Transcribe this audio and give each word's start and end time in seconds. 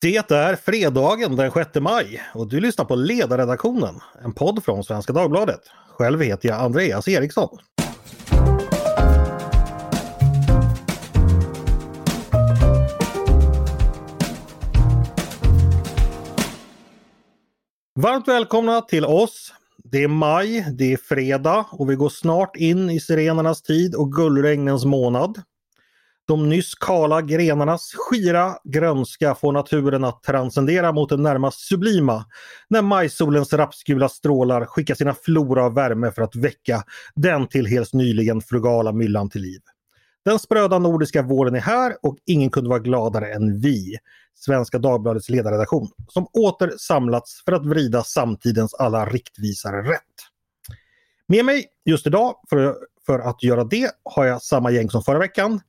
Det 0.00 0.16
är 0.16 0.56
fredagen 0.56 1.36
den 1.36 1.50
6 1.52 1.70
maj 1.80 2.22
och 2.34 2.48
du 2.48 2.60
lyssnar 2.60 2.84
på 2.84 2.94
Ledarredaktionen, 2.94 3.94
en 4.24 4.32
podd 4.32 4.64
från 4.64 4.84
Svenska 4.84 5.12
Dagbladet. 5.12 5.60
Själv 5.88 6.20
heter 6.20 6.48
jag 6.48 6.60
Andreas 6.60 7.08
Eriksson. 7.08 7.58
Varmt 17.94 18.28
välkomna 18.28 18.80
till 18.80 19.04
oss. 19.04 19.52
Det 19.84 20.02
är 20.02 20.08
maj, 20.08 20.66
det 20.78 20.92
är 20.92 20.96
fredag 20.96 21.66
och 21.72 21.90
vi 21.90 21.94
går 21.94 22.08
snart 22.08 22.56
in 22.56 22.90
i 22.90 23.00
sirenernas 23.00 23.62
tid 23.62 23.94
och 23.94 24.12
gullregnens 24.12 24.84
månad. 24.84 25.42
De 26.28 26.48
nyss 26.48 26.74
kala 26.74 27.22
grenarnas 27.22 27.92
skira 27.96 28.56
grönska 28.64 29.34
får 29.34 29.52
naturen 29.52 30.04
att 30.04 30.22
transcendera 30.22 30.92
mot 30.92 31.08
det 31.08 31.16
närmast 31.16 31.60
sublima 31.60 32.24
när 32.68 32.82
majsolens 32.82 33.52
rapsgula 33.52 34.08
strålar 34.08 34.64
skickar 34.64 34.94
sina 34.94 35.14
flora 35.14 35.64
av 35.64 35.74
värme 35.74 36.10
för 36.10 36.22
att 36.22 36.36
väcka 36.36 36.82
den 37.14 37.48
till 37.48 37.66
helt 37.66 37.92
nyligen 37.92 38.40
frugala 38.40 38.92
myllan 38.92 39.30
till 39.30 39.42
liv. 39.42 39.60
Den 40.24 40.38
spröda 40.38 40.78
nordiska 40.78 41.22
våren 41.22 41.54
är 41.54 41.60
här 41.60 41.96
och 42.02 42.16
ingen 42.26 42.50
kunde 42.50 42.70
vara 42.70 42.78
gladare 42.78 43.34
än 43.34 43.60
vi, 43.60 43.96
Svenska 44.34 44.78
Dagbladets 44.78 45.28
ledarredaktion, 45.28 45.88
som 46.08 46.26
åter 46.26 46.72
samlats 46.78 47.42
för 47.44 47.52
att 47.52 47.66
vrida 47.66 48.04
samtidens 48.04 48.74
alla 48.74 49.06
riktvisare 49.06 49.82
rätt. 49.82 50.02
Med 51.26 51.44
mig 51.44 51.66
just 51.84 52.06
idag 52.06 52.34
för, 52.50 52.76
för 53.06 53.18
att 53.18 53.42
göra 53.42 53.64
det 53.64 53.90
har 54.04 54.24
jag 54.24 54.42
samma 54.42 54.70
gäng 54.70 54.90
som 54.90 55.02
förra 55.02 55.18
veckan 55.18 55.60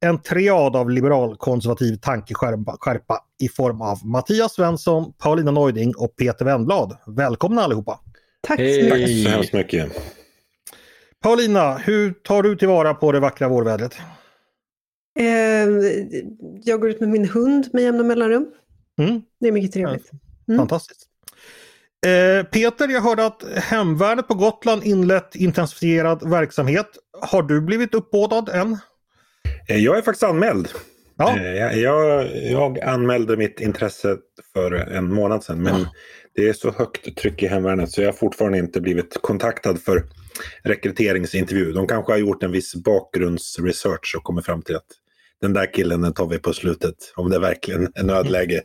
en 0.00 0.22
triad 0.22 0.76
av 0.76 0.90
liberal-konservativ 0.90 1.96
tankeskärpa 1.96 3.24
i 3.40 3.48
form 3.48 3.82
av 3.82 4.06
Mattias 4.06 4.54
Svensson, 4.54 5.12
Paulina 5.18 5.50
Neuding 5.50 5.94
och 5.96 6.16
Peter 6.16 6.44
Wennblad. 6.44 6.96
Välkomna 7.06 7.62
allihopa! 7.62 8.00
Tack 8.40 8.56
så 8.56 8.62
mycket! 8.62 8.90
Tack 8.90 9.24
så 9.24 9.28
hemskt 9.28 9.52
mycket! 9.52 9.92
Paulina, 11.22 11.74
hur 11.74 12.12
tar 12.12 12.42
du 12.42 12.56
tillvara 12.56 12.94
på 12.94 13.12
det 13.12 13.20
vackra 13.20 13.48
vårvädret? 13.48 13.94
Eh, 15.18 15.24
jag 16.64 16.80
går 16.80 16.90
ut 16.90 17.00
med 17.00 17.08
min 17.08 17.28
hund 17.28 17.68
med 17.72 17.82
jämna 17.82 18.02
mellanrum. 18.02 18.46
Mm. 18.98 19.22
Det 19.40 19.48
är 19.48 19.52
mycket 19.52 19.72
trevligt. 19.72 20.10
Mm. 20.48 20.58
Fantastiskt. 20.58 21.06
Eh, 22.06 22.46
Peter, 22.46 22.88
jag 22.88 23.00
hörde 23.00 23.26
att 23.26 23.44
Hemvärnet 23.56 24.28
på 24.28 24.34
Gotland 24.34 24.84
inlett 24.84 25.36
intensifierad 25.36 26.30
verksamhet. 26.30 26.88
Har 27.20 27.42
du 27.42 27.60
blivit 27.60 27.94
uppbådad 27.94 28.48
än? 28.48 28.78
Eh, 29.70 29.76
jag 29.76 29.98
är 29.98 30.02
faktiskt 30.02 30.22
anmäld. 30.22 30.68
Ja. 31.16 31.38
Eh, 31.38 31.78
jag, 31.78 32.26
jag, 32.36 32.80
anmälde 32.80 33.36
mitt 33.36 33.60
intresse 33.60 34.16
för 34.52 34.72
en 34.72 35.14
månad 35.14 35.44
sedan 35.44 35.62
men 35.62 35.86
det 36.34 36.48
är 36.48 36.52
så 36.52 36.70
högt 36.70 37.16
tryck 37.16 37.42
i 37.42 37.46
hemvärnet 37.46 37.90
så 37.90 38.00
jag 38.00 38.08
har 38.08 38.12
fortfarande 38.12 38.58
inte 38.58 38.80
blivit 38.80 39.22
kontaktad 39.22 39.76
för 39.76 40.04
rekryteringsintervju. 40.62 41.72
De 41.72 41.86
kanske 41.86 42.12
har 42.12 42.18
gjort 42.18 42.42
en 42.42 42.52
viss 42.52 42.74
bakgrundsresearch 42.74 44.14
och 44.16 44.24
kommit 44.24 44.46
fram 44.46 44.62
till 44.62 44.76
att 44.76 44.86
den 45.40 45.52
där 45.52 45.72
killen 45.74 46.00
den 46.00 46.12
tar 46.12 46.26
vi 46.26 46.38
på 46.38 46.52
slutet 46.52 46.94
om 47.16 47.30
det 47.30 47.38
verkligen 47.38 47.92
är 47.94 48.02
nödläge. 48.02 48.62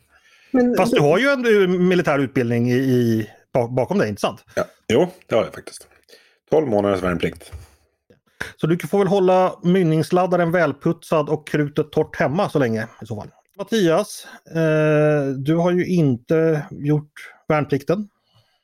Men, 0.52 0.76
Fast 0.76 0.94
du 0.94 1.02
har 1.02 1.20
ju 1.20 1.28
en 1.28 1.88
militär 1.88 2.20
utbildning 2.20 2.72
i, 2.72 2.76
i, 2.76 3.30
bakom 3.70 3.98
dig, 3.98 4.10
inte 4.10 4.22
sant? 4.22 4.44
Ja. 4.56 4.66
Jo, 4.88 5.08
det 5.28 5.36
har 5.36 5.44
jag 5.44 5.54
faktiskt. 5.54 5.88
12 6.50 6.68
månaders 6.68 7.04
värnplikt. 7.04 7.52
Så 8.56 8.68
du 8.68 8.78
får 8.78 9.00
väl 9.00 9.08
hålla 9.08 9.60
mynningsladdaren 9.64 10.52
välputsad 10.52 11.30
och 11.30 11.48
krutet 11.48 11.92
torrt 11.92 12.16
hemma 12.16 12.50
så 12.50 12.60
länge 12.60 12.88
i 13.02 13.06
så 13.06 13.16
fall. 13.16 13.30
Mattias, 13.58 14.28
eh, 14.56 15.34
du 15.38 15.56
har 15.56 15.72
ju 15.72 15.86
inte 15.86 16.66
gjort 16.72 17.12
värnplikten. 17.48 18.08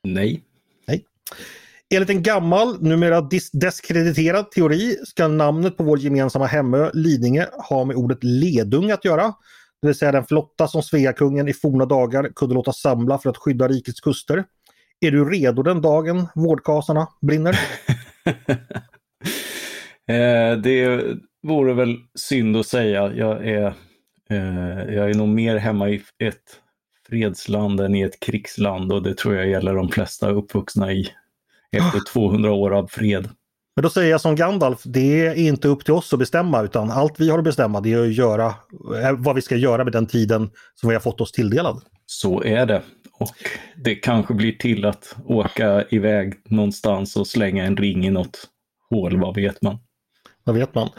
Nej. 0.04 0.44
Nej. 0.88 1.06
Enligt 1.94 2.10
en 2.10 2.24
gammal, 2.24 2.82
numera 2.82 3.30
deskrediterad 3.54 4.52
teori 4.52 4.98
ska 5.06 5.28
namnet 5.28 5.78
på 5.78 5.84
vår 5.84 6.00
gemensamma 6.00 6.46
hemö 6.46 6.90
Lidingö 6.94 7.46
ha 7.70 7.86
med 7.86 7.96
ordet 7.96 8.24
ledung 8.24 8.92
att 8.92 9.06
göra. 9.06 9.34
Det 9.82 9.88
vill 9.88 9.96
säga 9.96 10.12
den 10.12 10.26
flotta 10.26 10.68
som 10.68 10.84
Sveakungen 10.84 11.48
i 11.48 11.54
forna 11.54 11.86
dagar 11.86 12.30
kunde 12.36 12.56
låta 12.56 12.74
samla 12.74 13.18
för 13.18 13.30
att 13.30 13.38
skydda 13.38 13.68
rikets 13.68 14.00
kuster. 14.00 14.46
Är 15.00 15.12
du 15.12 15.30
redo 15.30 15.64
den 15.64 15.82
dagen 15.82 16.28
vårdkasarna 16.36 17.08
brinner? 17.22 17.60
Eh, 20.12 20.58
det 20.58 21.04
vore 21.44 21.74
väl 21.74 21.98
synd 22.16 22.58
att 22.58 22.68
säga. 22.68 23.14
Jag 23.16 23.48
är, 23.48 23.74
eh, 24.30 24.96
jag 24.96 25.10
är 25.10 25.14
nog 25.14 25.28
mer 25.28 25.58
hemma 25.58 25.90
i 25.90 26.02
ett 26.24 26.60
fredsland 27.10 27.80
än 27.80 27.96
i 27.96 28.02
ett 28.02 28.20
krigsland 28.20 28.92
och 28.92 29.04
det 29.04 29.18
tror 29.18 29.36
jag 29.36 29.50
gäller 29.50 29.76
de 29.76 29.90
flesta 29.90 30.30
uppvuxna 30.30 30.94
i 30.94 31.10
efter 31.72 32.00
200 32.14 32.52
år 32.52 32.72
av 32.74 32.88
fred. 32.88 33.30
Men 33.76 33.84
då 33.84 33.90
säger 33.90 34.12
jag 34.12 34.22
som 34.22 34.36
Gandalf, 34.36 34.82
det 34.84 35.26
är 35.26 35.34
inte 35.34 35.68
upp 35.68 35.86
till 35.86 35.94
oss 35.94 36.14
att 36.14 36.20
bestämma 36.20 36.62
utan 36.62 36.92
allt 36.92 37.20
vi 37.20 37.30
har 37.30 37.38
att 37.38 37.44
bestämma 37.44 37.82
det 37.82 37.94
är 37.94 38.02
att 38.02 38.14
göra 38.14 38.46
eh, 39.04 39.14
vad 39.18 39.36
vi 39.36 39.42
ska 39.42 39.56
göra 39.56 39.84
med 39.84 39.94
den 39.94 40.08
tiden 40.08 40.50
som 40.76 40.90
vi 40.90 40.96
har 40.96 41.02
fått 41.02 41.22
oss 41.22 41.32
tilldelad. 41.32 41.82
Så 42.06 42.44
är 42.44 42.66
det. 42.66 42.82
Och 43.14 43.36
det 43.84 43.96
kanske 43.96 44.34
blir 44.34 44.52
till 44.52 44.86
att 44.86 45.16
åka 45.26 45.86
iväg 45.90 46.34
någonstans 46.46 47.16
och 47.16 47.28
slänga 47.28 47.66
en 47.66 47.78
ring 47.78 48.06
i 48.06 48.10
något 48.10 48.48
hål, 48.90 49.20
vad 49.20 49.36
vet 49.36 49.62
man? 49.62 49.78
Vad 50.44 50.56
vet 50.56 50.76
man. 50.76 50.90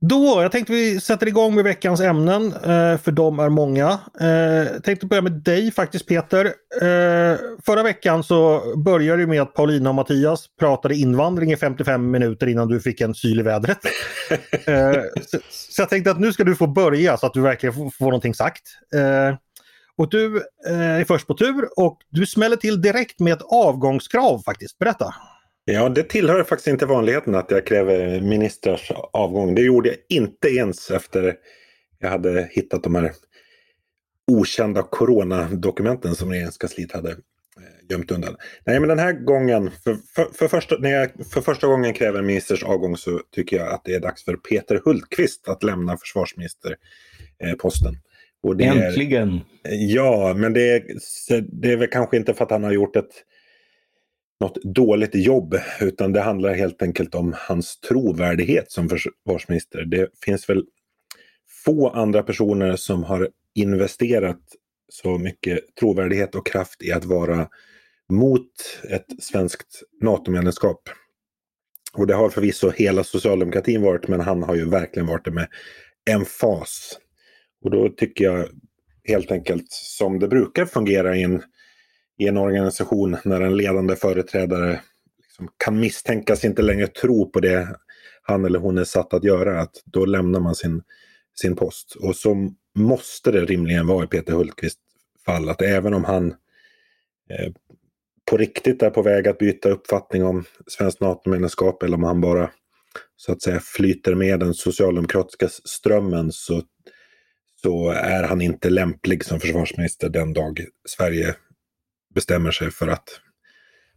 Då, 0.00 0.42
jag 0.42 0.52
tänkte 0.52 0.72
vi 0.72 1.00
sätter 1.00 1.28
igång 1.28 1.54
med 1.54 1.64
veckans 1.64 2.00
ämnen, 2.00 2.46
eh, 2.46 2.98
för 2.98 3.10
de 3.10 3.38
är 3.38 3.48
många. 3.48 3.98
Jag 4.18 4.66
eh, 4.66 4.80
tänkte 4.80 5.06
börja 5.06 5.22
med 5.22 5.32
dig 5.32 5.72
faktiskt 5.72 6.06
Peter. 6.06 6.44
Eh, 6.82 7.38
förra 7.66 7.82
veckan 7.82 8.24
så 8.24 8.62
började 8.84 9.22
det 9.22 9.26
med 9.26 9.42
att 9.42 9.54
Paulina 9.54 9.88
och 9.88 9.94
Mattias 9.94 10.46
pratade 10.58 10.94
invandring 10.94 11.52
i 11.52 11.56
55 11.56 12.10
minuter 12.10 12.46
innan 12.46 12.68
du 12.68 12.80
fick 12.80 13.00
en 13.00 13.14
syl 13.14 13.40
i 13.40 13.42
vädret. 13.42 13.78
så 15.50 15.82
jag 15.82 15.88
tänkte 15.88 16.10
att 16.10 16.20
nu 16.20 16.32
ska 16.32 16.44
du 16.44 16.56
få 16.56 16.66
börja 16.66 17.16
så 17.16 17.26
att 17.26 17.34
du 17.34 17.40
verkligen 17.40 17.90
får 17.90 18.04
någonting 18.04 18.34
sagt. 18.34 18.62
Och 19.96 20.10
du 20.10 20.42
är 20.66 21.04
först 21.04 21.26
på 21.26 21.34
tur 21.34 21.68
och 21.76 21.98
du 22.10 22.26
smäller 22.26 22.56
till 22.56 22.80
direkt 22.80 23.20
med 23.20 23.32
ett 23.32 23.42
avgångskrav 23.50 24.42
faktiskt. 24.44 24.78
Berätta! 24.78 25.14
Ja, 25.70 25.88
det 25.88 26.02
tillhör 26.02 26.44
faktiskt 26.44 26.68
inte 26.68 26.86
vanligheten 26.86 27.34
att 27.34 27.50
jag 27.50 27.66
kräver 27.66 28.20
ministrars 28.20 28.92
avgång. 29.12 29.54
Det 29.54 29.62
gjorde 29.62 29.88
jag 29.88 29.98
inte 30.08 30.48
ens 30.48 30.90
efter 30.90 31.34
jag 31.98 32.10
hade 32.10 32.48
hittat 32.50 32.82
de 32.82 32.94
här 32.94 33.12
okända 34.32 34.82
coronadokumenten 34.82 36.14
som 36.14 36.30
regeringskansliet 36.30 36.92
hade 36.92 37.10
eh, 37.10 37.16
gömt 37.90 38.10
undan. 38.10 38.36
Nej, 38.66 38.80
men 38.80 38.88
den 38.88 38.98
här 38.98 39.12
gången, 39.12 39.70
för, 39.84 39.96
för, 40.14 40.26
för, 40.34 40.48
första, 40.48 40.78
när 40.78 40.90
jag 40.90 41.10
för 41.32 41.40
första 41.40 41.66
gången 41.66 41.92
kräver 41.92 42.22
ministers 42.22 42.64
avgång 42.64 42.96
så 42.96 43.20
tycker 43.34 43.56
jag 43.56 43.68
att 43.68 43.84
det 43.84 43.94
är 43.94 44.00
dags 44.00 44.24
för 44.24 44.36
Peter 44.36 44.80
Hultqvist 44.84 45.48
att 45.48 45.62
lämna 45.62 45.96
försvarsministerposten. 45.96 47.96
Äntligen! 48.60 49.40
Är, 49.62 49.94
ja, 49.94 50.34
men 50.36 50.52
det 50.52 50.70
är, 50.70 50.82
det 51.40 51.72
är 51.72 51.76
väl 51.76 51.88
kanske 51.88 52.16
inte 52.16 52.34
för 52.34 52.44
att 52.44 52.50
han 52.50 52.64
har 52.64 52.72
gjort 52.72 52.96
ett 52.96 53.24
något 54.40 54.62
dåligt 54.62 55.14
jobb 55.14 55.54
utan 55.80 56.12
det 56.12 56.20
handlar 56.20 56.54
helt 56.54 56.82
enkelt 56.82 57.14
om 57.14 57.34
hans 57.36 57.80
trovärdighet 57.80 58.72
som 58.72 58.88
försvarsminister. 58.88 59.84
Det 59.84 60.08
finns 60.24 60.48
väl 60.48 60.64
få 61.64 61.88
andra 61.88 62.22
personer 62.22 62.76
som 62.76 63.04
har 63.04 63.28
investerat 63.54 64.40
så 64.88 65.18
mycket 65.18 65.60
trovärdighet 65.80 66.34
och 66.34 66.46
kraft 66.46 66.82
i 66.82 66.92
att 66.92 67.04
vara 67.04 67.48
mot 68.12 68.50
ett 68.90 69.22
svenskt 69.22 69.82
NATO-medlemskap. 70.00 70.88
Och 71.92 72.06
det 72.06 72.14
har 72.14 72.30
förvisso 72.30 72.70
hela 72.70 73.04
socialdemokratin 73.04 73.82
varit 73.82 74.08
men 74.08 74.20
han 74.20 74.42
har 74.42 74.54
ju 74.54 74.68
verkligen 74.68 75.06
varit 75.06 75.24
det 75.24 75.30
med 75.30 75.48
en 76.10 76.24
fas. 76.24 76.98
Och 77.64 77.70
då 77.70 77.88
tycker 77.88 78.24
jag 78.24 78.48
helt 79.04 79.30
enkelt 79.30 79.66
som 79.70 80.18
det 80.18 80.28
brukar 80.28 80.66
fungera 80.66 81.16
i 81.16 81.22
en 81.22 81.42
i 82.18 82.28
en 82.28 82.36
organisation 82.36 83.16
när 83.24 83.40
en 83.40 83.56
ledande 83.56 83.96
företrädare 83.96 84.80
liksom 85.22 85.48
kan 85.56 85.80
misstänkas 85.80 86.44
inte 86.44 86.62
längre 86.62 86.86
tro 86.86 87.30
på 87.30 87.40
det 87.40 87.76
han 88.22 88.44
eller 88.44 88.58
hon 88.58 88.78
är 88.78 88.84
satt 88.84 89.14
att 89.14 89.24
göra, 89.24 89.60
att 89.60 89.82
då 89.84 90.04
lämnar 90.04 90.40
man 90.40 90.54
sin, 90.54 90.82
sin 91.40 91.56
post. 91.56 91.96
Och 92.00 92.16
så 92.16 92.50
måste 92.74 93.30
det 93.30 93.44
rimligen 93.44 93.86
vara 93.86 94.04
i 94.04 94.08
Peter 94.08 94.32
Hultqvists 94.32 94.80
fall, 95.26 95.48
att 95.48 95.62
även 95.62 95.94
om 95.94 96.04
han 96.04 96.30
eh, 97.30 97.52
på 98.30 98.36
riktigt 98.36 98.82
är 98.82 98.90
på 98.90 99.02
väg 99.02 99.28
att 99.28 99.38
byta 99.38 99.68
uppfattning 99.68 100.24
om 100.24 100.44
svenskt 100.66 101.00
NATO-medlemskap 101.00 101.82
eller 101.82 101.96
om 101.96 102.02
han 102.02 102.20
bara 102.20 102.50
så 103.16 103.32
att 103.32 103.42
säga 103.42 103.60
flyter 103.60 104.14
med 104.14 104.40
den 104.40 104.54
socialdemokratiska 104.54 105.48
strömmen 105.48 106.32
så, 106.32 106.62
så 107.62 107.90
är 107.90 108.22
han 108.22 108.40
inte 108.40 108.70
lämplig 108.70 109.24
som 109.24 109.40
försvarsminister 109.40 110.08
den 110.08 110.32
dag 110.32 110.64
Sverige 110.88 111.34
bestämmer 112.14 112.50
sig 112.50 112.70
för 112.70 112.88
att 112.88 113.08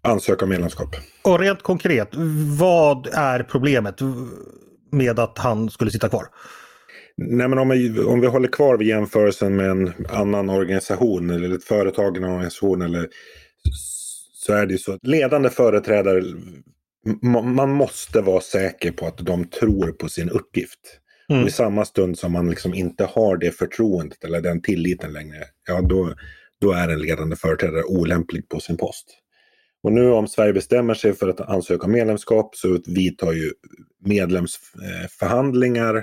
ansöka 0.02 0.46
om 0.46 0.50
medlemskap. 0.50 0.96
Och 1.24 1.40
rent 1.40 1.62
konkret, 1.62 2.10
vad 2.60 3.08
är 3.13 3.44
problemet 3.44 4.00
med 4.92 5.19
att 5.19 5.38
han 5.38 5.69
skulle 5.69 5.92
sitta 5.92 6.10
kvar? 6.10 6.25
Nej, 7.18 7.48
men 7.48 7.60
om, 7.60 7.69
vi, 7.69 8.00
om 8.00 8.22
vi 8.22 8.28
håller 8.28 8.48
kvar 8.48 8.78
vid 8.78 8.88
jämförelsen 8.88 9.56
med 9.56 9.69
en 9.69 9.94
annan 10.10 10.50
organisation 10.50 11.30
eller 11.30 11.56
ett 11.56 11.63
företag, 11.63 12.18
en 12.18 12.24
organisation 12.24 12.81
eller 12.81 13.08
så 14.34 14.54
är 14.54 14.66
det 14.66 14.72
ju 14.72 14.78
så 14.78 14.94
att 14.94 15.08
ledande 15.08 15.50
företrädare, 15.50 16.24
man 17.44 17.72
måste 17.72 18.22
vara 18.22 18.42
säker 18.42 18.92
på 18.92 19.08
att 19.08 19.18
de 19.18 19.46
tror 19.46 19.92
på 19.92 20.10
sin 20.10 20.30
uppgift. 20.30 20.80
Mm. 21.30 21.42
Och 21.42 21.50
I 21.50 21.52
samma 21.52 21.86
stund 21.86 22.18
som 22.18 22.31
man 22.31 22.50
liksom 22.50 22.74
inte 22.74 23.06
har 23.06 23.38
det 23.38 23.52
förtroendet 23.52 24.24
eller 24.24 24.42
den 24.42 24.62
tilliten 24.62 25.13
längre, 25.13 25.44
ja 25.68 25.81
då, 25.81 26.13
då 26.62 26.72
är 26.72 26.90
en 26.90 27.02
ledande 27.02 27.36
företrädare 27.36 27.84
olämplig 27.84 28.50
på 28.50 28.60
sin 28.60 28.78
post. 28.78 29.06
Och 29.84 29.92
nu 29.92 30.10
om 30.10 30.28
Sverige 30.28 30.54
bestämmer 30.54 30.94
sig 30.94 31.13
för 31.13 31.30
att 31.30 31.42
ansöka 31.42 31.86
om 31.86 31.92
medlemskap 31.92 32.56
så 32.56 32.80
vidtar 32.86 33.31
ju 33.31 33.52
medlemsförhandlingar. 34.06 35.96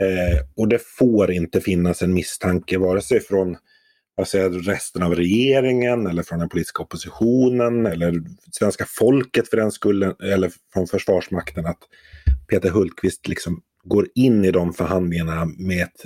Eh, 0.00 0.08
eh, 0.08 0.38
och 0.56 0.68
det 0.68 0.82
får 0.98 1.30
inte 1.30 1.60
finnas 1.60 2.02
en 2.02 2.14
misstanke 2.14 2.78
vare 2.78 3.00
sig 3.00 3.20
från 3.20 3.56
säger, 4.26 4.50
resten 4.50 5.02
av 5.02 5.14
regeringen 5.14 6.06
eller 6.06 6.22
från 6.22 6.38
den 6.38 6.48
politiska 6.48 6.82
oppositionen 6.82 7.86
eller 7.86 8.22
svenska 8.52 8.84
folket 8.88 9.48
för 9.48 9.56
den 9.56 9.72
skullen 9.72 10.14
eller 10.22 10.52
från 10.72 10.86
Försvarsmakten 10.86 11.66
att 11.66 11.78
Peter 12.48 12.70
Hultqvist 12.70 13.28
liksom 13.28 13.62
går 13.84 14.06
in 14.14 14.44
i 14.44 14.50
de 14.50 14.72
förhandlingarna 14.72 15.44
med 15.58 15.82
ett 15.82 16.02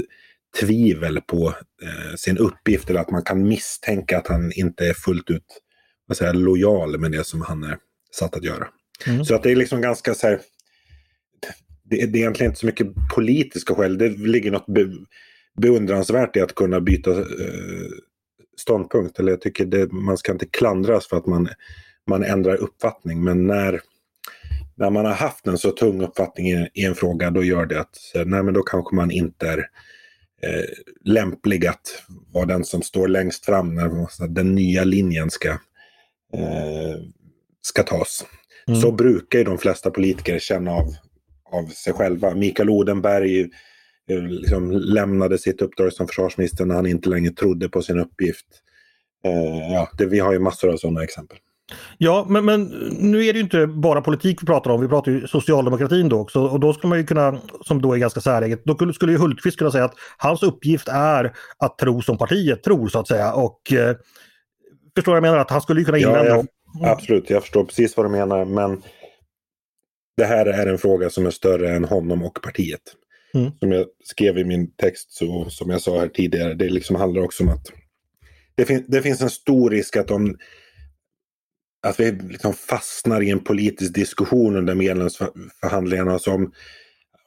tvivel 0.60 1.20
på 1.20 1.54
eh, 1.82 2.14
sin 2.16 2.38
uppgift 2.38 2.90
eller 2.90 3.00
att 3.00 3.10
man 3.10 3.22
kan 3.22 3.48
misstänka 3.48 4.18
att 4.18 4.28
han 4.28 4.52
inte 4.52 4.86
är 4.86 4.94
fullt 4.94 5.30
ut 5.30 5.60
vad 6.06 6.16
säger, 6.16 6.32
lojal 6.32 6.98
med 6.98 7.12
det 7.12 7.24
som 7.24 7.42
han 7.42 7.64
är 7.64 7.78
satt 8.12 8.36
att 8.36 8.44
göra. 8.44 8.68
Mm. 9.06 9.24
Så 9.24 9.34
att 9.34 9.42
det 9.42 9.50
är 9.50 9.56
liksom 9.56 9.80
ganska 9.80 10.14
så 10.14 10.26
här, 10.26 10.40
det, 11.84 11.96
det, 12.06 12.18
är 12.18 12.20
egentligen 12.20 12.50
inte 12.50 12.60
så 12.60 12.66
mycket 12.66 12.86
politiska 13.14 13.74
skäl. 13.74 13.98
Det 13.98 14.08
ligger 14.08 14.50
något 14.50 14.66
be, 14.66 14.90
beundransvärt 15.60 16.36
i 16.36 16.40
att 16.40 16.54
kunna 16.54 16.80
byta 16.80 17.10
eh, 17.10 17.90
ståndpunkt. 18.56 19.18
Eller 19.18 19.32
jag 19.32 19.40
tycker 19.40 19.64
det, 19.64 19.92
man 19.92 20.18
ska 20.18 20.32
inte 20.32 20.46
klandras 20.46 21.08
för 21.08 21.16
att 21.16 21.26
man, 21.26 21.48
man 22.06 22.24
ändrar 22.24 22.56
uppfattning. 22.56 23.24
Men 23.24 23.46
när, 23.46 23.80
när 24.74 24.90
man 24.90 25.04
har 25.04 25.14
haft 25.14 25.46
en 25.46 25.58
så 25.58 25.70
tung 25.70 26.02
uppfattning 26.02 26.50
i, 26.50 26.68
i 26.74 26.84
en 26.84 26.94
fråga, 26.94 27.30
då 27.30 27.44
gör 27.44 27.66
det 27.66 27.80
att 27.80 27.96
nej, 28.14 28.42
men 28.42 28.54
då 28.54 28.62
kanske 28.62 28.96
man 28.96 29.10
inte 29.10 29.48
är 29.48 29.66
eh, 30.44 30.64
lämplig 31.04 31.66
att 31.66 32.02
vara 32.32 32.46
den 32.46 32.64
som 32.64 32.82
står 32.82 33.08
längst 33.08 33.44
fram 33.44 33.74
när 33.74 34.28
den 34.28 34.54
nya 34.54 34.84
linjen 34.84 35.30
ska, 35.30 35.48
eh, 36.34 36.96
ska 37.62 37.82
tas. 37.82 38.26
Mm. 38.68 38.80
Så 38.80 38.92
brukar 38.92 39.38
ju 39.38 39.44
de 39.44 39.58
flesta 39.58 39.90
politiker 39.90 40.38
känna 40.38 40.70
av, 40.70 40.94
av 41.50 41.66
sig 41.66 41.92
själva. 41.92 42.34
Mikael 42.34 42.70
Odenberg 42.70 43.40
eh, 44.10 44.22
liksom 44.22 44.70
lämnade 44.70 45.38
sitt 45.38 45.62
uppdrag 45.62 45.92
som 45.92 46.08
försvarsminister 46.08 46.64
när 46.64 46.74
han 46.74 46.86
inte 46.86 47.08
längre 47.08 47.32
trodde 47.32 47.68
på 47.68 47.82
sin 47.82 47.98
uppgift. 47.98 48.46
Eh, 49.24 49.72
ja, 49.72 49.90
det, 49.98 50.06
vi 50.06 50.18
har 50.18 50.32
ju 50.32 50.38
massor 50.38 50.72
av 50.72 50.76
sådana 50.76 51.04
exempel. 51.04 51.38
Ja, 51.98 52.26
men, 52.28 52.44
men 52.44 52.64
nu 52.98 53.24
är 53.24 53.32
det 53.32 53.38
ju 53.38 53.42
inte 53.42 53.66
bara 53.66 54.00
politik 54.00 54.42
vi 54.42 54.46
pratar 54.46 54.70
om, 54.70 54.80
vi 54.80 54.88
pratar 54.88 55.12
ju 55.12 55.26
socialdemokratin 55.26 56.08
då 56.08 56.20
också 56.20 56.40
och 56.40 56.60
då 56.60 56.72
skulle 56.72 56.88
man 56.88 56.98
ju 56.98 57.06
kunna, 57.06 57.38
som 57.64 57.82
då 57.82 57.92
är 57.92 57.98
ganska 57.98 58.20
säreget, 58.20 58.64
då 58.64 58.92
skulle 58.92 59.12
ju 59.12 59.18
Hultqvist 59.18 59.58
kunna 59.58 59.70
säga 59.70 59.84
att 59.84 59.94
hans 60.16 60.42
uppgift 60.42 60.88
är 60.88 61.32
att 61.58 61.78
tro 61.78 62.02
som 62.02 62.18
partiet 62.18 62.62
tror 62.62 62.88
så 62.88 62.98
att 62.98 63.08
säga 63.08 63.32
och 63.32 63.72
eh, 63.72 63.96
förstår 64.94 65.14
jag 65.14 65.22
menar 65.22 65.38
att 65.38 65.50
han 65.50 65.60
skulle 65.60 65.80
ju 65.80 65.84
kunna 65.84 65.98
invända. 65.98 66.26
Ja, 66.26 66.44
ja, 66.80 66.90
absolut, 66.90 67.30
jag 67.30 67.42
förstår 67.42 67.64
precis 67.64 67.96
vad 67.96 68.06
du 68.06 68.10
menar 68.10 68.44
men 68.44 68.82
det 70.16 70.24
här 70.24 70.46
är 70.46 70.66
en 70.66 70.78
fråga 70.78 71.10
som 71.10 71.26
är 71.26 71.30
större 71.30 71.70
än 71.70 71.84
honom 71.84 72.22
och 72.22 72.42
partiet. 72.42 72.82
Mm. 73.34 73.50
Som 73.58 73.72
jag 73.72 73.86
skrev 74.04 74.38
i 74.38 74.44
min 74.44 74.70
text, 74.70 75.12
så, 75.12 75.50
som 75.50 75.70
jag 75.70 75.80
sa 75.80 76.00
här 76.00 76.08
tidigare, 76.08 76.54
det 76.54 76.68
liksom 76.68 76.96
handlar 76.96 77.22
också 77.22 77.42
om 77.42 77.48
att 77.48 77.66
det, 78.54 78.64
fin 78.64 78.84
det 78.88 79.02
finns 79.02 79.20
en 79.20 79.30
stor 79.30 79.70
risk 79.70 79.96
att 79.96 80.10
om 80.10 80.36
att 81.84 82.00
vi 82.00 82.12
liksom 82.12 82.54
fastnar 82.54 83.20
i 83.22 83.30
en 83.30 83.44
politisk 83.44 83.94
diskussion 83.94 84.56
under 84.56 84.74
medlemsförhandlingarna 84.74 86.18
som 86.18 86.52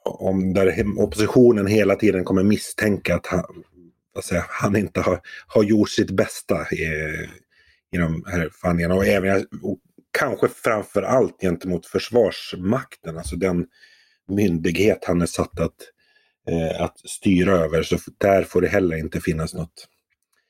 om 0.06 0.54
där 0.54 1.00
oppositionen 1.00 1.68
hela 1.68 1.96
tiden 1.96 2.24
kommer 2.24 2.44
misstänka 2.44 3.16
att 3.16 3.28
han, 3.28 3.64
säga, 4.24 4.46
han 4.50 4.76
inte 4.76 5.02
har, 5.02 5.22
har 5.48 5.64
gjort 5.64 5.90
sitt 5.90 6.12
bästa 6.12 6.68
i, 6.72 6.84
i 7.92 7.98
de 7.98 8.24
här 8.28 8.50
förhandlingarna. 8.54 8.96
Och, 8.96 9.06
även, 9.06 9.46
och 9.62 9.80
kanske 10.20 10.48
framför 10.48 11.02
allt 11.02 11.42
gentemot 11.42 11.86
Försvarsmakten, 11.86 13.18
alltså 13.18 13.36
den 13.36 13.66
myndighet 14.28 15.06
han 15.06 15.22
är 15.22 15.26
satt 15.26 15.60
att, 15.60 15.76
eh, 16.50 16.82
att 16.82 17.00
styra 17.00 17.52
över. 17.52 17.84
Så 17.84 17.98
där 18.18 18.44
får 18.44 18.62
det 18.62 18.68
heller 18.68 18.98
inte 18.98 19.22
finnas 19.22 19.54
något 19.54 19.88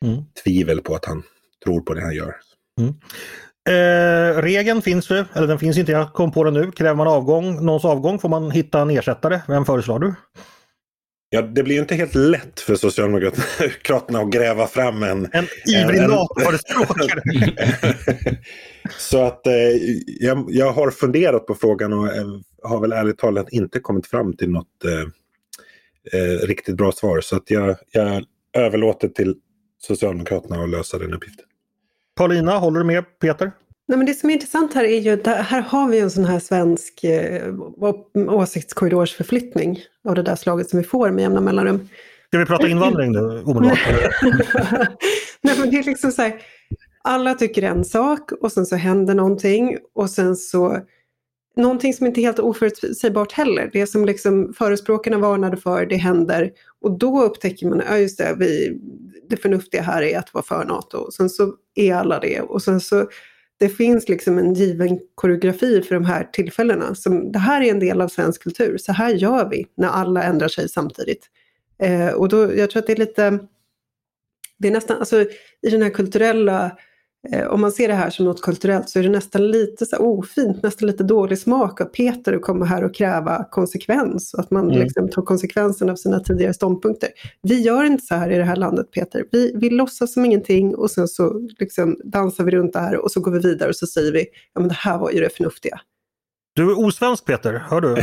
mm. 0.05 0.23
tvivel 0.43 0.81
på 0.81 0.95
att 0.95 1.05
han 1.05 1.23
tror 1.63 1.81
på 1.81 1.93
det 1.93 2.01
han 2.01 2.15
gör. 2.15 2.35
Mm. 2.79 2.93
Eh, 3.67 4.41
regeln 4.41 4.81
finns 4.81 5.11
ju, 5.11 5.25
eller 5.33 5.47
den 5.47 5.59
finns 5.59 5.77
inte, 5.77 5.91
jag 5.91 6.13
kom 6.13 6.31
på 6.31 6.43
den 6.43 6.53
nu. 6.53 6.71
Kräver 6.71 6.95
man 6.95 7.07
avgång, 7.07 7.65
någons 7.65 7.85
avgång 7.85 8.19
får 8.19 8.29
man 8.29 8.51
hitta 8.51 8.79
en 8.79 8.89
ersättare. 8.89 9.41
Vem 9.47 9.65
föreslår 9.65 9.99
du? 9.99 10.13
Ja, 11.29 11.41
det 11.41 11.63
blir 11.63 11.79
inte 11.79 11.95
helt 11.95 12.15
lätt 12.15 12.59
för 12.59 12.75
Socialdemokraterna 12.75 14.19
att 14.19 14.29
gräva 14.29 14.67
fram 14.67 15.03
en... 15.03 15.29
En 15.31 15.47
ivrig 15.67 16.01
NATO-förespråkare. 16.01 17.21
Så 18.97 19.23
att 19.23 19.47
eh, 19.47 19.53
jag, 20.05 20.45
jag, 20.49 20.71
har 20.71 20.91
funderat 20.91 21.45
på 21.45 21.55
frågan 21.55 21.93
och 21.93 22.15
eh, 22.15 22.27
har 22.63 22.81
väl 22.81 22.91
ärligt 22.91 23.17
talat 23.17 23.49
inte 23.51 23.79
kommit 23.79 24.07
fram 24.07 24.33
till 24.33 24.49
något 24.49 24.85
eh, 24.85 26.19
eh, 26.19 26.47
riktigt 26.47 26.77
bra 26.77 26.91
svar. 26.91 27.21
Så 27.21 27.35
att 27.35 27.51
jag, 27.51 27.75
jag 27.91 28.23
överlåter 28.53 29.07
till 29.07 29.35
Socialdemokraterna 29.81 30.63
att 30.63 30.69
lösa 30.69 30.97
den 30.99 31.13
uppgiften. 31.13 31.45
Paulina, 32.17 32.57
håller 32.57 32.79
du 32.79 32.85
med 32.85 33.19
Peter? 33.19 33.51
Nej, 33.87 33.97
men 33.97 34.07
det 34.07 34.13
som 34.13 34.29
är 34.29 34.33
intressant 34.33 34.73
här 34.73 34.83
är 34.83 34.99
ju 34.99 35.11
att 35.11 35.27
här 35.27 35.61
har 35.61 35.89
vi 35.89 35.99
en 35.99 36.11
sån 36.11 36.25
här 36.25 36.39
svensk 36.39 37.03
eh, 37.03 37.53
åsiktskorridorsförflyttning 38.29 39.79
av 40.07 40.15
det 40.15 40.23
där 40.23 40.35
slaget 40.35 40.69
som 40.69 40.79
vi 40.79 40.85
får 40.85 41.11
med 41.11 41.21
jämna 41.21 41.41
mellanrum. 41.41 41.89
Ska 42.27 42.37
vi 42.37 42.45
prata 42.45 42.67
invandring 42.67 43.11
nu 43.11 43.19
omedelbart? 43.19 43.79
Nej, 45.41 45.59
men 45.59 45.69
det 45.71 45.77
är 45.77 45.83
liksom 45.83 46.11
så 46.11 46.21
här, 46.21 46.33
alla 47.03 47.33
tycker 47.33 47.63
en 47.63 47.85
sak 47.85 48.31
och 48.31 48.51
sen 48.51 48.65
så 48.65 48.75
händer 48.75 49.15
någonting 49.15 49.77
och 49.95 50.09
sen 50.09 50.35
så 50.35 50.79
någonting 51.55 51.93
som 51.93 52.07
inte 52.07 52.21
är 52.21 52.23
helt 52.23 52.39
oförutsägbart 52.39 53.31
heller. 53.31 53.69
Det 53.73 53.87
som 53.87 54.05
liksom 54.05 54.53
förespråkarna 54.57 55.17
varnade 55.17 55.57
för, 55.57 55.85
det 55.85 55.95
händer. 55.95 56.51
Och 56.81 56.97
då 56.97 57.23
upptäcker 57.23 57.67
man, 57.67 57.81
ja 57.89 57.97
just 57.97 58.17
det, 58.17 58.35
vi, 58.39 58.79
det 59.29 59.37
förnuftiga 59.37 59.81
här 59.81 60.01
är 60.01 60.19
att 60.19 60.33
vara 60.33 60.43
för 60.43 60.65
NATO. 60.65 60.97
Och 60.97 61.13
sen 61.13 61.29
så 61.29 61.53
är 61.75 61.93
alla 61.93 62.19
det. 62.19 62.41
Och 62.41 62.61
sen 62.61 62.81
så, 62.81 63.09
det 63.59 63.69
finns 63.69 64.09
liksom 64.09 64.37
en 64.37 64.53
given 64.53 64.99
koreografi 65.15 65.81
för 65.81 65.95
de 65.95 66.05
här 66.05 66.23
tillfällena. 66.23 66.95
Som, 66.95 67.31
det 67.31 67.39
här 67.39 67.61
är 67.61 67.71
en 67.71 67.79
del 67.79 68.01
av 68.01 68.07
svensk 68.07 68.43
kultur, 68.43 68.77
så 68.77 68.91
här 68.91 69.09
gör 69.09 69.49
vi 69.49 69.65
när 69.77 69.87
alla 69.87 70.23
ändrar 70.23 70.47
sig 70.47 70.69
samtidigt. 70.69 71.25
Eh, 71.79 72.09
och 72.09 72.29
då, 72.29 72.55
jag 72.55 72.69
tror 72.69 72.79
att 72.79 72.87
det 72.87 72.93
är 72.93 72.97
lite, 72.97 73.39
det 74.57 74.67
är 74.67 74.71
nästan, 74.71 74.97
alltså 74.97 75.21
i 75.61 75.69
den 75.69 75.81
här 75.81 75.89
kulturella 75.89 76.65
Eh, 76.65 76.71
om 77.49 77.61
man 77.61 77.71
ser 77.71 77.87
det 77.87 77.93
här 77.93 78.09
som 78.09 78.25
något 78.25 78.41
kulturellt 78.41 78.89
så 78.89 78.99
är 78.99 79.03
det 79.03 79.09
nästan 79.09 79.51
lite 79.51 79.85
så 79.85 79.97
ofint, 79.97 80.63
nästan 80.63 80.87
lite 80.87 81.03
dålig 81.03 81.39
smak 81.39 81.81
av 81.81 81.85
Peter 81.85 82.33
att 82.33 82.41
komma 82.41 82.65
här 82.65 82.83
och 82.83 82.95
kräva 82.95 83.45
konsekvens. 83.51 84.35
Att 84.35 84.51
man 84.51 84.69
mm. 84.69 84.79
liksom 84.79 85.09
tar 85.09 85.21
konsekvensen 85.21 85.89
av 85.89 85.95
sina 85.95 86.19
tidigare 86.19 86.53
ståndpunkter. 86.53 87.09
Vi 87.41 87.61
gör 87.61 87.83
inte 87.83 88.05
så 88.05 88.15
här 88.15 88.29
i 88.29 88.37
det 88.37 88.43
här 88.43 88.55
landet 88.55 88.91
Peter. 88.91 89.25
Vi, 89.31 89.53
vi 89.55 89.69
låtsas 89.69 90.13
som 90.13 90.25
ingenting 90.25 90.75
och 90.75 90.91
sen 90.91 91.07
så 91.07 91.47
liksom 91.59 91.97
dansar 92.03 92.43
vi 92.43 92.51
runt 92.51 92.73
det 92.73 92.79
här 92.79 92.97
och 92.97 93.11
så 93.11 93.19
går 93.19 93.31
vi 93.31 93.39
vidare 93.39 93.69
och 93.69 93.75
så 93.75 93.87
säger 93.87 94.11
vi 94.11 94.25
ja 94.53 94.61
men 94.61 94.67
det 94.67 94.75
här 94.75 94.97
var 94.97 95.11
ju 95.11 95.19
det 95.19 95.29
förnuftiga. 95.29 95.79
Du 96.57 96.71
är 96.71 96.79
osvensk 96.79 97.25
Peter, 97.25 97.53
hör 97.53 97.81
du? 97.81 97.97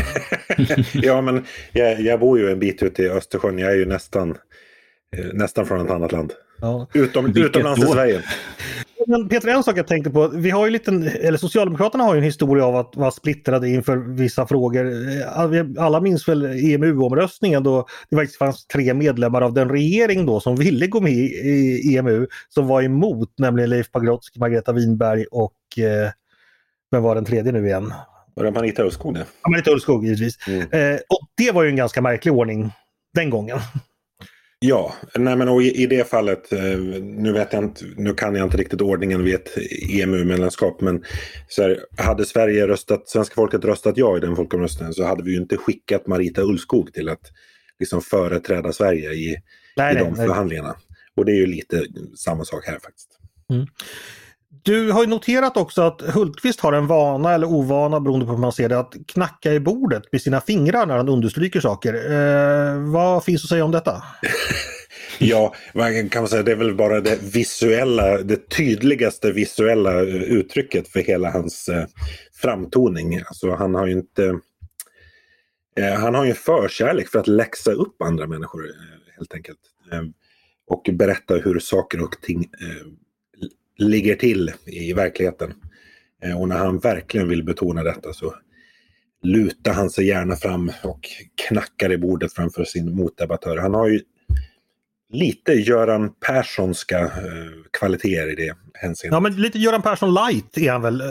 ja 1.06 1.20
men 1.20 1.44
jag, 1.72 2.00
jag 2.00 2.20
bor 2.20 2.38
ju 2.38 2.50
en 2.50 2.58
bit 2.58 2.82
ute 2.82 3.02
i 3.02 3.08
Östersjön. 3.08 3.58
Jag 3.58 3.72
är 3.72 3.76
ju 3.76 3.86
nästan, 3.86 4.30
eh, 5.16 5.24
nästan 5.32 5.66
från 5.66 5.86
ett 5.86 5.90
annat 5.90 6.12
land. 6.12 6.32
Ja. 6.60 6.88
Utom, 6.92 7.36
utomlands 7.36 7.84
i 7.84 7.86
Sverige. 7.86 8.22
Men 9.06 9.28
Peter, 9.28 9.48
en 9.48 9.62
sak 9.62 9.78
jag 9.78 9.86
tänkte 9.86 10.10
på. 10.10 10.28
Vi 10.28 10.50
har 10.50 10.64
ju 10.64 10.70
liten, 10.70 11.02
eller 11.02 11.38
Socialdemokraterna 11.38 12.04
har 12.04 12.14
ju 12.14 12.18
en 12.18 12.24
historia 12.24 12.64
av 12.64 12.76
att 12.76 12.96
vara 12.96 13.10
splittrade 13.10 13.68
inför 13.68 13.96
vissa 13.96 14.46
frågor. 14.46 14.92
Alla 15.78 16.00
minns 16.00 16.28
väl 16.28 16.44
EMU-omröstningen 16.44 17.62
då 17.62 17.86
det 18.10 18.16
faktiskt 18.16 18.38
fanns 18.38 18.66
tre 18.66 18.94
medlemmar 18.94 19.42
av 19.42 19.54
den 19.54 19.68
regering 19.68 20.26
då 20.26 20.40
som 20.40 20.56
ville 20.56 20.86
gå 20.86 21.00
med 21.00 21.12
i 21.12 21.96
EMU 21.96 22.26
som 22.48 22.66
var 22.66 22.82
emot, 22.82 23.34
nämligen 23.38 23.70
Leif 23.70 23.90
Pagrotsky, 23.90 24.40
Margareta 24.40 24.72
Winberg 24.72 25.24
och 25.30 25.78
eh, 25.78 26.10
vem 26.90 27.02
var 27.02 27.14
den 27.14 27.24
tredje 27.24 27.52
nu 27.52 27.66
igen? 27.66 27.92
Var 28.34 28.44
det 28.44 28.50
Marita 28.50 28.82
Ulvskog? 28.82 29.16
Ja, 29.16 29.50
Marita 29.50 29.70
Ulvskog 29.70 30.04
givetvis. 30.04 30.48
Mm. 30.48 30.60
Eh, 30.60 31.00
och 31.08 31.28
det 31.36 31.50
var 31.50 31.62
ju 31.62 31.68
en 31.68 31.76
ganska 31.76 32.02
märklig 32.02 32.34
ordning 32.34 32.72
den 33.14 33.30
gången. 33.30 33.58
Ja, 34.58 34.94
nej 35.14 35.36
men 35.36 35.48
och 35.48 35.62
i, 35.62 35.82
i, 35.82 35.86
det 35.86 36.08
fallet, 36.08 36.52
eh, 36.52 36.78
nu, 37.02 37.32
vet 37.32 37.52
jag 37.52 37.64
inte, 37.64 37.84
nu 37.96 38.14
kan 38.14 38.34
jag 38.34 38.46
inte 38.46 38.56
riktigt 38.56 38.80
ordningen 38.80 39.24
vid 39.24 39.34
ett 39.34 39.48
EMU-medlemskap, 39.90 40.80
men 40.80 41.04
så 41.48 41.62
här, 41.62 41.80
hade 41.98 42.24
Sverige 42.24 42.66
röstat, 42.66 43.08
svenska 43.08 43.34
folket 43.34 43.64
röstat 43.64 43.96
ja 43.96 44.16
i 44.16 44.20
den 44.20 44.36
folkomröstningen 44.36 44.94
så 44.94 45.04
hade 45.04 45.22
vi 45.22 45.30
ju 45.30 45.36
inte 45.36 45.56
skickat 45.56 46.06
Marita 46.06 46.42
Ulvskog 46.42 46.92
till 46.92 47.08
att 47.08 47.30
liksom 47.78 48.00
företräda 48.00 48.72
Sverige 48.72 49.12
i, 49.12 49.36
Nej, 49.76 49.92
i 49.92 49.94
nej, 49.94 50.04
de 50.04 50.12
nej. 50.12 50.26
förhandlingarna. 50.26 50.76
Och 51.16 51.24
det 51.24 51.32
är 51.32 51.36
ju 51.36 51.46
lite 51.46 51.84
samma 52.16 52.44
sak 52.44 52.66
här 52.66 52.78
faktiskt. 52.78 53.18
Du 54.64 54.90
har 54.90 55.02
ju 55.02 55.08
noterat 55.10 55.56
också 55.56 55.82
att 55.82 56.00
Hultqvist 56.02 56.60
har 56.60 56.72
en 56.72 56.86
vana 56.86 57.34
eller 57.34 57.46
ovana 57.46 58.00
beroende 58.00 58.26
på 58.26 58.32
hur 58.32 58.38
man 58.38 58.52
ser 58.52 58.68
det 58.68 58.78
att 58.78 58.94
knacka 59.06 59.52
i 59.52 59.60
bordet 59.60 60.12
med 60.12 60.22
sina 60.22 60.40
fingrar 60.40 60.86
när 60.86 60.96
han 60.96 61.08
understryker 61.08 61.60
saker. 61.60 61.94
Eh, 61.94 62.92
vad 62.92 63.24
finns 63.24 63.44
att 63.44 63.48
säga 63.48 63.64
om 63.64 63.70
detta? 63.70 64.02
Ja, 65.18 65.54
man 65.74 66.08
kan 66.08 66.28
säga 66.28 66.42
det 66.42 66.52
är 66.52 66.56
väl 66.56 66.74
bara 66.74 67.00
det 67.00 67.22
visuella, 67.22 68.18
det 68.18 68.48
tydligaste 68.48 69.32
visuella 69.32 70.00
uttrycket 70.00 70.88
för 70.88 71.00
hela 71.00 71.30
hans 71.30 71.68
eh, 71.68 71.84
framtoning. 72.42 73.18
Alltså 73.26 73.54
han 73.54 73.74
har 73.74 73.86
ju 73.86 73.92
inte... 73.92 74.24
Eh, 75.78 75.94
han 75.94 76.14
har 76.14 76.24
ju 76.24 76.30
en 76.30 76.36
förkärlek 76.36 77.08
för 77.08 77.18
att 77.18 77.26
läxa 77.26 77.72
upp 77.72 78.02
andra 78.02 78.26
människor 78.26 78.64
eh, 78.68 79.16
helt 79.16 79.34
enkelt. 79.34 79.60
Eh, 79.92 80.02
och 80.66 80.88
berätta 80.92 81.34
hur 81.34 81.58
saker 81.58 82.02
och 82.02 82.16
ting 82.22 82.40
eh, 82.40 82.86
ligger 83.78 84.14
till 84.14 84.52
i 84.66 84.92
verkligheten. 84.92 85.54
Eh, 86.22 86.40
och 86.40 86.48
när 86.48 86.56
han 86.56 86.78
verkligen 86.78 87.28
vill 87.28 87.44
betona 87.44 87.82
detta 87.82 88.12
så 88.12 88.34
lutar 89.22 89.72
han 89.72 89.90
sig 89.90 90.06
gärna 90.06 90.36
fram 90.36 90.72
och 90.82 91.00
knackar 91.48 91.92
i 91.92 91.98
bordet 91.98 92.32
framför 92.32 92.64
sin 92.64 92.96
motdebattör. 92.96 93.56
Han 93.56 93.74
har 93.74 93.88
ju 93.88 94.00
lite 95.12 95.52
Göran 95.52 96.14
Perssonska 96.26 97.00
eh, 97.00 97.10
kvaliteter 97.78 98.32
i 98.32 98.34
det 98.34 98.56
hänseendet. 98.74 99.16
Ja 99.16 99.20
men 99.20 99.36
lite 99.36 99.58
Göran 99.58 99.82
Persson 99.82 100.14
light 100.14 100.58
är 100.58 100.72
han 100.72 100.82
väl? 100.82 101.00
Eh, 101.00 101.06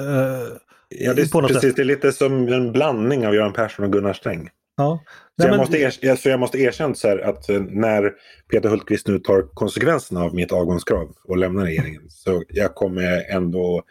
Ja, 0.99 1.13
det, 1.13 1.21
är, 1.21 1.41
precis, 1.41 1.61
sätt. 1.61 1.75
det 1.75 1.81
är 1.81 1.85
lite 1.85 2.11
som 2.11 2.47
en 2.47 2.71
blandning 2.71 3.27
av 3.27 3.35
Göran 3.35 3.53
Persson 3.53 3.85
och 3.85 3.91
Gunnar 3.91 4.13
Sträng. 4.13 4.49
Ja. 4.77 4.99
Så, 5.05 5.11
Nej, 5.37 5.47
jag, 5.47 5.49
men- 5.49 5.59
måste 5.59 5.77
er, 5.77 6.15
så 6.15 6.29
jag 6.29 6.39
måste 6.39 6.57
erkänna 6.57 6.95
så 6.95 7.21
att 7.23 7.49
eh, 7.49 7.61
när 7.61 8.11
Peter 8.51 8.69
Hultqvist 8.69 9.07
nu 9.07 9.19
tar 9.19 9.53
konsekvenserna 9.53 10.23
av 10.23 10.35
mitt 10.35 10.51
avgångskrav 10.51 11.15
och 11.23 11.37
lämnar 11.37 11.63
regeringen 11.65 12.09
så 12.09 12.43
jag 12.49 12.75
kommer 12.75 13.31
ändå 13.31 13.83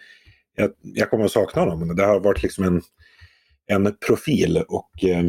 jag, 0.56 0.70
jag 0.82 1.10
kommer 1.10 1.24
att 1.24 1.30
sakna 1.30 1.62
honom. 1.62 1.96
Det 1.96 2.04
har 2.04 2.20
varit 2.20 2.42
liksom 2.42 2.64
en, 2.64 2.82
en 3.66 3.96
profil 4.06 4.64
och 4.68 5.04
eh, 5.04 5.24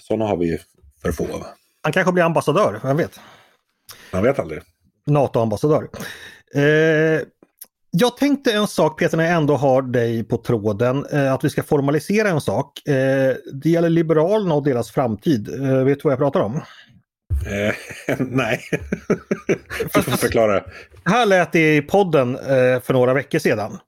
sådana 0.00 0.24
har 0.26 0.36
vi 0.36 0.58
för 1.02 1.12
få 1.12 1.24
av. 1.24 1.44
Han 1.82 1.92
kanske 1.92 2.12
blir 2.12 2.22
ambassadör, 2.24 2.80
vem 2.82 2.96
vet? 2.96 3.20
Man 4.12 4.22
vet 4.22 4.38
aldrig. 4.38 4.60
NATO-ambassadör. 5.06 5.88
Eh, 6.54 7.20
jag 7.96 8.16
tänkte 8.16 8.52
en 8.52 8.66
sak 8.66 8.98
Peter 8.98 9.16
när 9.16 9.24
jag 9.24 9.34
ändå 9.34 9.56
har 9.56 9.82
dig 9.82 10.24
på 10.24 10.36
tråden, 10.36 11.06
eh, 11.12 11.32
att 11.32 11.44
vi 11.44 11.50
ska 11.50 11.62
formalisera 11.62 12.28
en 12.28 12.40
sak. 12.40 12.88
Eh, 12.88 13.34
det 13.52 13.70
gäller 13.70 13.88
Liberalerna 13.88 14.54
och 14.54 14.64
deras 14.64 14.90
framtid. 14.90 15.48
Eh, 15.48 15.84
vet 15.84 15.98
du 15.98 16.02
vad 16.02 16.12
jag 16.12 16.18
pratar 16.18 16.40
om? 16.40 16.56
Eh, 17.46 17.74
nej. 18.18 18.60
Du 19.94 20.02
får 20.02 20.16
förklara. 20.16 20.64
Här 21.04 21.26
lät 21.26 21.52
det 21.52 21.76
i 21.76 21.82
podden 21.82 22.38
för 22.82 22.92
några 22.92 23.14
veckor 23.14 23.38
sedan. 23.38 23.78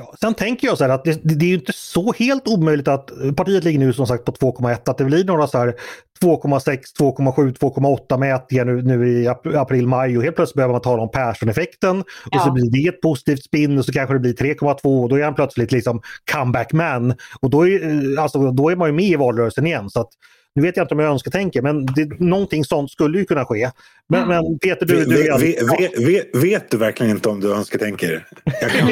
Ja, 0.00 0.14
sen 0.20 0.34
tänker 0.34 0.66
jag 0.66 0.78
så 0.78 0.84
här 0.84 0.90
att 0.90 1.04
det, 1.04 1.20
det 1.22 1.44
är 1.44 1.48
ju 1.48 1.54
inte 1.54 1.72
så 1.72 2.12
helt 2.12 2.48
omöjligt 2.48 2.88
att 2.88 3.10
partiet 3.36 3.64
ligger 3.64 3.78
nu 3.78 3.92
som 3.92 4.06
sagt 4.06 4.24
på 4.24 4.32
2,1 4.32 4.90
att 4.90 4.98
det 4.98 5.04
blir 5.04 5.24
några 5.24 5.46
så 5.46 5.58
här 5.58 5.74
2,6, 6.22 6.78
2,7, 7.00 7.58
2,8 7.58 8.18
mätningar 8.18 8.64
nu, 8.64 8.82
nu 8.82 9.08
i 9.08 9.28
ap- 9.28 9.56
april, 9.56 9.86
maj 9.86 10.16
och 10.18 10.22
helt 10.24 10.36
plötsligt 10.36 10.56
behöver 10.56 10.72
man 10.72 10.80
tala 10.82 11.02
om 11.02 11.10
Persson-effekten 11.10 12.00
och 12.00 12.40
så 12.40 12.48
Ja. 12.48 12.50
blir 12.52 12.70
det 12.70 12.88
ett 12.88 13.00
positivt 13.00 13.44
spinn 13.44 13.78
och 13.78 13.84
så 13.84 13.92
kanske 13.92 14.14
det 14.14 14.20
blir 14.20 14.32
3,2 14.34 15.02
och 15.02 15.08
då 15.08 15.16
är 15.16 15.22
han 15.24 15.34
plötsligt 15.34 15.72
liksom 15.72 16.00
comeback 16.32 16.72
man 16.72 17.14
och 17.40 17.50
då 17.50 17.68
är, 17.68 17.88
eh, 18.16 18.22
alltså, 18.22 18.50
då 18.50 18.70
är 18.70 18.76
man 18.76 18.88
ju 18.88 18.94
med 18.94 19.04
i 19.04 19.16
valrörelsen 19.16 19.66
igen. 19.66 19.90
Så 19.90 20.00
att, 20.00 20.08
nu 20.54 20.62
vet 20.62 20.76
jag 20.76 20.84
inte 20.84 20.94
om 20.94 21.00
jag 21.00 21.12
önsketänker 21.12 21.62
men 21.62 21.86
det, 21.86 22.20
någonting 22.20 22.64
sånt 22.64 22.90
skulle 22.90 23.18
ju 23.18 23.24
kunna 23.24 23.44
ske. 23.44 23.70
Men, 24.08 24.28
men 24.28 24.58
Peter, 24.58 24.86
du... 24.86 25.04
du 25.04 25.22
Vet, 25.22 25.42
vet, 25.42 25.98
vet, 25.98 26.36
vet 26.36 26.70
du 26.70 26.76
verkligen 26.76 27.16
inte 27.16 27.28
om 27.28 27.40
du 27.40 27.54
önsketänker? 27.54 28.26
Jag 28.60 28.70
kan, 28.70 28.88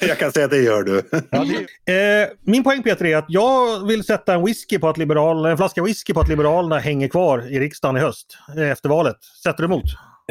jag 0.08 0.18
kan 0.18 0.32
säga 0.32 0.44
att 0.44 0.50
det 0.50 0.62
gör 0.62 0.82
du. 0.82 1.02
Ja, 1.30 1.44
det, 1.84 2.22
eh, 2.22 2.28
min 2.42 2.64
poäng 2.64 2.82
Peter 2.82 3.04
är 3.04 3.16
att 3.16 3.24
jag 3.28 3.86
vill 3.86 4.04
sätta 4.04 4.34
en, 4.34 4.44
whisky 4.44 4.78
på 4.78 4.88
att 4.88 4.98
liberal, 4.98 5.46
en 5.46 5.56
flaska 5.56 5.82
whisky 5.82 6.12
på 6.12 6.20
att 6.20 6.28
Liberalerna 6.28 6.78
hänger 6.78 7.08
kvar 7.08 7.52
i 7.52 7.60
riksdagen 7.60 7.96
i 7.96 8.00
höst 8.00 8.38
eh, 8.56 8.70
efter 8.70 8.88
valet. 8.88 9.16
Sätter 9.42 9.58
du 9.58 9.64
emot? 9.64 9.84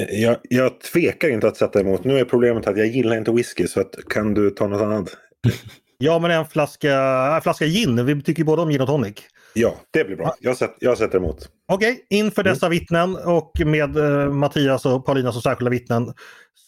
Jag, 0.10 0.38
jag 0.44 0.82
tvekar 0.82 1.30
inte 1.30 1.48
att 1.48 1.58
sätta 1.58 1.82
emot. 1.82 2.04
Nu 2.04 2.20
är 2.20 2.26
problemet 2.26 2.68
att 2.68 2.78
jag 2.78 2.88
gillar 2.88 3.18
inte 3.18 3.32
whisky 3.32 3.68
så 3.68 3.82
att, 3.82 3.96
kan 4.10 4.34
du 4.34 4.50
ta 4.50 4.68
något 4.68 4.82
annat? 4.82 5.18
Ja 5.98 6.20
men 6.20 6.32
en 6.32 6.46
flaska, 6.46 6.94
en 7.36 7.42
flaska 7.42 7.66
gin. 7.66 8.06
Vi 8.06 8.22
tycker 8.22 8.40
ju 8.40 8.46
båda 8.46 8.62
om 8.62 8.70
gin 8.70 8.82
och 8.82 8.88
tonic. 8.88 9.16
Ja, 9.60 9.76
det 9.92 10.04
blir 10.04 10.16
bra. 10.16 10.36
Jag, 10.40 10.58
sätt, 10.58 10.76
jag 10.80 10.98
sätter 10.98 11.18
emot. 11.18 11.50
Okej, 11.72 12.06
inför 12.10 12.44
dessa 12.44 12.70
vittnen 12.70 13.16
och 13.16 13.52
med 13.66 13.98
eh, 13.98 14.32
Mattias 14.32 14.86
och 14.86 15.06
Paulina 15.06 15.32
som 15.32 15.42
särskilda 15.42 15.72
vittnen 15.72 16.14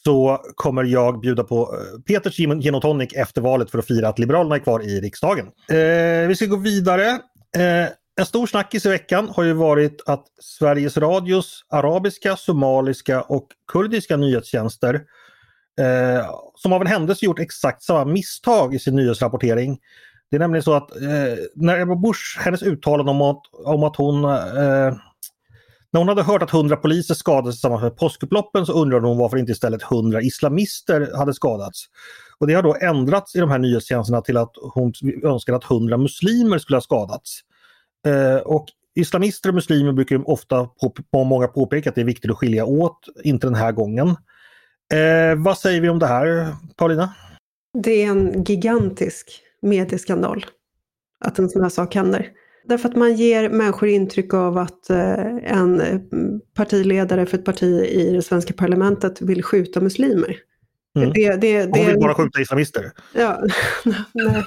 så 0.04 0.42
kommer 0.56 0.84
jag 0.84 1.20
bjuda 1.20 1.44
på 1.44 1.62
eh, 1.62 2.02
Peters 2.02 2.38
gin 2.38 2.62
gin 2.62 2.76
och 2.76 2.82
tonic 2.82 3.14
efter 3.14 3.42
valet 3.42 3.72
för 3.72 3.80
att 3.80 3.88
fira 3.88 4.08
att 4.08 4.20
Liberalerna 4.20 4.56
är 4.56 4.60
kvar 4.60 4.84
i 4.84 5.02
riksdagen. 5.02 5.46
Eh, 5.70 6.28
vi 6.28 6.36
ska 6.36 6.46
gå 6.46 6.56
vidare. 6.56 7.10
Eh, 7.58 7.90
en 8.20 8.26
stor 8.26 8.48
snackis 8.48 8.86
i 8.86 8.90
veckan 8.90 9.30
har 9.30 9.44
ju 9.44 9.54
varit 9.54 10.02
att 10.06 10.26
Sveriges 10.42 10.98
Radios 10.98 11.66
arabiska, 11.70 12.36
somaliska 12.36 13.22
och 13.22 13.48
kurdiska 13.72 14.18
nyhetstjänster 14.18 14.96
eh, 15.80 16.30
som 16.56 16.74
av 16.74 16.82
en 16.82 16.88
händelse 16.88 17.26
gjort 17.26 17.40
exakt 17.40 17.84
samma 17.84 18.06
misstag 18.06 18.76
i 18.76 18.80
sin 18.80 18.96
nyhetsrapportering. 18.96 19.78
Det 20.32 20.38
är 20.38 20.40
nämligen 20.40 20.64
så 20.64 20.74
att 20.74 20.96
eh, 20.96 21.38
när 21.56 21.80
Ebba 21.80 21.96
Busch, 21.96 22.38
hennes 22.40 22.64
uttalande 22.64 23.12
om 23.12 23.22
att, 23.22 23.42
om 23.66 23.84
att 23.84 23.96
hon 23.96 24.24
eh, 24.24 24.94
när 25.92 26.00
hon 26.00 26.08
hade 26.08 26.24
hört 26.24 26.44
att 26.44 26.54
100 26.54 26.76
poliser 26.76 27.14
skadades 27.14 27.56
i 27.56 27.60
samband 27.60 27.84
med 27.84 27.98
påskupploppen 27.98 28.66
så 28.66 28.74
undrade 28.74 29.08
hon 29.08 29.18
varför 29.18 29.38
inte 29.38 29.52
istället 29.52 29.92
100 29.92 30.22
islamister 30.22 31.12
hade 31.18 31.34
skadats. 31.34 31.86
Och 32.40 32.48
det 32.48 32.54
har 32.54 32.64
då 32.64 32.76
ändrats 32.82 33.36
i 33.36 33.40
de 33.40 33.50
här 33.50 33.60
nyhetstjänsterna 33.60 34.22
till 34.22 34.38
att 34.38 34.52
hon 34.74 34.94
önskar 35.24 35.54
att 35.54 35.72
100 35.72 35.98
muslimer 35.98 36.58
skulle 36.58 36.76
ha 36.76 36.82
skadats. 36.82 37.40
Eh, 38.08 38.38
och 38.38 38.66
islamister 38.96 39.50
och 39.50 39.56
muslimer 39.56 39.92
brukar 39.92 40.30
ofta, 40.30 40.66
på, 40.66 40.94
på 41.12 41.24
många 41.24 41.48
påpeka 41.48 41.90
att 41.90 41.96
det 41.96 42.02
är 42.02 42.06
viktigt 42.06 42.32
att 42.32 42.38
skilja 42.38 42.66
åt, 42.66 43.00
inte 43.24 43.48
den 43.48 43.56
här 43.56 43.72
gången. 43.72 44.08
Eh, 44.94 45.36
vad 45.38 45.58
säger 45.58 45.82
vi 45.82 45.90
om 45.90 46.00
det 46.00 46.08
här, 46.08 46.56
Paulina? 46.76 47.14
Det 47.84 48.04
är 48.04 48.10
en 48.10 48.44
gigantisk 48.44 49.42
medieskandal 49.62 50.46
att 51.26 51.40
en 51.40 51.50
sån 51.50 51.62
här 51.62 51.70
sak 51.70 51.96
händer. 51.96 52.28
Därför 52.66 52.90
att 52.90 52.96
man 52.96 53.16
ger 53.16 53.50
människor 53.50 53.90
intryck 53.90 54.34
av 54.34 54.58
att 54.58 54.90
eh, 54.90 55.26
en 55.44 55.82
partiledare 56.56 57.26
för 57.26 57.38
ett 57.38 57.46
parti 57.46 57.84
i 57.84 58.12
det 58.12 58.22
svenska 58.22 58.54
parlamentet 58.54 59.22
vill 59.22 59.44
skjuta 59.44 59.82
muslimer. 59.82 60.38
Mm. 60.98 61.12
Det, 61.14 61.36
det, 61.36 61.66
det, 61.66 61.80
Hon 61.80 61.88
vill 61.88 62.00
bara 62.00 62.14
skjuta 62.14 62.42
islamister. 62.42 62.92
Ja, 63.14 63.44
nej. 64.14 64.44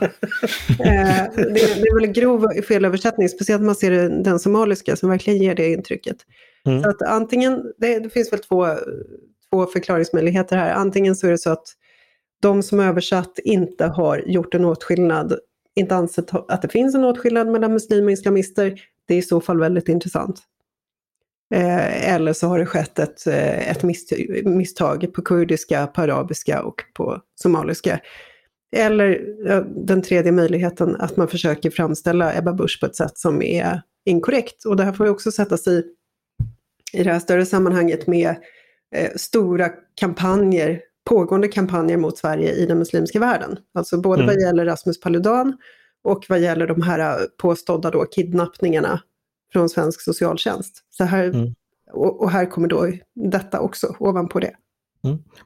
Eh, 0.69 1.25
det, 1.37 1.53
det 1.55 1.89
är 1.89 1.95
väl 1.95 2.05
en 2.05 2.13
grov 2.13 2.49
felöversättning, 2.69 3.29
speciellt 3.29 3.61
om 3.61 3.67
man 3.67 3.75
ser 3.75 3.91
den 4.25 4.39
somaliska 4.39 4.97
som 4.97 5.11
verkligen 5.11 5.43
ger 5.43 5.55
det 5.55 5.73
intrycket. 5.73 6.17
Mm. 6.67 6.83
Så 6.83 6.89
att 6.89 7.03
antingen, 7.03 7.63
det, 7.79 7.99
det 7.99 8.11
finns 8.11 8.33
väl 8.33 8.41
två, 8.41 8.67
två 9.51 9.67
förklaringsmöjligheter 9.67 10.57
här. 10.57 10.73
Antingen 10.75 11.17
så 11.17 11.27
är 11.27 11.31
det 11.31 11.39
så 11.39 11.51
att 11.51 11.65
de 12.43 12.63
som 12.63 12.81
översatt 12.81 13.39
inte 13.45 13.87
har 13.87 14.19
gjort 14.27 14.55
en 14.55 14.65
åtskillnad, 14.65 15.39
inte 15.77 15.95
ansett 15.95 16.35
att 16.49 16.63
det 16.63 16.69
finns 16.69 16.95
en 16.95 17.05
åtskillnad 17.05 17.49
mellan 17.49 17.73
muslimer 17.73 18.07
och 18.07 18.13
islamister. 18.13 18.81
Det 19.09 19.15
är 19.15 19.19
i 19.19 19.23
så 19.23 19.41
fall 19.41 19.61
väldigt 19.61 19.89
intressant. 19.89 20.43
Eh, 21.55 22.15
eller 22.15 22.33
så 22.33 22.47
har 22.47 22.59
det 22.59 22.67
skett 22.67 22.99
ett, 22.99 23.27
eh, 23.27 23.71
ett 23.71 23.83
misstag 24.45 25.15
på 25.15 25.23
kurdiska, 25.23 25.87
på 25.87 26.01
arabiska 26.01 26.63
och 26.63 26.85
på 26.95 27.21
somaliska. 27.35 28.01
Eller 28.77 29.21
den 29.87 30.03
tredje 30.03 30.33
möjligheten 30.33 30.97
att 30.97 31.17
man 31.17 31.29
försöker 31.29 31.71
framställa 31.71 32.39
Ebba 32.39 32.53
Busch 32.53 32.81
på 32.81 32.87
ett 32.87 32.97
sätt 32.97 33.19
som 33.19 33.43
är 33.43 33.83
inkorrekt. 34.05 34.65
Och 34.65 34.77
det 34.77 34.85
här 34.85 34.93
får 34.93 35.07
ju 35.07 35.13
också 35.13 35.33
sättas 35.33 35.67
i, 35.67 35.85
i 36.93 37.03
det 37.03 37.13
här 37.13 37.21
större 37.21 37.47
sammanhanget 37.47 38.07
med 38.07 38.37
eh, 38.95 39.11
stora 39.17 39.69
kampanjer, 40.01 40.81
pågående 41.05 41.49
kampanjer 41.49 41.97
mot 41.97 42.19
Sverige 42.19 42.53
i 42.53 42.67
den 42.67 42.79
muslimska 42.79 43.21
världen. 43.21 43.57
Alltså 43.75 44.01
både 44.01 44.23
Mm. 44.23 44.35
vad 44.35 44.43
gäller 44.43 44.65
Rasmus 44.65 45.01
Paludan 45.01 45.57
och 46.05 46.25
vad 46.29 46.41
gäller 46.41 46.67
de 46.67 46.83
här 46.83 46.99
eh, 46.99 47.27
påstådda 47.43 47.91
då 47.91 48.05
kidnappningarna 48.05 49.01
från 49.53 49.69
svensk 49.69 50.01
socialtjänst. 50.01 50.85
Så 50.91 51.05
här, 51.05 51.25
Mm. 51.25 51.55
och, 51.93 52.21
och 52.23 52.31
här 52.31 52.47
kommer 52.47 52.69
då 52.69 52.93
detta 53.15 53.61
också 53.61 53.97
ovanpå 53.99 54.39
det. 54.41 54.53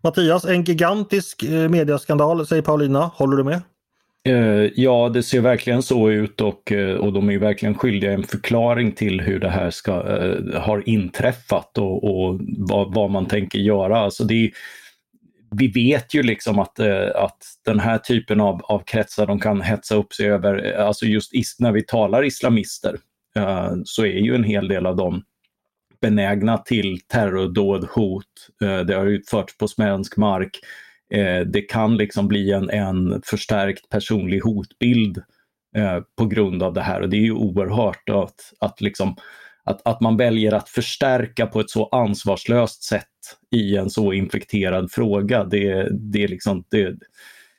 Mattias, 0.02 0.44
en 0.44 0.64
gigantisk 0.64 1.42
eh, 1.42 1.68
mediaskandal 1.68 2.46
säger 2.46 2.62
Paulina. 2.62 3.00
Håller 3.14 3.36
du 3.36 3.44
med? 3.44 3.60
Eh, 4.28 4.70
Ja, 4.74 5.08
det 5.08 5.22
ser 5.22 5.40
verkligen 5.40 5.82
så 5.82 6.10
ut 6.10 6.40
och, 6.40 6.72
och 7.00 7.12
de 7.12 7.30
är 7.30 7.38
verkligen 7.38 7.74
skyldiga 7.74 8.12
en 8.12 8.22
förklaring 8.22 8.92
till 8.92 9.20
hur 9.20 9.40
det 9.40 9.48
här 9.48 9.70
ska, 9.70 9.92
har 10.60 10.88
inträffat 10.88 11.78
och, 11.78 12.04
och 12.04 12.40
vad, 12.58 12.94
vad 12.94 13.10
man 13.10 13.26
tänker 13.26 13.58
göra. 13.58 13.98
Alltså 13.98 14.24
det 14.24 14.34
är, 14.44 14.50
vi 15.50 15.68
vet 15.68 16.14
ju 16.14 16.22
liksom 16.22 16.58
att, 16.58 16.78
eh, 16.78 17.08
att 17.14 17.44
den 17.64 17.80
här 17.80 17.98
typen 17.98 18.40
av, 18.40 18.60
av 18.64 18.78
kretsar 18.78 19.26
de 19.26 19.40
kan 19.40 19.60
hetsa 19.60 19.94
upp 19.94 20.12
sig 20.12 20.26
över, 20.26 20.74
eh, 20.74 20.86
alltså 20.86 21.06
just 21.06 21.34
is, 21.34 21.56
när 21.58 21.72
vi 21.72 21.82
talar 21.82 22.24
islamister, 22.24 22.96
eh, 23.36 23.72
så 23.84 24.04
är 24.04 24.18
ju 24.18 24.34
en 24.34 24.44
hel 24.44 24.68
del 24.68 24.86
av 24.86 24.96
dem 24.96 25.22
benägna 26.00 26.58
till 26.58 27.00
terrordåd, 27.00 27.88
hot. 27.90 28.24
Eh, 28.62 28.80
det 28.80 28.94
har 28.94 29.06
utförts 29.06 29.58
på 29.58 29.68
svensk 29.68 30.16
mark. 30.16 30.60
Eh, 31.10 31.40
det 31.40 31.62
kan 31.62 31.96
liksom 31.96 32.28
bli 32.28 32.52
en, 32.52 32.70
en 32.70 33.22
förstärkt 33.24 33.88
personlig 33.88 34.40
hotbild 34.40 35.22
eh, 35.76 35.98
på 36.16 36.26
grund 36.26 36.62
av 36.62 36.72
det 36.72 36.82
här 36.82 37.00
och 37.00 37.08
det 37.08 37.16
är 37.16 37.20
ju 37.20 37.32
oerhört 37.32 38.08
att, 38.08 38.52
att, 38.60 38.80
liksom, 38.80 39.16
att, 39.66 39.86
att 39.86 40.00
man 40.00 40.16
väljer 40.16 40.54
att 40.54 40.68
förstärka 40.68 41.46
på 41.46 41.60
ett 41.60 41.70
så 41.70 41.86
ansvarslöst 41.86 42.82
sätt 42.82 43.04
i 43.50 43.76
en 43.76 43.90
så 43.90 44.12
infekterad 44.12 44.90
fråga. 44.90 45.44
Det, 45.44 45.88
det 45.90 46.24
är 46.24 46.28
liksom, 46.28 46.64
det, 46.68 46.96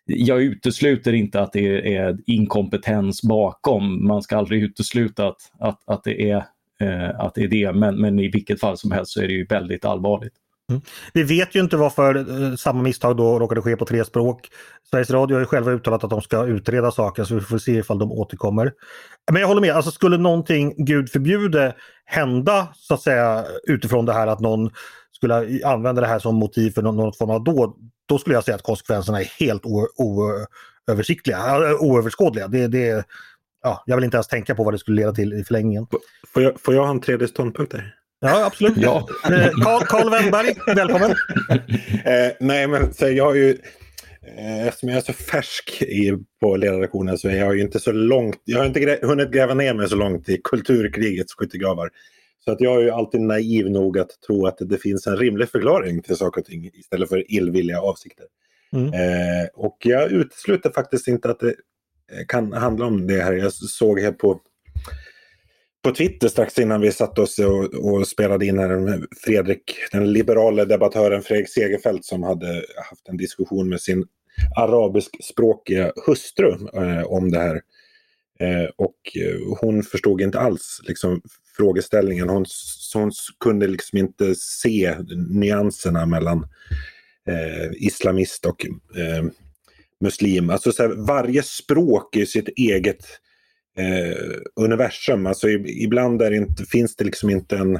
jag 0.06 0.42
utesluter 0.42 1.14
inte 1.14 1.42
att 1.42 1.54
det 1.54 1.96
är 1.96 2.18
inkompetens 2.26 3.22
bakom. 3.24 4.08
Man 4.08 4.22
ska 4.22 4.38
aldrig 4.38 4.64
utesluta 4.64 5.28
att, 5.28 5.42
att, 5.60 5.82
att, 5.86 6.04
det, 6.04 6.30
är, 6.30 6.46
eh, 6.80 7.20
att 7.20 7.36
det 7.36 7.44
är 7.44 7.48
det, 7.48 7.74
men, 7.74 8.02
men 8.02 8.20
i 8.20 8.28
vilket 8.28 8.60
fall 8.60 8.78
som 8.78 8.92
helst 8.92 9.12
så 9.12 9.22
är 9.22 9.28
det 9.28 9.34
ju 9.34 9.46
väldigt 9.46 9.86
allvarligt. 9.86 10.34
Mm. 10.72 10.82
Vi 11.14 11.24
vet 11.24 11.56
ju 11.56 11.60
inte 11.60 11.78
varför 11.78 12.16
eh, 12.16 12.56
samma 12.56 12.82
misstag 12.82 13.18
då 13.18 13.40
råkade 13.40 13.62
ske 13.62 13.76
på 13.76 13.86
tre 13.86 14.06
språk. 14.06 14.50
Sveriges 14.90 15.12
Radio 15.12 15.36
har 15.36 15.40
ju 15.40 15.46
själva 15.46 15.72
uttalat 15.72 16.04
att 16.04 16.10
de 16.10 16.22
ska 16.22 16.46
utreda 16.46 16.92
saken 16.92 17.26
så 17.26 17.36
vi 17.36 17.42
får 17.42 17.58
se 17.58 17.72
ifall 17.72 18.00
de 18.00 18.12
återkommer. 18.12 18.74
Men 19.32 19.42
jag 19.42 19.48
håller 19.48 19.62
med, 19.62 19.76
alltså 19.76 19.92
skulle 19.92 20.18
någonting, 20.18 20.86
gud 20.86 21.10
förbjude, 21.10 21.76
hända 22.06 22.68
så 22.76 22.94
att 22.94 23.02
säga 23.02 23.46
utifrån 23.64 24.06
det 24.06 24.14
här 24.14 24.28
att 24.28 24.40
någon 24.40 24.70
skulle 25.12 25.66
använda 25.66 26.02
det 26.02 26.08
här 26.08 26.20
som 26.20 26.36
motiv 26.36 26.72
för 26.72 26.82
någon, 26.82 26.96
någon 26.96 27.14
form 27.14 27.30
av 27.30 27.44
dåd, 27.44 27.74
då 28.06 28.18
skulle 28.18 28.36
jag 28.36 28.44
säga 28.44 28.56
att 28.56 28.64
konsekvenserna 28.64 29.22
är 29.22 29.32
helt 29.40 29.64
oöversiktliga, 30.86 31.38
eh, 31.38 31.76
oöverskådliga. 31.82 32.48
Det, 32.48 32.68
det, 32.68 33.06
ja, 33.64 33.84
jag 33.86 33.96
vill 33.96 34.06
inte 34.06 34.18
ens 34.18 34.28
tänka 34.28 34.56
på 34.56 34.64
vad 34.64 34.74
det 34.74 34.78
skulle 34.78 35.02
leda 35.02 35.12
till 35.12 35.34
i 35.34 35.44
förlängningen. 35.44 35.88
Får 36.34 36.44
jag, 36.44 36.62
får 36.62 36.74
jag 36.74 36.84
ha 36.84 36.90
en 36.90 37.02
tredje 37.02 37.28
ståndpunkt 37.28 37.72
där? 37.72 37.94
Ja, 38.20 38.46
absolut. 38.46 38.78
Ja. 38.78 39.08
Eh, 39.26 39.50
Karl 39.86 40.10
Wennberg, 40.10 40.56
välkommen! 40.76 41.12
eh, 42.06 42.32
nej, 42.40 42.68
men 42.68 42.94
så 42.94 43.10
jag 43.10 43.26
har 43.26 43.36
ju... 43.36 43.58
Eh, 44.38 44.68
eftersom 44.68 44.90
jag 44.90 44.98
är 44.98 45.02
så 45.02 45.14
färsk 45.14 45.82
i, 45.82 46.18
på 46.42 46.58
ledarredaktionen 46.58 47.18
så 47.18 47.30
är 47.30 47.36
jag 47.36 47.56
ju 47.56 47.62
inte 47.62 47.80
så 47.80 47.92
långt... 47.92 48.42
Jag 48.44 48.60
har 48.60 48.66
inte 48.66 48.80
grä, 48.80 49.00
hunnit 49.02 49.32
gräva 49.32 49.54
ner 49.54 49.74
mig 49.74 49.90
så 49.90 49.96
långt 49.96 50.30
i 50.30 50.42
kulturkrigets 50.44 51.34
skyttegravar. 51.34 51.90
Så 52.46 52.52
att 52.52 52.62
jag 52.62 52.76
är 52.76 52.82
ju 52.82 52.92
alltid 52.92 53.22
naiv 53.22 53.70
nog 53.70 54.00
att 54.00 54.22
tro 54.28 54.48
att 54.48 54.58
det 54.60 54.78
finns 54.78 55.08
en 55.08 55.18
rimlig 55.18 55.50
förklaring 55.50 56.02
till 56.02 56.16
saker 56.16 56.42
och 56.42 56.48
ting 56.48 56.70
istället 56.74 57.10
för 57.10 57.32
illvilliga 57.32 57.82
avsikter. 57.82 58.26
Mm. 58.74 58.94
Eh, 58.94 59.48
och 59.54 59.78
jag 59.80 60.12
utesluter 60.12 60.70
faktiskt 60.70 61.08
inte 61.08 61.30
att 61.30 61.40
det 61.40 61.56
kan 62.28 62.54
handla 62.54 62.86
om 62.86 63.08
det 63.08 63.22
här. 63.22 63.34
Jag 63.34 63.54
såg 63.54 64.00
här 64.00 64.12
på 64.12 64.42
på 65.88 65.94
Twitter 65.94 66.28
strax 66.28 66.60
innan 66.60 66.82
vi 66.82 66.92
satte 66.92 67.22
oss 67.22 67.40
och, 67.40 67.64
och 67.64 68.08
spelade 68.08 68.46
in 68.46 68.60
här 68.60 69.02
Fredrik, 69.24 69.76
den 69.92 70.14
liberala 70.14 70.66
debattören 70.66 71.22
Fredrik 71.22 71.50
Segerfeldt 71.50 72.06
som 72.06 72.24
hade 72.24 72.66
haft 72.90 73.10
en 73.10 73.18
diskussion 73.18 73.70
med 73.70 73.82
sin 73.82 74.06
arabiskspråkiga 74.56 75.92
hustru 76.06 76.52
eh, 76.74 77.04
om 77.04 77.32
det 77.32 77.40
här. 77.40 77.62
Eh, 78.40 78.70
och 78.76 78.96
eh, 79.16 79.58
hon 79.62 79.84
förstod 79.84 80.22
inte 80.22 80.40
alls 80.40 80.82
liksom, 80.84 81.22
frågeställningen. 81.58 82.30
Hon, 82.30 82.46
hon 82.94 83.12
kunde 83.40 83.68
liksom 83.68 83.98
inte 83.98 84.36
se 84.36 84.96
nyanserna 85.30 86.06
mellan 86.06 86.48
eh, 87.28 87.72
islamist 87.74 88.46
och 88.46 88.66
eh, 88.66 89.26
muslim. 90.00 90.50
Alltså 90.50 90.72
så 90.72 90.84
här, 90.84 90.90
varje 90.90 91.44
språk 91.44 92.16
är 92.16 92.26
sitt 92.26 92.50
eget 92.50 93.06
eh, 93.78 94.38
universum. 94.56 95.26
Alltså 95.26 95.50
ibland 95.50 96.22
är 96.22 96.32
det 96.32 96.38
inte, 96.38 96.64
finns 96.64 96.96
det 96.96 97.04
liksom 97.04 97.30
inte 97.30 97.58
en, 97.58 97.80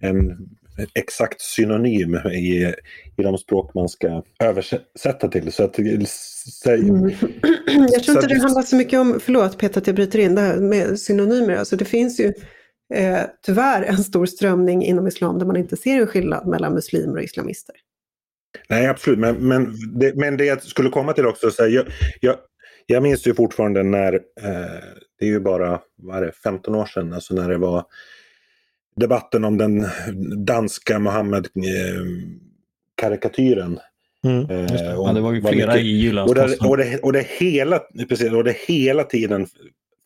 en 0.00 0.48
exakt 0.94 1.40
synonym 1.40 2.14
i, 2.14 2.74
i 3.16 3.22
de 3.22 3.38
språk 3.38 3.74
man 3.74 3.88
ska 3.88 4.22
översätta 4.42 5.28
till. 5.28 5.52
Så 5.52 5.64
att, 5.64 5.76
så, 6.06 6.70
mm. 6.70 7.10
Jag 7.66 8.04
tror 8.04 8.16
inte 8.16 8.26
det 8.26 8.40
handlar 8.40 8.62
så 8.62 8.76
mycket 8.76 8.98
om, 8.98 9.20
förlåt 9.20 9.58
Peter 9.58 9.80
att 9.80 9.86
jag 9.86 9.96
bryter 9.96 10.18
in, 10.18 10.34
det 10.34 10.40
här 10.40 10.56
med 10.56 11.00
synonymer. 11.00 11.56
Alltså 11.56 11.76
det 11.76 11.84
finns 11.84 12.20
ju 12.20 12.32
eh, 12.94 13.20
tyvärr 13.46 13.82
en 13.82 14.04
stor 14.04 14.26
strömning 14.26 14.82
inom 14.84 15.06
islam 15.06 15.38
där 15.38 15.46
man 15.46 15.56
inte 15.56 15.76
ser 15.76 16.00
en 16.00 16.06
skillnad 16.06 16.46
mellan 16.46 16.74
muslimer 16.74 17.16
och 17.16 17.22
islamister. 17.22 17.74
Nej, 18.68 18.86
absolut. 18.86 19.18
Men, 19.18 19.48
men, 19.48 19.74
det, 19.98 20.14
men 20.16 20.36
det 20.36 20.44
jag 20.44 20.62
skulle 20.62 20.88
komma 20.88 21.12
till 21.12 21.26
också, 21.26 21.50
så 21.50 21.62
här, 21.62 21.70
jag, 21.70 21.86
jag, 22.20 22.36
jag 22.86 23.02
minns 23.02 23.26
ju 23.26 23.34
fortfarande 23.34 23.82
när, 23.82 24.14
eh, 24.14 24.20
det 25.18 25.24
är 25.24 25.28
ju 25.28 25.40
bara 25.40 25.80
vad 25.96 26.22
det, 26.22 26.32
15 26.32 26.74
år 26.74 26.86
sedan, 26.86 27.12
alltså 27.12 27.34
när 27.34 27.48
det 27.48 27.58
var 27.58 27.84
debatten 28.96 29.44
om 29.44 29.58
den 29.58 29.86
danska 30.44 30.98
Mohammed-karikatyren. 30.98 33.78
Eh, 34.24 34.30
mm, 34.30 34.42
eh, 34.42 34.48
det. 34.66 34.84
Ja, 34.84 35.12
det 35.12 35.20
var 35.20 35.32
ju 35.32 35.40
flera 35.40 35.72
mycket, 35.72 35.84
i 35.84 35.88
Jyllandsposten. 35.88 36.58
Och, 36.60 36.70
och, 36.70 36.76
det, 36.76 36.98
och, 36.98 37.12
det 37.12 37.26
hela, 37.38 37.80
precis, 38.08 38.32
och 38.32 38.44
det 38.44 38.56
hela 38.66 39.04
tiden 39.04 39.46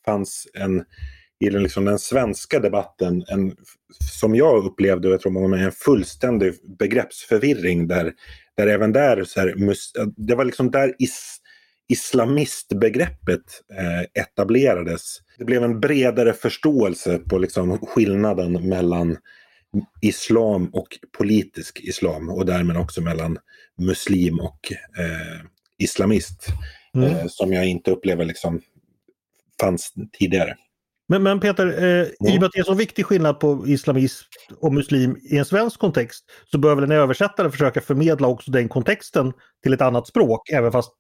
fanns 0.05 0.49
en, 0.55 0.85
i 1.41 1.51
den, 1.51 1.63
liksom, 1.63 1.85
den 1.85 1.99
svenska 1.99 2.61
debatten, 2.61 3.25
en, 3.29 3.57
som 4.21 4.35
jag 4.35 4.65
upplevde, 4.65 5.09
och 5.09 5.15
jag 5.15 5.21
tror 5.21 5.33
många 5.33 5.49
med 5.49 5.65
en 5.65 5.73
fullständig 5.73 6.53
begreppsförvirring 6.79 7.89
där, 7.89 8.13
där 8.57 8.67
även 8.67 8.93
där, 8.93 9.25
så 9.25 9.41
här, 9.41 9.55
det 10.17 10.35
var 10.35 10.45
liksom 10.45 10.71
där 10.71 10.95
is, 10.99 11.37
islamistbegreppet 11.89 13.63
eh, 13.79 14.23
etablerades. 14.23 15.19
Det 15.39 15.45
blev 15.45 15.65
en 15.65 15.81
bredare 15.81 16.33
förståelse 16.33 17.19
på 17.19 17.39
liksom 17.39 17.79
skillnaden 17.79 18.69
mellan 18.69 19.17
islam 20.01 20.71
och 20.73 20.99
politisk 21.19 21.81
islam 21.81 22.29
och 22.29 22.47
därmed 22.47 22.77
också 22.77 23.01
mellan 23.01 23.39
muslim 23.79 24.41
och 24.41 24.73
eh, 24.99 25.47
islamist. 25.79 26.47
Mm. 26.95 27.11
Eh, 27.11 27.27
som 27.29 27.53
jag 27.53 27.67
inte 27.67 27.91
upplever 27.91 28.25
liksom 28.25 28.61
fanns 29.61 29.95
tidigare. 30.19 30.57
Men, 31.09 31.23
men 31.23 31.41
Peter, 31.41 31.67
eh, 31.67 32.09
ja. 32.19 32.33
i 32.33 32.37
och 32.37 32.41
med 32.41 32.45
att 32.45 32.53
det 32.53 32.59
är 32.59 32.65
så 32.65 32.75
viktig 32.75 33.07
skillnad 33.07 33.41
på 33.41 33.65
islamism 33.67 34.27
och 34.57 34.73
muslim 34.73 35.17
i 35.31 35.37
en 35.37 35.45
svensk 35.45 35.81
kontext 35.81 36.25
så 36.51 36.59
bör 36.59 36.75
väl 36.75 36.85
en 36.85 36.91
översättare 36.91 37.51
försöka 37.51 37.81
förmedla 37.81 38.29
också 38.29 38.51
den 38.51 38.69
kontexten 38.69 39.33
till 39.63 39.73
ett 39.73 39.81
annat 39.81 40.07
språk, 40.07 40.51
även 40.51 40.73
fast 40.73 40.93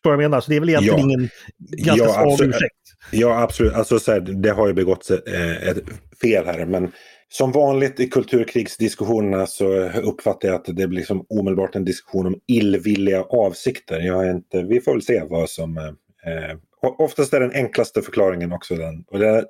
Förstår 0.00 0.12
jag 0.12 0.18
menar? 0.18 0.40
Så 0.40 0.50
det 0.50 0.56
är 0.56 0.60
väl 0.60 0.68
egentligen 0.68 0.98
ja. 0.98 1.04
ingen 1.04 1.28
ganska 1.58 2.04
ja, 2.04 2.12
svag 2.12 2.48
ursäkt. 2.48 2.74
Ja, 3.10 3.42
absolut. 3.42 3.72
Alltså, 3.72 3.98
så 3.98 4.12
här, 4.12 4.20
det 4.20 4.50
har 4.50 4.66
ju 4.66 4.74
begåtts 4.74 5.10
eh, 5.10 5.68
ett 5.68 5.78
fel 6.22 6.46
här. 6.46 6.66
Men 6.66 6.92
som 7.28 7.52
vanligt 7.52 8.00
i 8.00 8.08
kulturkrigsdiskussionerna 8.08 9.46
så 9.46 9.88
uppfattar 9.88 10.48
jag 10.48 10.54
att 10.54 10.64
det 10.64 10.72
blir 10.72 10.98
liksom 10.98 11.26
omedelbart 11.28 11.76
en 11.76 11.84
diskussion 11.84 12.26
om 12.26 12.40
illvilliga 12.46 13.22
avsikter. 13.22 14.00
Jag 14.00 14.26
är 14.26 14.30
inte, 14.30 14.62
vi 14.62 14.80
får 14.80 14.92
väl 14.92 15.02
se 15.02 15.22
vad 15.28 15.50
som... 15.50 15.78
Eh, 15.78 16.56
oftast 16.98 17.34
är 17.34 17.40
den 17.40 17.52
enklaste 17.52 18.02
förklaringen 18.02 18.52
också 18.52 18.74
den. 18.74 19.04
Och 19.06 19.18
det, 19.18 19.46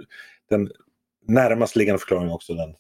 den 0.51 0.71
närmast 1.29 1.77
liggande 1.77 1.99
förklaringen 1.99 2.33
också 2.33 2.55
den, 2.55 2.75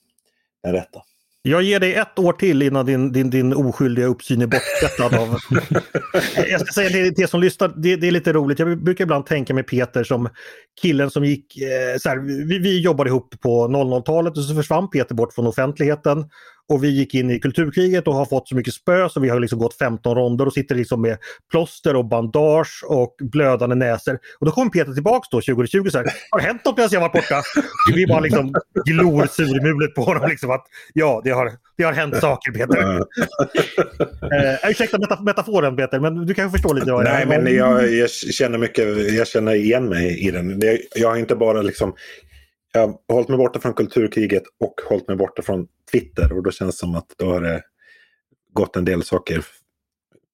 den 0.62 0.72
rätta. 0.72 1.02
Jag 1.42 1.62
ger 1.62 1.80
dig 1.80 1.94
ett 1.94 2.18
år 2.18 2.32
till 2.32 2.62
innan 2.62 2.86
din, 2.86 3.12
din, 3.12 3.30
din 3.30 3.52
oskyldiga 3.54 4.06
uppsyn 4.06 4.42
är 4.42 4.46
borttvättad 4.46 5.20
av... 5.20 5.38
jag 6.50 6.60
ska 6.60 6.72
säga 6.72 6.88
det, 6.88 7.10
det 7.10 7.30
som 7.30 7.40
lyssnar, 7.40 7.68
det, 7.76 7.96
det, 7.96 8.06
är 8.06 8.10
lite 8.10 8.32
roligt. 8.32 8.58
Jag 8.58 8.82
brukar 8.82 9.04
ibland 9.04 9.26
tänka 9.26 9.54
med 9.54 9.66
Peter 9.66 10.04
som 10.04 10.28
killen 10.82 11.10
som 11.10 11.24
gick... 11.24 11.56
Eh, 11.56 11.98
så 11.98 12.08
här, 12.08 12.18
vi, 12.48 12.58
vi 12.58 12.80
jobbade 12.80 13.10
ihop 13.10 13.40
på 13.40 13.68
00-talet 13.68 14.36
och 14.36 14.44
så 14.44 14.54
försvann 14.54 14.90
Peter 14.90 15.14
bort 15.14 15.32
från 15.32 15.46
offentligheten. 15.46 16.24
Och 16.70 16.84
vi 16.84 16.88
gick 16.88 17.14
in 17.14 17.30
i 17.30 17.40
kulturkriget 17.40 18.08
och 18.08 18.14
har 18.14 18.24
fått 18.24 18.48
så 18.48 18.56
mycket 18.56 18.74
spö 18.74 19.08
så 19.08 19.20
vi 19.20 19.28
har 19.28 19.40
liksom 19.40 19.58
gått 19.58 19.74
15 19.74 20.14
ronder 20.14 20.46
och 20.46 20.52
sitter 20.52 20.74
liksom 20.74 21.02
med 21.02 21.18
plåster 21.50 21.96
och 21.96 22.04
bandage 22.04 22.84
och 22.86 23.16
blödande 23.20 23.76
näsor. 23.76 24.18
Och 24.38 24.46
då 24.46 24.52
kommer 24.52 24.70
Peter 24.70 24.92
tillbaks 24.92 25.28
då 25.28 25.40
2020 25.40 25.88
så 25.90 25.98
här, 25.98 26.06
har 26.30 26.38
det 26.38 26.46
hänt 26.46 26.64
något 26.64 26.76
medan 26.76 26.90
jag 26.92 27.00
varit 27.00 27.12
borta? 27.12 27.42
Vi 27.94 28.06
bara 28.06 28.20
liksom 28.20 28.54
glor 28.84 29.26
surmulet 29.26 29.94
på 29.94 30.02
honom 30.02 30.28
liksom 30.28 30.50
att 30.50 30.66
ja, 30.92 31.20
det 31.24 31.30
har, 31.30 31.52
det 31.76 31.84
har 31.84 31.92
hänt 31.92 32.16
saker 32.16 32.52
Peter. 32.52 33.00
eh, 34.62 34.70
ursäkta 34.70 34.98
metaf 34.98 35.20
metaforen 35.20 35.76
Peter, 35.76 36.00
men 36.00 36.26
du 36.26 36.34
kan 36.34 36.50
förstå 36.50 36.72
lite 36.72 36.92
vad 36.92 37.06
jag 37.06 37.12
Nej, 37.12 37.26
men 37.26 37.54
jag, 37.54 37.92
jag, 37.92 38.10
känner 38.10 38.58
mycket, 38.58 39.12
jag 39.12 39.28
känner 39.28 39.54
igen 39.54 39.88
mig 39.88 40.26
i 40.26 40.30
den. 40.30 40.62
Jag 40.94 41.08
har 41.08 41.16
inte 41.16 41.36
bara 41.36 41.62
liksom 41.62 41.94
jag 42.72 42.80
har 42.88 43.14
hållit 43.14 43.28
mig 43.28 43.38
borta 43.38 43.60
från 43.60 43.74
kulturkriget 43.74 44.42
och 44.60 44.74
hållit 44.88 45.08
mig 45.08 45.16
borta 45.16 45.42
från 45.42 45.66
Twitter. 45.92 46.32
Och 46.32 46.42
då 46.42 46.50
känns 46.50 46.74
det 46.74 46.78
som 46.78 46.94
att 46.94 47.14
då 47.16 47.26
har 47.26 47.40
det 47.40 47.62
gått 48.52 48.76
en 48.76 48.84
del 48.84 49.02
saker 49.02 49.44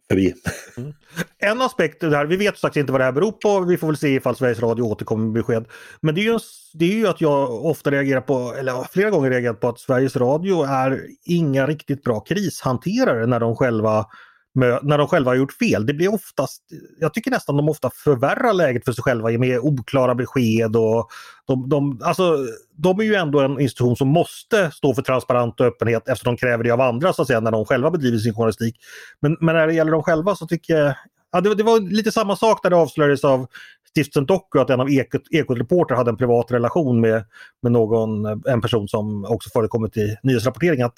förbi. 0.09 0.35
Mm. 0.77 0.93
En 1.39 1.63
aspekt 1.63 2.01
där, 2.01 2.27
vi 2.27 2.37
vet 2.37 2.61
faktiskt 2.61 2.81
inte 2.81 2.93
vad 2.93 3.01
det 3.01 3.05
här 3.05 3.13
beror 3.13 3.33
på. 3.33 3.61
Vi 3.61 3.77
får 3.77 3.87
väl 3.87 3.97
se 3.97 4.09
ifall 4.09 4.37
Sveriges 4.37 4.61
Radio 4.61 4.83
återkommer 4.83 5.25
med 5.25 5.33
besked. 5.33 5.65
Men 6.01 6.15
det 6.15 6.21
är 6.21 6.33
ju, 6.33 6.39
det 6.75 6.85
är 6.85 6.97
ju 6.97 7.07
att 7.07 7.21
jag 7.21 7.65
ofta 7.65 7.91
reagerar 7.91 8.21
på, 8.21 8.55
eller 8.59 8.87
flera 8.93 9.11
gånger 9.11 9.31
reagerat 9.31 9.61
på 9.61 9.69
att 9.69 9.81
Sveriges 9.81 10.17
Radio 10.17 10.63
är 10.63 11.07
inga 11.25 11.67
riktigt 11.67 12.03
bra 12.03 12.21
krishanterare 12.21 13.27
när 13.27 13.41
de 13.41 13.57
själva 13.57 14.07
när 14.57 14.99
de 14.99 15.09
själva 15.09 15.31
har 15.31 15.37
gjort 15.37 15.53
fel. 15.53 15.87
Det 15.87 15.95
blir 15.95 16.15
oftast, 16.15 16.63
jag 17.01 17.15
tycker 17.15 17.31
nästan 17.31 17.57
de 17.57 17.69
ofta 17.69 17.91
förvärrar 17.95 18.53
läget 18.53 18.85
för 18.85 18.93
sig 18.93 19.03
själva 19.03 19.31
med 19.31 19.59
oklara 19.59 20.15
besked. 20.15 20.77
Och 20.77 21.09
de, 21.47 21.69
de, 21.69 22.01
alltså, 22.05 22.37
de 22.77 23.01
är 23.01 23.05
ju 23.05 23.15
ändå 23.15 23.41
en 23.41 23.61
institution 23.61 23.97
som 23.97 24.09
måste 24.09 24.71
stå 24.71 24.95
för 24.95 25.03
transparent 25.03 25.61
och 25.61 25.67
öppenhet 25.67 26.09
eftersom 26.09 26.35
de 26.35 26.39
kräver 26.39 26.65
det 26.65 26.71
av 26.71 26.81
andra 26.81 27.13
så 27.13 27.23
att 27.23 27.29
säga 27.29 27.41
när 27.41 27.51
de 27.51 27.65
själva 27.65 27.91
bedriver 27.91 28.19
sin 28.19 28.35
journalistik. 28.35 28.77
Men, 29.21 29.37
men 29.41 29.55
när 29.55 29.67
det 29.67 29.75
gäller 29.75 29.93
dem 29.93 30.03
själva 30.03 30.37
så 30.37 30.47
tycker 30.47 30.77
jag 30.77 30.95
Ja, 31.31 31.41
det, 31.41 31.55
det 31.55 31.63
var 31.63 31.81
lite 31.81 32.13
samma 32.13 32.37
sak 32.37 32.63
där 32.63 32.71
det 32.71 32.77
avslöjades 32.77 33.25
av 33.25 33.47
stiftelsen 33.91 34.27
Doku 34.27 34.59
att 34.59 34.71
en 34.71 34.81
av 34.81 34.91
Ekot, 34.91 35.23
Ekot 35.31 35.91
hade 35.91 36.11
en 36.11 36.17
privat 36.17 36.53
relation 36.53 37.01
med, 37.01 37.25
med 37.63 37.73
någon, 37.73 38.27
en 38.47 38.61
person 38.61 38.89
som 38.89 39.25
också 39.25 39.51
förekommit 39.51 39.97
i 39.97 40.17
nyhetsrapportering. 40.23 40.83
Att, 40.83 40.95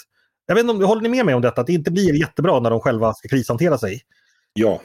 jag 0.49 0.55
vet 0.55 0.63
inte 0.63 0.75
om, 0.75 0.83
håller 0.83 1.03
ni 1.03 1.09
med 1.09 1.27
mig 1.27 1.35
om 1.35 1.43
detta? 1.43 1.61
Att 1.61 1.67
det 1.67 1.73
inte 1.73 1.91
blir 1.91 2.15
jättebra 2.15 2.61
när 2.61 2.71
de 2.71 2.81
själva 2.81 3.15
ska 3.15 3.29
krishantera 3.29 3.79
sig? 3.79 4.01
Ja. 4.53 4.81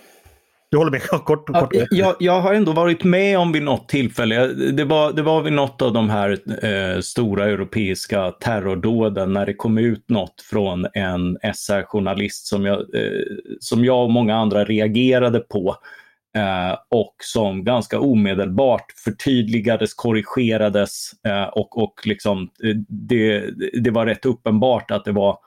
Du 0.72 0.78
håller 0.78 0.92
med? 0.92 1.02
Kort, 1.10 1.48
kort. 1.48 1.70
Ja, 1.72 1.86
jag, 1.92 2.16
jag, 2.20 2.42
har 2.42 2.54
ändå 2.54 2.72
varit 2.72 3.04
med 3.04 3.40
om 3.40 3.52
vid 3.52 3.64
något 3.64 3.90
tillfälle. 3.90 4.48
Det 4.48 4.84
var, 4.84 5.14
det 5.14 5.22
var 5.22 5.42
vid 5.42 5.54
något 5.54 5.82
av 5.82 5.94
de 5.94 6.10
här 6.10 6.32
eh, 6.66 7.00
stora 7.00 7.46
europeiska 7.46 8.32
terrordåden 8.32 9.34
när 9.34 9.46
det 9.46 9.54
kom 9.54 9.78
ut 9.78 10.10
något 10.10 10.42
från 10.50 10.88
en 10.94 11.38
SR-journalist 11.54 12.48
som 12.48 12.66
jag, 12.66 12.80
eh, 12.80 13.22
som 13.60 13.86
jag 13.86 14.04
och 14.04 14.12
många 14.12 14.36
andra 14.36 14.66
reagerade 14.66 15.40
på. 15.40 15.76
Eh, 16.38 16.78
och 16.90 17.16
som 17.20 17.64
ganska 17.64 18.00
omedelbart 18.00 18.86
förtydligades, 19.04 19.94
korrigerades 19.94 21.12
eh, 21.28 21.44
och, 21.44 21.84
och 21.84 21.94
liksom, 22.06 22.50
eh, 22.64 22.76
det, 22.88 23.52
det 23.84 23.92
var 23.92 24.06
rätt 24.06 24.26
uppenbart 24.26 24.92
att 24.92 25.06
det 25.06 25.12
var 25.12 25.38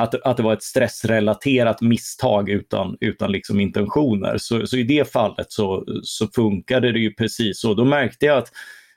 att, 0.00 0.14
att 0.14 0.36
det 0.36 0.42
var 0.42 0.52
ett 0.52 0.62
stressrelaterat 0.62 1.80
misstag 1.80 2.48
utan, 2.48 2.96
utan 3.00 3.32
liksom 3.32 3.60
intentioner. 3.60 4.38
Så, 4.38 4.66
så 4.66 4.76
i 4.76 4.82
det 4.82 5.12
fallet 5.12 5.52
så, 5.52 5.84
så 6.02 6.28
funkade 6.34 6.92
det 6.92 6.98
ju 6.98 7.14
precis 7.14 7.60
så. 7.60 7.74
Då 7.74 7.84
märkte 7.84 8.26
jag 8.26 8.38
att 8.38 8.48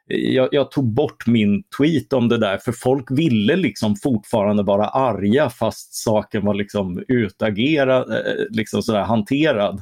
jag, 0.07 0.49
jag, 0.51 0.71
tog 0.71 0.93
bort 0.93 1.27
min 1.27 1.63
tweet 1.77 2.13
om 2.13 2.29
det 2.29 2.37
där 2.37 2.57
för 2.57 2.71
folk 2.71 3.11
ville 3.11 3.55
liksom 3.55 3.95
fortfarande 3.95 4.63
vara 4.63 4.87
arga 4.87 5.49
fast 5.49 5.93
saken 5.93 6.45
var 6.45 6.53
liksom 6.53 7.03
utagerad, 7.07 8.23
liksom 8.49 8.83
sådär 8.83 9.01
hanterad. 9.01 9.81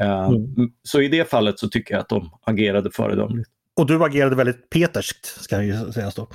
Eh, 0.00 0.26
mm. 0.26 0.70
Så 0.82 1.00
i 1.00 1.08
det 1.08 1.30
fallet 1.30 1.58
så 1.58 1.68
tycker 1.68 1.94
jag 1.94 2.00
att 2.00 2.08
de 2.08 2.30
agerade 2.44 2.90
föredömligt. 2.90 3.50
Och 3.76 3.86
du 3.86 4.04
agerade 4.04 4.36
väldigt 4.36 4.70
peterskt, 4.70 5.42
ska 5.42 5.62
ju 5.62 5.92
sägas 5.92 6.14
då. 6.14 6.28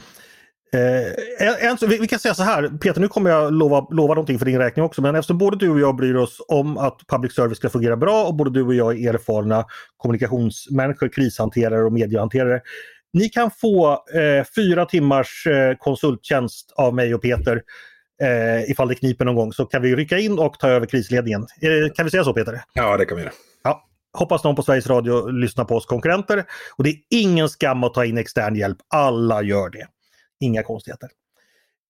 Eh, 0.73 1.67
en, 1.69 1.77
vi, 1.82 1.97
vi, 1.97 2.08
kan 2.08 2.19
säga 2.19 2.34
så 2.34 2.43
här, 2.43 2.67
Peter, 2.82 3.01
nu 3.01 3.08
kommer 3.08 3.29
jag 3.29 3.53
lova, 3.53 3.88
lova 3.89 4.13
någonting 4.13 4.39
för 4.39 4.45
din 4.45 4.58
räkning 4.58 4.86
också, 4.86 5.01
men 5.01 5.15
eftersom 5.15 5.38
både 5.38 5.58
du 5.58 5.69
och 5.69 5.79
jag 5.79 5.95
bryr 5.95 6.15
oss 6.15 6.41
om 6.47 6.77
att 6.77 7.01
public 7.08 7.36
service 7.36 7.58
ska 7.58 7.69
fungera 7.69 7.97
bra 7.97 8.25
och 8.25 8.36
både 8.36 8.49
du 8.49 8.63
och 8.63 8.75
jag 8.75 8.99
är 8.99 9.13
erfarna 9.13 9.65
kommunikationsmänniskor, 9.97 11.10
krishanterare 11.10 11.84
och 11.84 11.93
mediehanterare. 11.93 12.62
Ni 13.13 13.29
kan 13.29 13.51
få 13.51 13.91
eh, 13.91 14.45
fyra 14.55 14.86
timmars 14.86 15.47
eh, 15.47 15.75
konsulttjänst 15.77 16.73
av 16.75 16.95
mig 16.95 17.15
och 17.15 17.21
Peter 17.21 17.62
eh, 18.21 18.71
ifall 18.71 18.88
det 18.88 18.95
kniper 18.95 19.25
någon 19.25 19.36
gång 19.36 19.53
så 19.53 19.65
kan 19.65 19.82
vi 19.82 19.95
rycka 19.95 20.17
in 20.17 20.39
och 20.39 20.60
ta 20.60 20.67
över 20.67 20.86
krisledningen. 20.86 21.41
Eh, 21.41 21.93
kan 21.95 22.05
vi 22.05 22.12
säga 22.12 22.23
så 22.23 22.34
Peter? 22.34 22.62
Ja, 22.73 22.97
det 22.97 23.05
kan 23.05 23.17
vi 23.17 23.23
göra. 23.23 23.34
Ja. 23.63 23.86
Hoppas 24.13 24.43
någon 24.43 24.55
på 24.55 24.63
Sveriges 24.63 24.88
Radio 24.88 25.27
lyssnar 25.27 25.65
på 25.65 25.75
oss 25.75 25.86
konkurrenter. 25.86 26.45
Och 26.75 26.84
det 26.84 26.89
är 26.89 26.97
ingen 27.10 27.49
skam 27.49 27.84
att 27.84 27.93
ta 27.93 28.05
in 28.05 28.17
extern 28.17 28.55
hjälp. 28.55 28.77
Alla 28.88 29.41
gör 29.41 29.69
det. 29.69 29.88
Inga 30.39 30.63
konstigheter. 30.63 31.10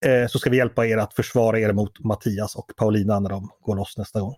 Eh, 0.05 0.27
så 0.27 0.39
ska 0.39 0.49
vi 0.49 0.57
hjälpa 0.57 0.85
er 0.85 0.97
att 0.97 1.13
försvara 1.13 1.59
er 1.59 1.73
mot 1.73 1.99
Mattias 1.99 2.55
och 2.55 2.71
Paulina 2.75 3.19
när 3.19 3.29
de 3.29 3.49
går 3.61 3.75
loss 3.75 3.97
nästa 3.97 4.19
gång. 4.19 4.35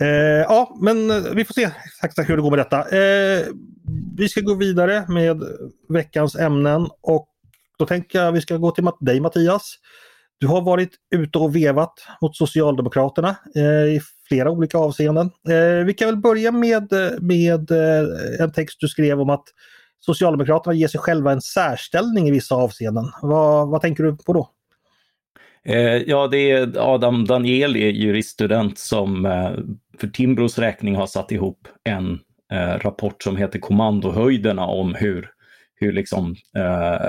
Eh, 0.00 0.08
ja, 0.42 0.76
men 0.80 1.10
eh, 1.10 1.22
vi 1.34 1.44
får 1.44 1.54
se 1.54 1.70
exakt 2.04 2.30
hur 2.30 2.36
det 2.36 2.42
går 2.42 2.50
med 2.50 2.58
detta. 2.58 2.78
Eh, 2.78 3.46
vi 4.16 4.28
ska 4.28 4.40
gå 4.40 4.54
vidare 4.54 5.04
med 5.08 5.42
veckans 5.88 6.36
ämnen 6.36 6.88
och 7.00 7.28
då 7.78 7.86
tänker 7.86 8.18
jag 8.18 8.28
att 8.28 8.34
vi 8.34 8.40
ska 8.40 8.56
gå 8.56 8.70
till 8.70 8.84
dig 9.00 9.20
Mattias. 9.20 9.74
Du 10.38 10.46
har 10.46 10.62
varit 10.62 10.90
ute 11.14 11.38
och 11.38 11.56
vevat 11.56 11.92
mot 12.20 12.36
Socialdemokraterna 12.36 13.36
eh, 13.56 13.94
i 13.94 14.00
flera 14.28 14.50
olika 14.50 14.78
avseenden. 14.78 15.30
Eh, 15.48 15.84
vi 15.84 15.94
kan 15.94 16.08
väl 16.08 16.16
börja 16.16 16.52
med, 16.52 16.92
eh, 16.92 17.20
med 17.20 17.70
eh, 17.70 18.40
en 18.40 18.52
text 18.52 18.80
du 18.80 18.88
skrev 18.88 19.20
om 19.20 19.30
att 19.30 19.44
Socialdemokraterna 20.06 20.74
ger 20.74 20.88
sig 20.88 21.00
själva 21.00 21.32
en 21.32 21.40
särställning 21.40 22.28
i 22.28 22.30
vissa 22.30 22.54
avseenden. 22.54 23.04
Vad, 23.22 23.68
vad 23.68 23.80
tänker 23.80 24.04
du 24.04 24.16
på 24.16 24.32
då? 24.32 24.50
Eh, 25.64 25.96
ja, 25.96 26.26
det 26.26 26.50
är 26.50 26.72
Adam 26.94 27.24
Danieli, 27.24 27.90
juriststudent 27.90 28.78
som 28.78 29.26
eh, 29.26 29.50
för 30.00 30.06
Timbros 30.06 30.58
räkning 30.58 30.96
har 30.96 31.06
satt 31.06 31.32
ihop 31.32 31.68
en 31.84 32.18
eh, 32.52 32.78
rapport 32.78 33.22
som 33.22 33.36
heter 33.36 33.58
Kommandohöjderna 33.58 34.66
om 34.66 34.94
hur 34.94 35.30
hur 35.76 35.92
liksom, 35.92 36.36
eh, 36.56 37.08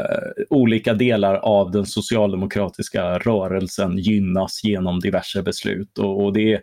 olika 0.49 0.93
delar 0.93 1.36
av 1.36 1.71
den 1.71 1.86
socialdemokratiska 1.86 3.17
rörelsen 3.17 3.97
gynnas 3.97 4.63
genom 4.63 4.99
diverse 4.99 5.43
beslut. 5.43 5.97
Och, 5.97 6.23
och 6.23 6.34
det, 6.34 6.62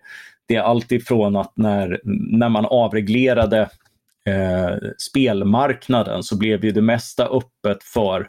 det 0.48 0.56
är 0.56 0.62
alltifrån 0.62 1.36
att 1.36 1.56
när, 1.56 2.00
när 2.38 2.48
man 2.48 2.66
avreglerade 2.66 3.68
eh, 4.28 4.76
spelmarknaden 4.98 6.22
så 6.22 6.38
blev 6.38 6.64
ju 6.64 6.70
det 6.70 6.82
mesta 6.82 7.26
öppet 7.26 7.82
för 7.82 8.28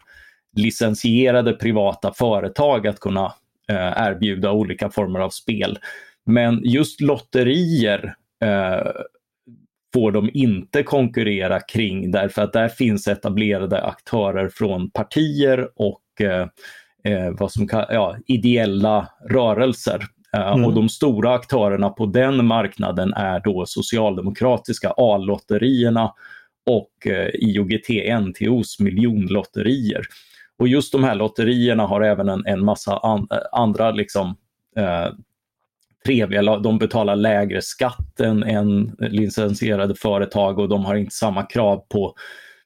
licensierade 0.55 1.53
privata 1.53 2.13
företag 2.13 2.87
att 2.87 2.99
kunna 2.99 3.25
eh, 3.69 3.93
erbjuda 3.95 4.51
olika 4.51 4.89
former 4.89 5.19
av 5.19 5.29
spel. 5.29 5.79
Men 6.25 6.61
just 6.63 7.01
lotterier 7.01 8.15
eh, 8.43 8.91
får 9.93 10.11
de 10.11 10.29
inte 10.33 10.83
konkurrera 10.83 11.59
kring 11.59 12.11
därför 12.11 12.41
att 12.41 12.53
där 12.53 12.69
finns 12.69 13.07
etablerade 13.07 13.81
aktörer 13.83 14.49
från 14.49 14.91
partier 14.91 15.69
och 15.75 16.21
eh, 16.21 16.47
eh 17.03 17.31
vad 17.31 17.51
som 17.51 17.67
kan, 17.67 17.85
ja, 17.89 18.17
ideella 18.27 19.09
rörelser. 19.29 20.01
Eh, 20.33 20.51
mm. 20.53 20.65
Och 20.65 20.73
de 20.73 20.89
stora 20.89 21.33
aktörerna 21.33 21.89
på 21.89 22.05
den 22.05 22.45
marknaden 22.45 23.13
är 23.13 23.39
då 23.39 23.65
socialdemokratiska 23.65 24.93
A-lotterierna 24.97 26.13
och 26.65 27.07
eh, 27.07 27.29
IOGT 27.33 27.89
NTOs 28.21 28.79
miljonlotterier. 28.79 30.01
Och 30.59 30.67
just 30.67 30.91
de 30.91 31.03
här 31.03 31.15
lotterierna 31.15 31.87
har 31.87 32.01
även 32.01 32.29
en, 32.29 32.45
en 32.45 32.65
massa 32.65 32.97
an, 32.97 33.27
andra 33.51 33.91
liksom, 33.91 34.35
eh, 34.75 35.07
trevliga, 36.05 36.57
de 36.57 36.77
betalar 36.77 37.15
lägre 37.15 37.61
skatt 37.61 38.19
än, 38.19 38.43
än 38.43 38.95
licensierade 38.99 39.95
företag 39.95 40.59
och 40.59 40.69
de 40.69 40.85
har 40.85 40.95
inte 40.95 41.15
samma 41.15 41.43
krav 41.43 41.77
på, 41.89 42.15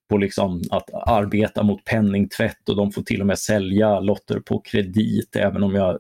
på 0.10 0.18
liksom 0.18 0.62
att 0.72 0.90
arbeta 0.94 1.64
mot 1.64 1.86
penningtvätt 1.86 2.70
och 2.70 2.76
de 2.76 2.92
får 2.92 3.02
till 3.02 3.22
och 3.22 3.28
med 3.28 3.40
sälja 3.40 4.00
lotter 4.00 4.40
på 4.40 4.62
kredit 4.62 5.36
även 5.36 5.64
om 5.64 5.76
jag 5.76 6.00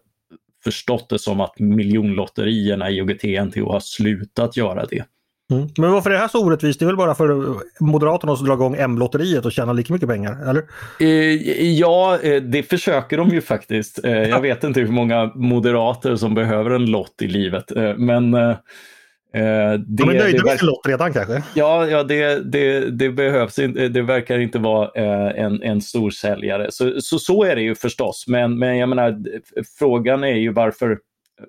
förstått 0.63 1.09
det 1.09 1.19
som 1.19 1.41
att 1.41 1.59
miljonlotterierna 1.59 2.89
i 2.89 3.01
OGT-NTO 3.01 3.71
har 3.71 3.79
slutat 3.79 4.57
göra 4.57 4.85
det. 4.85 5.03
Mm. 5.51 5.67
Men 5.77 5.91
varför 5.91 6.09
är 6.09 6.13
det 6.13 6.19
här 6.19 6.27
så 6.27 6.45
orättvist? 6.45 6.79
Det 6.79 6.85
är 6.85 6.87
väl 6.87 6.97
bara 6.97 7.15
för 7.15 7.55
Moderaterna 7.79 8.33
att 8.33 8.45
dra 8.45 8.53
igång 8.53 8.75
M-lotteriet 8.79 9.45
och 9.45 9.51
tjäna 9.51 9.73
lika 9.73 9.93
mycket 9.93 10.09
pengar, 10.09 10.49
eller? 10.49 10.63
Eh, 10.99 11.71
ja, 11.71 12.19
eh, 12.23 12.41
det 12.41 12.63
försöker 12.63 13.17
de 13.17 13.29
ju 13.29 13.41
faktiskt. 13.41 14.05
Eh, 14.05 14.11
jag 14.11 14.41
vet 14.41 14.63
inte 14.63 14.79
hur 14.79 14.91
många 14.91 15.31
moderater 15.35 16.15
som 16.15 16.33
behöver 16.33 16.71
en 16.71 16.85
lott 16.85 17.21
i 17.21 17.27
livet, 17.27 17.71
men 17.97 18.35
eh, 19.33 19.41
det, 19.41 19.83
de 19.87 20.09
är 20.09 20.13
nöjda 20.13 20.43
med 20.43 20.59
sin 20.59 20.67
lott 20.67 20.87
redan 20.87 21.13
kanske? 21.13 21.43
Ja, 21.55 21.87
ja 21.87 22.03
det, 22.03 22.51
det, 22.51 22.89
det, 22.89 23.09
behövs. 23.09 23.55
Det 23.89 24.01
verkar 24.01 24.39
inte 24.39 24.59
vara 24.59 24.89
eh, 24.95 25.43
en, 25.43 25.63
en 25.63 25.81
stor 25.81 26.09
säljare. 26.09 26.71
Så, 26.71 27.01
så, 27.01 27.19
så 27.19 27.43
är 27.43 27.55
det 27.55 27.61
ju 27.61 27.75
förstås. 27.75 28.25
Men, 28.27 28.59
men 28.59 28.77
jag 28.77 28.89
menar, 28.89 29.23
frågan 29.79 30.23
är 30.23 30.35
ju 30.35 30.53
varför, 30.53 30.99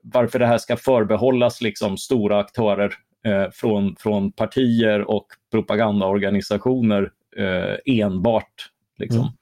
varför 0.02 0.38
det 0.38 0.46
här 0.46 0.58
ska 0.58 0.76
förbehållas 0.76 1.60
liksom 1.60 1.96
stora 1.96 2.38
aktörer 2.38 2.94
eh, 3.26 3.50
från, 3.52 3.96
från 3.98 4.32
partier 4.32 5.10
och 5.10 5.26
propagandaorganisationer 5.52 7.10
eh, 7.36 8.00
enbart. 8.00 8.70
Liksom. 8.98 9.20
Mm. 9.20 9.32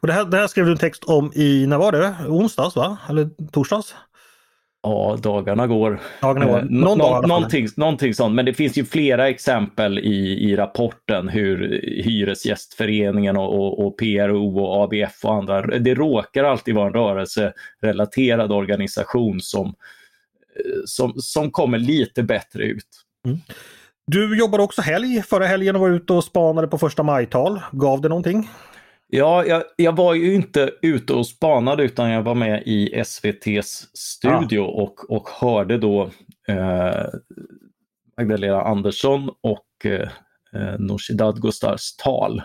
Och 0.00 0.06
det 0.06 0.12
här, 0.12 0.24
det 0.24 0.36
här 0.36 0.46
skrev 0.46 0.66
du 0.66 0.72
en 0.72 0.78
text 0.78 1.04
om 1.04 1.32
i, 1.34 1.66
när 1.66 1.78
var 1.78 1.92
det? 1.92 2.14
Onsdags 2.28 2.76
va? 2.76 2.98
Eller 3.08 3.30
torsdags? 3.52 3.94
Ja, 4.88 5.16
dagarna 5.22 5.66
går. 5.66 6.00
Dagarna 6.20 6.46
går. 6.46 6.58
Eh, 6.58 6.64
Någon 6.64 6.98
Nå 6.98 7.20
någonting, 7.20 7.68
någonting 7.76 8.14
sånt. 8.14 8.34
Men 8.34 8.44
det 8.44 8.54
finns 8.54 8.78
ju 8.78 8.84
flera 8.84 9.28
exempel 9.28 9.98
i, 9.98 10.50
i 10.50 10.56
rapporten 10.56 11.28
hur 11.28 11.80
Hyresgästföreningen 12.04 13.36
och, 13.36 13.54
och, 13.54 13.86
och, 13.86 13.98
PRO 13.98 14.58
och 14.58 14.84
ABF 14.84 15.24
och 15.24 15.34
andra, 15.34 15.62
det 15.62 15.94
råkar 15.94 16.44
alltid 16.44 16.74
vara 16.74 16.86
en 16.86 16.92
rörelserelaterad 16.92 18.52
organisation 18.52 19.40
som, 19.40 19.66
eh, 19.66 19.72
som, 20.84 21.12
som 21.16 21.50
kommer 21.50 21.78
lite 21.78 22.22
bättre 22.22 22.64
ut. 22.64 22.88
Mm. 23.26 23.38
Du 24.06 24.38
jobbade 24.38 24.62
också 24.62 24.82
helg 24.82 25.22
förra 25.22 25.46
helgen 25.46 25.76
och 25.76 25.80
var 25.80 25.88
ute 25.90 26.12
och 26.12 26.24
spanade 26.24 26.68
på 26.68 26.78
första 26.78 27.02
majtal. 27.02 27.60
Gav 27.72 28.00
det 28.00 28.08
någonting? 28.08 28.48
Ja, 29.10 29.44
jag, 29.44 29.62
jag, 29.76 29.96
var 29.96 30.14
ju 30.14 30.34
inte 30.34 30.70
ute 30.82 31.12
och 31.12 31.26
spanade 31.26 31.82
utan 31.82 32.10
jag 32.10 32.22
var 32.22 32.34
med 32.34 32.62
i 32.66 32.94
SVTs 32.94 33.96
studio 33.96 34.60
ah. 34.60 34.82
och, 34.82 35.10
och 35.10 35.28
hörde 35.28 35.78
då 35.78 36.10
eh, 36.48 37.06
Magdalena 38.16 38.62
Andersson 38.62 39.30
och 39.40 39.86
eh, 39.86 40.08
Nooshi 40.78 41.14
Dadgostars 41.14 41.96
tal 41.96 42.42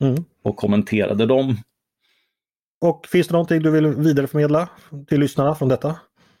Mm. 0.00 0.24
och 0.42 0.56
kommenterade 0.56 1.26
dem. 1.26 1.56
Och 2.80 3.06
finns 3.06 3.28
det 3.28 3.32
någonting 3.32 3.62
du 3.62 3.70
vill 3.70 3.86
vidareförmedla 3.86 4.68
till 5.08 5.20
lyssnarna 5.20 5.54
från 5.54 5.68
detta? 5.68 5.96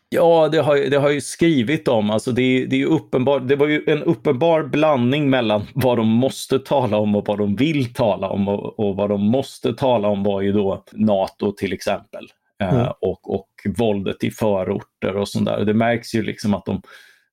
Ja, 0.08 0.48
det 0.48 0.58
har, 0.58 0.76
det 0.76 0.96
har 0.96 1.10
ju 1.10 1.20
skrivit 1.20 1.88
om. 1.88 2.10
Alltså 2.10 2.32
det, 2.32 2.66
det, 2.66 2.82
är 2.82 2.86
uppenbar, 2.86 3.40
det 3.40 3.56
var 3.56 3.66
ju 3.66 3.84
en 3.86 4.02
uppenbar 4.02 4.62
blandning 4.62 5.30
mellan 5.30 5.66
vad 5.74 5.98
de 5.98 6.08
måste 6.08 6.58
tala 6.58 6.96
om 6.96 7.16
och 7.16 7.26
vad 7.26 7.38
de 7.38 7.56
vill 7.56 7.94
tala 7.94 8.28
om. 8.28 8.48
Och, 8.48 8.80
och 8.80 8.96
vad 8.96 9.10
de 9.10 9.22
måste 9.22 9.72
tala 9.72 10.08
om 10.08 10.22
var 10.22 10.40
ju 10.40 10.52
då 10.52 10.84
NATO 10.92 11.52
till 11.52 11.72
exempel. 11.72 12.26
Mm. 12.62 12.76
Eh, 12.76 12.92
och, 13.00 13.34
och 13.34 13.48
våldet 13.78 14.24
i 14.24 14.30
förorter 14.30 15.16
och 15.16 15.28
sånt 15.28 15.46
där. 15.46 15.64
Det 15.64 15.74
märks 15.74 16.14
ju 16.14 16.22
liksom 16.22 16.54
att 16.54 16.64
de, 16.64 16.82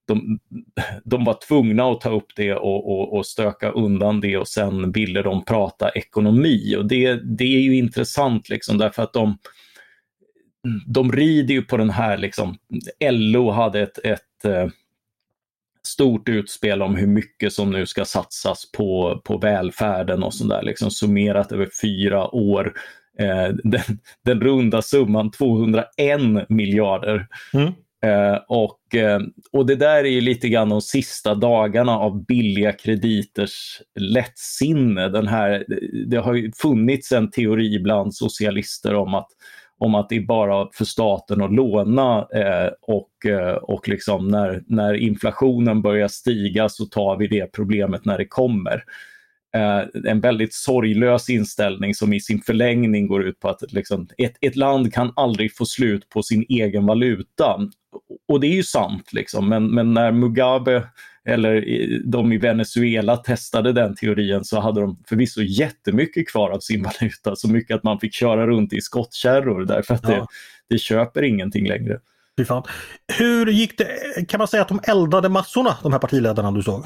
de, 0.07 0.39
de 1.03 1.25
var 1.25 1.37
tvungna 1.47 1.91
att 1.91 2.01
ta 2.01 2.09
upp 2.09 2.27
det 2.35 2.53
och, 2.53 2.91
och, 2.91 3.17
och 3.17 3.25
stöka 3.25 3.71
undan 3.71 4.19
det 4.19 4.37
och 4.37 4.47
sen 4.47 4.91
ville 4.91 5.21
de 5.21 5.45
prata 5.45 5.89
ekonomi. 5.89 6.75
Och 6.77 6.85
det, 6.85 7.37
det 7.37 7.55
är 7.55 7.61
ju 7.61 7.77
intressant 7.77 8.49
liksom 8.49 8.77
därför 8.77 9.03
att 9.03 9.13
de, 9.13 9.37
de 10.85 11.11
rider 11.11 11.53
ju 11.53 11.61
på 11.61 11.77
den 11.77 11.89
här, 11.89 12.17
liksom, 12.17 12.57
LO 13.11 13.51
hade 13.51 13.81
ett, 13.81 13.99
ett 14.03 14.45
eh, 14.45 14.67
stort 15.87 16.29
utspel 16.29 16.81
om 16.81 16.95
hur 16.95 17.07
mycket 17.07 17.53
som 17.53 17.71
nu 17.71 17.85
ska 17.85 18.05
satsas 18.05 18.71
på, 18.71 19.21
på 19.25 19.37
välfärden 19.37 20.23
och 20.23 20.33
sådär, 20.33 20.61
liksom 20.63 20.91
summerat 20.91 21.51
över 21.51 21.69
fyra 21.81 22.35
år. 22.35 22.73
Eh, 23.19 23.55
den, 23.63 23.99
den 24.25 24.41
runda 24.41 24.81
summan 24.81 25.31
201 25.31 25.85
miljarder. 26.49 27.27
Mm. 27.53 27.73
Eh, 28.03 28.39
och, 28.47 28.95
eh, 28.95 29.19
och 29.51 29.65
det 29.65 29.75
där 29.75 30.03
är 30.03 30.09
ju 30.09 30.21
lite 30.21 30.49
grann 30.49 30.69
de 30.69 30.81
sista 30.81 31.35
dagarna 31.35 31.97
av 31.97 32.25
billiga 32.25 32.71
krediters 32.71 33.81
lättsinne. 33.99 35.09
Den 35.09 35.27
här, 35.27 35.65
det 36.05 36.17
har 36.17 36.33
ju 36.33 36.51
funnits 36.51 37.11
en 37.11 37.31
teori 37.31 37.79
bland 37.79 38.15
socialister 38.15 38.95
om 38.95 39.13
att 39.13 39.27
om 39.77 39.95
att 39.95 40.09
det 40.09 40.15
är 40.15 40.25
bara 40.25 40.67
för 40.73 40.85
staten 40.85 41.41
att 41.41 41.53
låna 41.53 42.27
eh, 42.35 42.71
och, 42.81 43.25
eh, 43.25 43.53
och 43.53 43.89
liksom 43.89 44.27
när, 44.27 44.63
när 44.67 44.93
inflationen 44.93 45.81
börjar 45.81 46.07
stiga 46.07 46.69
så 46.69 46.85
tar 46.85 47.17
vi 47.17 47.27
det 47.27 47.51
problemet 47.51 48.05
när 48.05 48.17
det 48.17 48.27
kommer. 48.27 48.83
Eh, 49.55 50.11
en 50.11 50.21
väldigt 50.21 50.53
sorglös 50.53 51.29
inställning 51.29 51.95
som 51.95 52.13
i 52.13 52.19
sin 52.19 52.41
förlängning 52.41 53.07
går 53.07 53.23
ut 53.23 53.39
på 53.39 53.49
att 53.49 53.71
liksom, 53.71 54.07
ett, 54.17 54.35
ett 54.41 54.55
land 54.55 54.93
kan 54.93 55.13
aldrig 55.15 55.55
få 55.55 55.65
slut 55.65 56.09
på 56.09 56.23
sin 56.23 56.45
egen 56.49 56.85
valuta. 56.85 57.59
Och 58.27 58.39
det 58.39 58.47
är 58.47 58.55
ju 58.55 58.63
sant, 58.63 59.13
liksom. 59.13 59.49
men, 59.49 59.67
men 59.67 59.93
när 59.93 60.11
Mugabe 60.11 60.83
eller 61.27 61.63
de 62.05 62.33
i 62.33 62.37
Venezuela 62.37 63.17
testade 63.17 63.73
den 63.73 63.95
teorin 63.95 64.43
så 64.43 64.59
hade 64.59 64.81
de 64.81 65.03
förvisso 65.07 65.41
jättemycket 65.41 66.27
kvar 66.29 66.49
av 66.49 66.59
sin 66.59 66.83
valuta, 67.01 67.35
så 67.35 67.47
mycket 67.49 67.75
att 67.75 67.83
man 67.83 67.99
fick 67.99 68.13
köra 68.13 68.47
runt 68.47 68.73
i 68.73 68.81
skottkärror 68.81 69.65
därför 69.65 69.93
att 69.93 70.03
Ja. 70.03 70.09
det, 70.09 70.25
det 70.69 70.77
köper 70.77 71.23
ingenting 71.23 71.67
längre. 71.67 71.99
Fy 72.37 72.45
fan. 72.45 72.63
Hur 73.19 73.45
gick 73.45 73.77
det? 73.77 73.87
Kan 74.27 74.37
man 74.37 74.47
säga 74.47 74.61
att 74.61 74.67
de 74.67 74.79
eldade 74.83 75.29
massorna, 75.29 75.77
de 75.83 75.91
här 75.91 75.99
partiledarna 75.99 76.51
du 76.51 76.63
såg? 76.63 76.85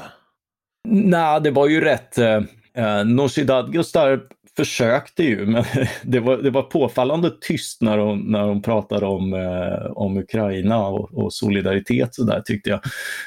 Nej, 0.88 1.40
det 1.40 1.50
var 1.50 1.68
ju 1.68 1.80
rätt. 1.80 2.18
Eh, 2.18 2.42
eh, 2.74 3.04
Nooshi 3.04 3.44
Dadgostar 3.44 4.20
försökte 4.58 5.22
ju, 5.22 5.46
men 5.46 5.64
det 6.02 6.20
var, 6.20 6.36
det 6.36 6.50
var 6.50 6.62
påfallande 6.62 7.30
tyst 7.40 7.82
när 7.82 7.98
hon, 7.98 8.18
när 8.18 8.42
hon 8.42 8.62
pratade 8.62 9.06
om, 9.06 9.34
eh, 9.34 9.90
om 9.90 10.16
Ukraina 10.16 10.86
och, 10.86 11.14
och 11.14 11.32
solidaritet 11.32 12.14
så 12.14 12.24
där 12.24 12.40
tyckte 12.40 12.70
jag. 12.70 12.80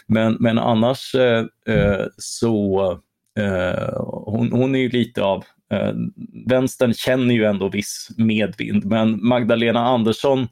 Men, 0.08 0.38
men 0.40 0.60
annars 0.60 1.16
eh, 1.16 1.46
eh, 1.68 2.06
så 2.18 2.92
eh, 3.40 4.00
hon, 4.26 4.52
hon 4.52 4.76
är 4.76 4.80
ju 4.80 4.90
lite 4.90 5.24
av 5.24 5.44
eh, 5.74 5.94
Vänstern 6.48 6.94
känner 6.94 7.36
ju 7.36 7.46
ändå 7.46 7.70
viss 7.70 8.08
medvind, 8.18 8.86
men 8.86 9.28
Magdalena 9.28 9.80
Andersson 9.80 10.48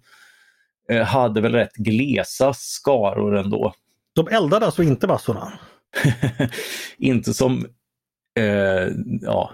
eh, 0.89 1.03
hade 1.03 1.41
väl 1.41 1.53
rätt 1.53 1.75
glesa 1.75 2.53
skaror 2.53 3.37
ändå. 3.37 3.73
De 4.15 4.27
eldade 4.27 4.65
alltså 4.65 4.83
inte 4.83 5.07
massorna? 5.07 5.53
inte 6.97 7.33
som, 7.33 7.65
eh, 8.39 8.87
ja, 9.21 9.51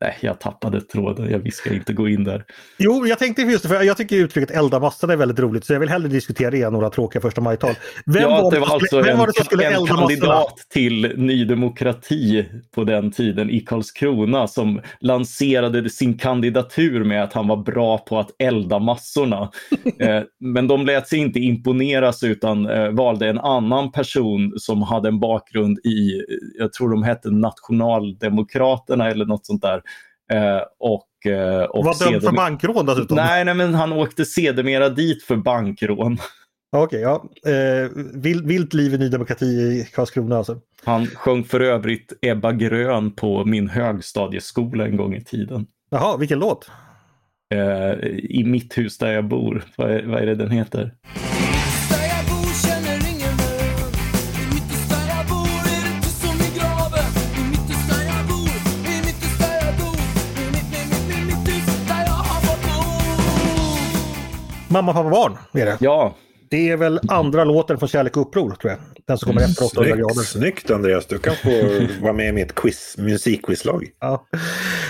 nej 0.00 0.16
jag 0.20 0.40
tappade 0.40 0.80
tråden, 0.80 1.30
jag 1.30 1.38
vi 1.38 1.50
ska 1.50 1.74
inte 1.74 1.92
gå 1.92 2.08
in 2.08 2.24
där. 2.24 2.44
Jo, 2.78 3.06
jag 3.06 3.18
tänkte 3.18 3.42
just 3.42 3.62
det, 3.62 3.68
för 3.68 3.82
jag 3.82 3.96
tycker 3.96 4.16
uttrycket 4.16 4.56
elda 4.56 4.80
massorna 4.80 5.12
är 5.12 5.16
väldigt 5.16 5.38
roligt 5.38 5.64
så 5.64 5.72
jag 5.72 5.80
vill 5.80 5.88
hellre 5.88 6.08
diskutera 6.08 6.50
det 6.50 6.62
än 6.62 6.72
några 6.72 6.90
tråkiga 6.90 7.22
första 7.22 7.40
maj-tal. 7.40 7.74
Vem, 8.06 8.22
ja, 8.22 8.42
var, 8.42 8.50
det 8.50 8.58
var 8.58 8.66
som 8.66 8.74
alltså 8.74 8.96
vem 8.96 9.08
en, 9.08 9.18
var 9.18 9.26
det 9.26 9.32
som 9.32 9.44
skulle 9.44 9.66
en 9.66 9.72
elda 9.72 9.80
massorna? 9.80 10.08
kandidat 10.08 10.56
till 10.72 11.12
Ny 11.16 11.44
Demokrati 11.44 12.46
på 12.74 12.84
den 12.84 13.10
tiden 13.10 13.50
i 13.50 13.60
Karlskrona 13.60 14.46
som 14.46 14.80
lanserade 15.00 15.90
sin 15.90 16.18
kandidatur 16.18 17.04
med 17.04 17.24
att 17.24 17.32
han 17.32 17.48
var 17.48 17.56
bra 17.56 17.98
på 17.98 18.18
att 18.18 18.30
elda 18.38 18.78
massorna. 18.78 19.50
eh, 19.98 20.22
men 20.40 20.68
de 20.68 20.86
lät 20.86 21.08
sig 21.08 21.18
inte 21.18 21.38
imponeras 21.38 22.22
utan 22.22 22.66
eh, 22.66 22.88
valde 22.88 23.28
en 23.28 23.38
annan 23.38 23.92
person 23.92 24.52
som 24.56 24.82
hade 24.82 25.08
en 25.08 25.20
bakgrund 25.20 25.78
i, 25.78 26.22
jag 26.58 26.72
tror 26.72 26.90
de 26.90 27.02
hette 27.02 27.30
Nationaldemokraterna 27.30 29.10
eller 29.10 29.24
något 29.24 29.46
sånt 29.46 29.62
där. 29.62 29.82
Eh, 30.30 30.62
och, 30.78 31.32
eh, 31.32 31.62
och 31.62 31.84
var 31.84 32.10
dömd 32.10 32.22
för 32.22 32.32
bankrån 32.32 32.86
dessutom? 32.86 33.16
Nej, 33.16 33.44
nej, 33.44 33.54
men 33.54 33.74
han 33.74 33.92
åkte 33.92 34.24
sedermera 34.24 34.88
dit 34.88 35.22
för 35.22 35.36
bankrån. 35.36 36.18
Okej, 36.76 37.00
ja. 37.00 37.24
Eh, 37.46 37.90
vilt, 38.14 38.44
vilt 38.44 38.74
liv 38.74 38.94
i 38.94 38.98
Ny 38.98 39.08
Demokrati 39.08 39.46
i 39.46 39.88
Karlskrona 39.94 40.36
alltså. 40.36 40.58
Han 40.84 41.06
sjöng 41.06 41.44
för 41.44 41.60
övrigt 41.60 42.12
Ebba 42.22 42.52
Grön 42.52 43.10
på 43.10 43.44
min 43.44 43.68
högstadieskola 43.68 44.86
en 44.86 44.96
gång 44.96 45.14
i 45.14 45.24
tiden. 45.24 45.66
Jaha, 45.90 46.16
vilken 46.16 46.38
låt? 46.38 46.70
Eh, 47.54 48.08
I 48.18 48.44
mitt 48.46 48.78
hus 48.78 48.98
där 48.98 49.12
jag 49.12 49.24
bor. 49.24 49.64
Vad 49.76 49.90
är, 49.90 50.02
vad 50.02 50.22
är 50.22 50.26
det 50.26 50.34
den 50.34 50.50
heter? 50.50 50.94
Mamma, 64.72 64.92
pappa, 64.92 65.10
barn 65.10 65.38
är 65.52 65.66
det. 65.66 65.76
Ja, 65.80 66.16
Det 66.50 66.70
är 66.70 66.76
väl 66.76 67.00
andra 67.08 67.44
låten 67.44 67.78
från 67.78 67.88
Kärlek 67.88 68.16
och 68.16 68.22
uppror, 68.28 68.50
tror 68.50 68.70
jag. 68.70 68.80
Den 69.06 69.18
som 69.18 69.26
kommer 69.26 69.42
efter 69.42 69.64
800 69.64 69.96
grader. 69.96 70.14
Snyggt, 70.14 70.28
snyggt 70.28 70.70
Andreas, 70.70 71.06
du 71.06 71.18
kan 71.18 71.34
få 71.36 71.50
vara 72.02 72.12
med 72.12 72.28
i 72.28 72.32
mitt 72.32 72.54
quiz, 72.54 72.94
musikquizlag. 72.98 73.86
Ja, 74.00 74.26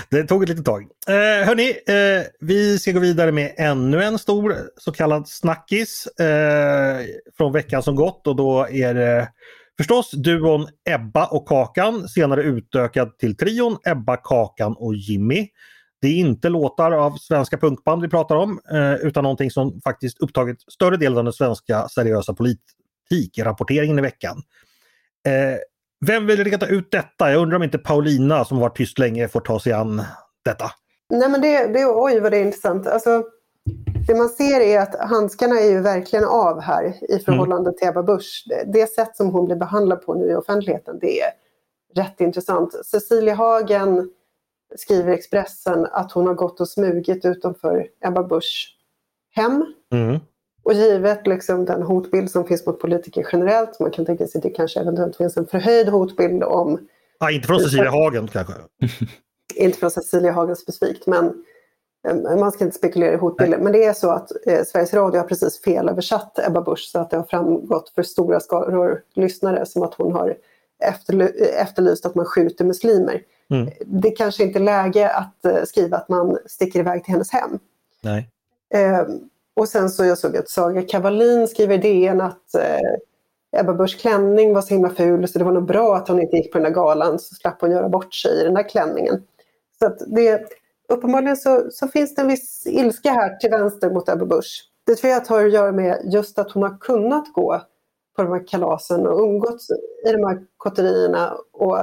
det 0.09 0.23
tog 0.23 0.43
ett 0.43 0.49
litet 0.49 0.65
tag. 0.65 0.81
Eh, 1.07 1.47
hörni, 1.47 1.69
eh, 1.69 2.25
vi 2.39 2.79
ska 2.79 2.91
gå 2.91 2.99
vidare 2.99 3.31
med 3.31 3.53
ännu 3.57 4.03
en 4.03 4.19
stor 4.19 4.55
så 4.77 4.91
kallad 4.91 5.27
snackis 5.27 6.07
eh, 6.07 6.99
från 7.37 7.53
veckan 7.53 7.83
som 7.83 7.95
gått 7.95 8.27
och 8.27 8.35
då 8.35 8.67
är 8.69 8.93
det 8.93 9.29
förstås 9.77 10.11
duon 10.11 10.67
Ebba 10.89 11.25
och 11.25 11.47
Kakan, 11.47 12.07
senare 12.07 12.43
utökad 12.43 13.17
till 13.17 13.37
trion 13.37 13.77
Ebba, 13.85 14.17
Kakan 14.17 14.75
och 14.77 14.95
Jimmy. 14.95 15.47
Det 16.01 16.07
är 16.07 16.15
inte 16.15 16.49
låtar 16.49 16.91
av 16.91 17.11
svenska 17.11 17.57
punkband 17.57 18.01
vi 18.01 18.07
pratar 18.07 18.35
om 18.35 18.59
eh, 18.71 18.93
utan 18.93 19.23
någonting 19.23 19.51
som 19.51 19.81
faktiskt 19.81 20.21
upptagit 20.21 20.71
större 20.71 20.97
delen 20.97 21.17
av 21.17 21.23
den 21.23 21.33
svenska 21.33 21.87
seriösa 21.87 22.33
politikrapporteringen 22.33 23.99
i 23.99 24.01
veckan. 24.01 24.41
Eh, 25.27 25.57
vem 26.05 26.27
vill 26.27 26.43
reda 26.43 26.67
ut 26.67 26.91
detta? 26.91 27.31
Jag 27.31 27.41
undrar 27.41 27.55
om 27.55 27.63
inte 27.63 27.77
Paulina 27.77 28.45
som 28.45 28.59
varit 28.59 28.77
tyst 28.77 28.99
länge 28.99 29.27
får 29.27 29.39
ta 29.39 29.59
sig 29.59 29.73
an 29.73 30.01
detta. 30.45 30.65
Nej 31.09 31.29
men 31.29 31.41
det, 31.41 31.67
det, 31.67 31.85
oj 31.85 32.19
vad 32.19 32.31
det 32.31 32.37
är 32.37 32.45
intressant. 32.45 32.87
Alltså, 32.87 33.23
det 34.07 34.15
man 34.15 34.29
ser 34.29 34.59
är 34.59 34.79
att 34.79 35.09
handskarna 35.09 35.59
är 35.59 35.69
ju 35.69 35.79
verkligen 35.81 36.25
av 36.25 36.61
här 36.61 36.93
i 37.09 37.19
förhållande 37.19 37.73
till 37.77 37.87
Ebba 37.87 38.03
Busch. 38.03 38.45
Det, 38.49 38.71
det 38.73 38.87
sätt 38.87 39.15
som 39.15 39.29
hon 39.29 39.45
blir 39.45 39.55
behandlad 39.55 40.01
på 40.01 40.13
nu 40.13 40.31
i 40.31 40.35
offentligheten, 40.35 40.99
det 41.01 41.21
är 41.21 41.29
rätt 41.95 42.21
intressant. 42.21 42.85
Cecilia 42.85 43.35
Hagen 43.35 44.09
skriver 44.75 45.13
Expressen 45.13 45.87
att 45.91 46.11
hon 46.11 46.27
har 46.27 46.33
gått 46.33 46.61
och 46.61 46.69
smugit 46.69 47.25
utanför 47.25 47.87
Ebba 48.05 48.23
Busch 48.23 48.77
hem. 49.35 49.65
Mm. 49.91 50.19
Och 50.63 50.73
givet 50.73 51.27
liksom 51.27 51.65
den 51.65 51.81
hotbild 51.81 52.31
som 52.31 52.45
finns 52.45 52.65
mot 52.65 52.79
politiker 52.79 53.27
generellt, 53.31 53.79
man 53.79 53.91
kan 53.91 54.05
tänka 54.05 54.27
sig 54.27 54.39
att 54.39 54.43
det 54.43 54.49
kanske 54.49 54.79
eventuellt 54.79 55.15
finns 55.15 55.37
en 55.37 55.47
förhöjd 55.47 55.89
hotbild 55.89 56.43
om 56.43 56.87
Ah, 57.23 57.31
inte 57.31 57.47
från 57.47 57.59
Cecilia 57.59 57.89
Hagen 57.89 58.27
kanske. 58.27 58.53
inte 59.55 59.77
från 59.77 59.91
Cecilia 59.91 60.31
Hagen 60.31 60.55
specifikt, 60.55 61.07
men 61.07 61.43
eh, 62.07 62.15
man 62.15 62.51
ska 62.51 62.63
inte 62.63 62.77
spekulera 62.77 63.13
i 63.13 63.17
hotbilder. 63.17 63.57
Men 63.57 63.71
det 63.71 63.83
är 63.85 63.93
så 63.93 64.09
att 64.09 64.31
eh, 64.47 64.63
Sveriges 64.63 64.93
Radio 64.93 65.19
har 65.19 65.27
precis 65.27 65.61
felöversatt 65.61 66.39
Ebba 66.47 66.61
Busch 66.61 66.89
så 66.91 66.99
att 66.99 67.09
det 67.09 67.17
har 67.17 67.23
framgått 67.23 67.89
för 67.89 68.03
stora 68.03 68.39
skaror 68.39 69.01
lyssnare 69.13 69.65
som 69.65 69.83
att 69.83 69.93
hon 69.93 70.11
har 70.11 70.37
efterly- 70.83 71.43
efterlyst 71.57 72.05
att 72.05 72.15
man 72.15 72.25
skjuter 72.25 72.65
muslimer. 72.65 73.21
Mm. 73.51 73.69
Det 73.85 74.11
kanske 74.11 74.43
inte 74.43 74.59
är 74.59 74.63
läge 74.63 75.09
att 75.09 75.45
eh, 75.45 75.63
skriva 75.63 75.97
att 75.97 76.09
man 76.09 76.37
sticker 76.45 76.79
iväg 76.79 77.03
till 77.03 77.13
hennes 77.13 77.31
hem. 77.31 77.59
Nej. 78.01 78.29
Eh, 78.73 79.05
och 79.53 79.67
sen 79.67 79.89
så 79.89 80.05
jag 80.05 80.17
såg 80.17 80.37
att 80.37 80.49
Saga 80.49 80.81
Kavalin 80.81 81.47
skriver 81.47 81.75
i 81.75 81.77
DN 81.77 82.21
att 82.21 82.55
eh, 82.55 83.59
Ebba 83.59 83.73
Buschs 83.73 84.01
klänning 84.01 84.53
var 84.53 84.61
så 84.61 84.73
himla 84.73 84.89
ful 84.89 85.27
så 85.27 85.39
det 85.39 85.45
var 85.45 85.51
nog 85.51 85.65
bra 85.65 85.95
att 85.95 86.07
hon 86.07 86.21
inte 86.21 86.35
gick 86.35 86.51
på 86.51 86.57
den 86.57 86.63
där 86.63 86.73
galan 86.73 87.19
så 87.19 87.35
slapp 87.35 87.61
hon 87.61 87.71
göra 87.71 87.89
bort 87.89 88.13
sig 88.13 88.41
i 88.41 88.43
den 88.43 88.53
där 88.53 88.69
klänningen. 88.69 89.23
Så 89.79 89.85
att 89.85 89.97
det, 90.07 90.41
uppenbarligen 90.89 91.37
så, 91.37 91.67
så 91.71 91.87
finns 91.87 92.15
det 92.15 92.21
en 92.21 92.27
viss 92.27 92.67
ilska 92.67 93.11
här 93.11 93.35
till 93.35 93.49
vänster 93.49 93.89
mot 93.89 94.09
Ebba 94.09 94.25
Busch. 94.25 94.67
Det 94.85 94.95
tror 94.95 95.11
jag 95.11 95.25
har 95.25 95.45
att 95.45 95.53
göra 95.53 95.71
med 95.71 96.01
just 96.13 96.39
att 96.39 96.51
hon 96.51 96.63
har 96.63 96.77
kunnat 96.77 97.33
gå 97.33 97.61
på 98.15 98.23
de 98.23 98.31
här 98.31 98.47
kalasen 98.47 99.07
och 99.07 99.19
umgåtts 99.19 99.69
i 100.05 100.11
de 100.11 100.23
här 100.23 100.45
kotterierna 100.57 101.37
och 101.51 101.79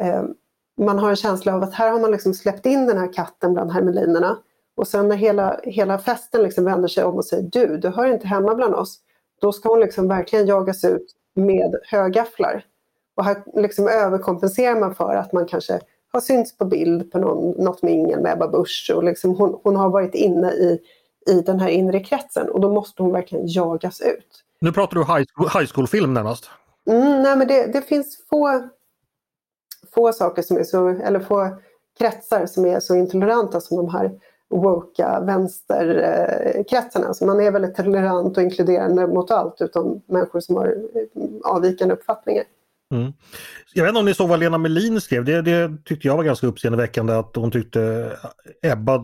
eh, 0.00 0.24
man 0.76 0.98
har 0.98 1.10
en 1.10 1.16
känsla 1.16 1.54
av 1.54 1.62
att 1.62 1.74
här 1.74 1.90
har 1.90 2.00
man 2.00 2.10
liksom 2.10 2.34
släppt 2.34 2.66
in 2.66 2.86
den 2.86 2.98
här 2.98 3.12
katten 3.12 3.54
bland 3.54 3.72
hermelinerna 3.72 4.38
och 4.76 4.88
sen 4.88 5.08
när 5.08 5.16
hela, 5.16 5.60
hela 5.62 5.98
festen 5.98 6.42
liksom 6.42 6.64
vänder 6.64 6.88
sig 6.88 7.04
om 7.04 7.14
och 7.14 7.24
säger 7.24 7.48
du, 7.52 7.76
du 7.76 7.88
hör 7.88 8.06
inte 8.06 8.26
hemma 8.26 8.54
bland 8.54 8.74
oss, 8.74 8.98
då 9.40 9.52
ska 9.52 9.68
hon 9.68 9.80
liksom 9.80 10.08
verkligen 10.08 10.46
jagas 10.46 10.84
ut 10.84 11.06
med 11.34 11.74
högafflar. 11.82 12.64
Och 13.16 13.24
här 13.24 13.42
liksom 13.54 13.88
överkompenserar 13.88 14.80
man 14.80 14.94
för 14.94 15.14
att 15.14 15.32
man 15.32 15.46
kanske 15.46 15.80
har 16.12 16.20
synts 16.20 16.58
på 16.58 16.64
bild 16.64 17.12
på 17.12 17.18
någon, 17.18 17.64
något 17.64 17.82
mingel 17.82 18.20
med 18.20 18.32
Ebba 18.32 18.48
Busch 18.48 18.92
och 18.94 19.04
liksom 19.04 19.34
hon, 19.34 19.60
hon 19.62 19.76
har 19.76 19.90
varit 19.90 20.14
inne 20.14 20.52
i, 20.52 20.78
i 21.26 21.40
den 21.40 21.60
här 21.60 21.68
inre 21.68 22.00
kretsen 22.00 22.48
och 22.48 22.60
då 22.60 22.72
måste 22.72 23.02
hon 23.02 23.12
verkligen 23.12 23.48
jagas 23.48 24.00
ut. 24.00 24.44
Nu 24.60 24.72
pratar 24.72 24.94
du 24.94 25.00
high 25.00 25.58
high 25.58 25.72
school-film 25.74 26.14
närmast. 26.14 26.50
Mm, 26.90 27.22
nej 27.22 27.36
men 27.36 27.48
det, 27.48 27.72
det 27.72 27.82
finns 27.82 28.26
få, 28.30 28.68
få 29.94 30.12
saker 30.12 30.42
som 30.42 30.56
är 30.56 30.64
så, 30.64 30.88
eller 30.88 31.20
få 31.20 31.56
kretsar 31.98 32.46
som 32.46 32.64
är 32.64 32.80
så 32.80 32.94
intoleranta 32.94 33.60
som 33.60 33.76
de 33.76 33.88
här 33.88 34.10
woka 34.50 35.20
vänsterkretsarna. 35.20 37.06
Eh, 37.06 37.12
så 37.12 37.26
man 37.26 37.40
är 37.40 37.50
väldigt 37.50 37.76
tolerant 37.76 38.36
och 38.36 38.42
inkluderande 38.42 39.06
mot 39.06 39.30
allt 39.30 39.60
utom 39.60 40.02
människor 40.06 40.40
som 40.40 40.56
har 40.56 40.66
eh, 40.66 41.52
avvikande 41.52 41.94
uppfattningar. 41.94 42.44
Mm. 42.94 43.12
Jag 43.74 43.84
vet 43.84 43.88
inte 43.88 43.98
om 43.98 44.04
ni 44.04 44.14
såg 44.14 44.28
vad 44.28 44.40
Lena 44.40 44.58
Melin 44.58 45.00
skrev. 45.00 45.24
Det, 45.24 45.42
det 45.42 45.84
tyckte 45.84 46.08
jag 46.08 46.16
var 46.16 46.24
ganska 46.24 46.46
uppseendeväckande 46.46 47.12
att 47.12 47.36
hon 47.36 47.50
tyckte 47.50 48.12
Ebba 48.62 48.98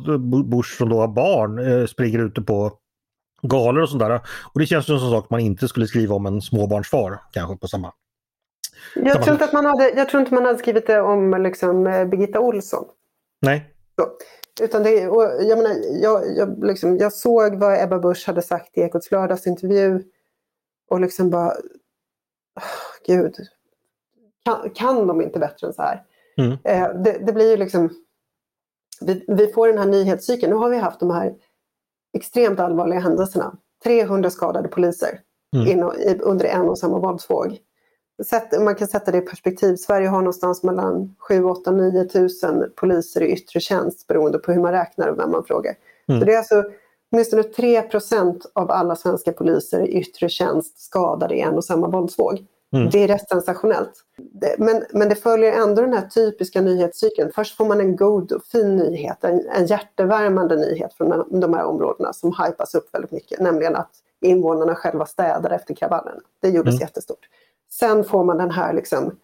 Busch 0.45 0.77
som 0.79 0.89
då 0.89 1.01
har 1.01 1.09
barn 1.09 1.59
eh, 1.59 1.87
springer 1.87 2.19
ute 2.19 2.43
på 2.43 2.73
galor 3.43 3.83
och 3.83 3.89
sådär. 3.89 4.21
Och 4.53 4.61
det 4.61 4.67
känns 4.67 4.87
som 4.87 4.95
en 4.95 5.01
sak 5.01 5.31
man 5.31 5.41
inte 5.41 5.69
skulle 5.69 5.87
skriva 5.87 6.15
om 6.15 6.27
en 6.27 6.43
småbarnsfar 6.43 7.21
kanske 7.33 7.57
på 7.57 7.69
samma. 7.69 7.93
Jag 8.95 9.23
tror, 9.23 9.33
inte 9.33 9.45
att 9.45 9.53
man 9.53 9.67
hade, 9.67 9.91
jag 9.91 10.09
tror 10.09 10.21
inte 10.21 10.35
man 10.35 10.45
hade 10.45 10.59
skrivit 10.59 10.87
det 10.87 11.01
om 11.01 11.43
liksom, 11.43 11.87
eh, 11.87 12.05
Birgitta 12.05 12.41
Olsson. 12.41 12.85
Nej. 13.41 13.75
Så. 13.97 14.09
Utan 14.65 14.83
det, 14.83 14.91
jag, 14.91 15.59
menar, 15.59 16.03
jag, 16.03 16.37
jag, 16.37 16.65
liksom, 16.65 16.99
jag 16.99 17.13
såg 17.13 17.55
vad 17.55 17.83
Ebba 17.83 17.99
Busch 17.99 18.27
hade 18.27 18.43
sagt 18.43 18.79
i 18.79 18.81
Ekots 18.81 19.11
lördagsintervju 19.11 20.03
och 20.91 21.01
liksom 21.01 21.31
bara, 21.31 21.49
oh, 21.49 23.05
gud, 23.07 23.35
kan, 24.45 24.71
kan 24.71 25.07
de 25.07 25.23
inte 25.23 25.39
bättre 25.39 25.67
än 25.67 25.73
så 25.73 25.83
här? 25.83 26.03
Mm. 26.37 26.53
Eh, 26.65 27.03
det, 27.03 27.27
det, 27.27 27.33
blir 27.33 27.51
ju 27.51 27.57
liksom, 27.57 27.91
vi, 29.01 29.25
vi 29.29 29.47
får 29.47 29.69
den 29.69 29.79
här 29.79 29.87
nyhetscykeln, 29.87 30.53
nu 30.53 30.57
har 30.57 30.71
vi 30.71 30.77
haft 30.77 31.01
de 31.01 31.11
här 31.11 31.35
extremt 32.13 32.61
allvarliga 32.61 33.01
händelserna. 33.01 33.57
300 33.85 34.31
skadade 34.31 34.69
poliser 34.69 35.21
Mm. 35.57 35.67
inom, 35.67 35.93
i, 35.95 36.19
under 36.21 36.47
en 36.47 36.69
och 36.69 36.79
samma 36.79 36.99
våldsvåg. 36.99 37.59
Man 38.61 38.75
kan 38.75 38.89
sätta 38.89 39.11
det 39.11 39.19
i 39.19 39.21
perspektiv. 39.21 39.77
Sverige 39.77 40.09
har 40.09 40.19
någonstans 40.19 40.63
mellan 40.63 41.15
7, 41.19 41.45
8, 41.45 41.71
9 41.71 42.05
tusen 42.05 42.73
poliser 42.77 43.23
i 43.23 43.33
yttre 43.33 43.61
tjänst 43.61 44.07
beroende 44.07 44.39
på 44.39 44.53
hur 44.53 44.61
man 44.61 44.73
räknar 44.73 45.09
och 45.09 45.19
vem 45.19 45.31
man 45.31 45.45
frågar. 45.45 45.75
Mm. 46.09 46.21
Så 46.21 46.27
det 46.27 46.35
är 46.35 46.39
alltså 46.39 46.65
åtminstone 47.13 47.43
3 47.43 47.83
av 48.53 48.71
alla 48.71 48.97
svenska 48.97 49.33
poliser 49.33 49.81
i 49.81 49.99
yttre 49.99 50.29
tjänst 50.29 50.81
skadade 50.81 51.35
i 51.35 51.41
en 51.41 51.55
och 51.55 51.65
samma 51.65 51.89
våldsvåg. 51.89 52.47
Mm. 52.73 52.91
Det 52.91 52.99
är 52.99 53.09
rätt 53.09 53.29
sensationellt. 53.29 53.93
Men, 54.59 54.85
men 54.93 55.09
det 55.09 55.15
följer 55.15 55.53
ändå 55.53 55.83
den 55.83 55.93
här 55.93 56.09
typiska 56.09 56.61
nyhetscykeln. 56.61 57.31
Först 57.35 57.57
får 57.57 57.67
man 57.67 57.81
en 57.81 57.97
god 57.97 58.33
och 58.33 58.45
fin 58.45 58.77
nyhet, 58.77 59.25
en, 59.25 59.49
en 59.49 59.67
hjärtevärmande 59.67 60.57
nyhet 60.57 60.95
från 60.95 61.41
de, 61.41 61.55
här 61.55 61.65
områdena 61.65 62.13
som 62.13 62.35
hypas 62.45 62.75
upp 62.75 62.95
väldigt 62.95 63.11
mycket. 63.11 63.41
Nämligen 63.41 63.77
att 63.77 63.91
invånarna 64.21 64.75
själva 64.75 65.07
städade 65.07 65.55
efter 65.55 65.75
kravallerna. 65.75 66.21
Det 66.41 66.49
gjordes 66.49 66.75
Mm. 66.75 66.81
jättestort. 66.81 67.29
Sen 67.73 68.05
får 68.05 68.25
man 68.25 68.39
den 68.39 68.51
här, 68.51 68.73
liksom, 68.73 69.17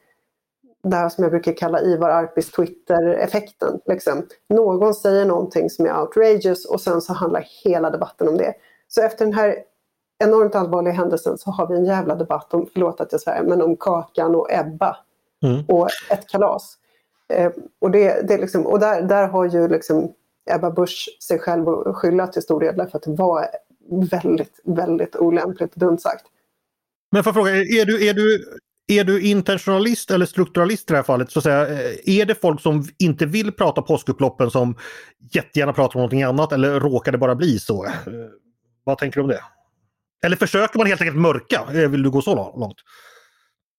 det 0.83 0.97
här 0.97 1.09
som 1.09 1.25
jag 1.25 1.31
brukar 1.31 1.53
kalla 1.53 1.81
Ivar 1.81 2.11
Arpis 2.11 2.51
Twitter-effekten. 2.51 3.81
Liksom. 3.87 4.27
Någon 4.49 4.95
säger 4.95 5.25
någonting 5.25 5.71
som 5.71 5.87
är 5.87 6.01
outrageous 6.01 6.65
och 6.65 6.81
sen 6.81 7.01
så 7.01 7.13
handlar 7.13 7.45
hela 7.65 7.91
debatten 7.91 8.29
om 8.29 8.37
det. 8.37 8.55
Så 8.89 9.03
efter 9.03 9.25
den 9.25 9.35
här 9.35 9.57
enormt 10.25 10.55
allvarliga 10.55 10.95
händelsen 10.95 11.39
så 11.39 11.51
har 11.51 11.67
vi 11.67 11.77
en 11.77 11.85
jävla 11.85 12.15
debatt 12.15 12.55
om, 12.55 12.67
förlåt 12.73 13.01
att 13.01 13.13
jag 13.13 13.21
svär, 13.21 13.43
men 13.43 13.63
om 13.63 13.77
Kakan 13.77 14.35
och 14.35 14.53
Ebba 14.53 14.97
Mm. 15.43 15.65
och 15.69 15.89
ett 16.11 16.29
kalas. 16.29 16.79
Eh, 17.29 17.53
och 17.79 17.91
det, 17.91 18.29
det 18.29 18.39
liksom, 18.39 18.67
och 18.67 18.81
där, 18.81 19.03
där 19.03 19.29
har 19.29 19.45
ju 19.45 19.69
liksom 19.69 20.13
Ebba 20.51 20.71
Busch 20.71 21.19
sig 21.23 21.39
själv 21.39 21.69
att 21.69 21.97
skylla 21.97 22.27
till 22.27 22.43
stor 22.43 22.61
del 22.61 22.75
för 22.75 22.99
att 22.99 23.03
det 23.03 23.15
var 23.15 23.47
väldigt, 24.11 24.61
väldigt 24.65 25.17
olämpligt 25.17 25.73
och 25.73 25.79
dumt 25.79 25.99
sagt. 25.99 26.27
Men 27.13 27.25
får 27.25 27.29
jag 27.31 27.35
fråga, 27.35 27.51
är 27.57 27.85
du, 27.85 28.09
är, 28.09 28.15
du, 28.15 28.45
är 28.89 29.05
du 29.05 29.23
intentionalist 29.23 30.11
eller 30.11 30.27
strukturalist 30.27 30.91
i 30.91 30.93
det 30.93 30.97
här 30.97 31.03
fallet? 31.03 31.31
Så 31.31 31.39
att 31.39 31.43
säga, 31.43 31.69
eh, 31.69 32.19
är 32.21 32.25
det 32.25 32.35
folk 32.35 32.61
som 32.61 32.85
inte 32.99 33.27
vill 33.27 33.53
prata 33.53 33.83
påskupploppen 33.83 34.51
som 34.51 34.77
jättegärna 35.33 35.73
pratar 35.73 35.97
om 35.97 36.01
någonting 36.01 36.23
annat 36.23 36.53
eller 36.53 36.81
råkar 36.81 37.13
det 37.13 37.19
bara 37.19 37.35
bli 37.35 37.59
så? 37.59 37.85
Eh, 37.87 37.93
Vad 38.85 38.99
tänker 38.99 39.17
du 39.21 39.23
om 39.23 39.29
det? 39.29 39.41
Eller 40.25 40.37
försöker 40.37 40.79
man 40.79 40.87
helt 40.87 41.01
enkelt 41.01 41.19
mörka? 41.21 41.67
Eh, 41.73 41.89
Vill 41.89 42.03
du 42.03 42.11
gå 42.11 42.23
så 42.23 42.35
långt? 42.35 42.77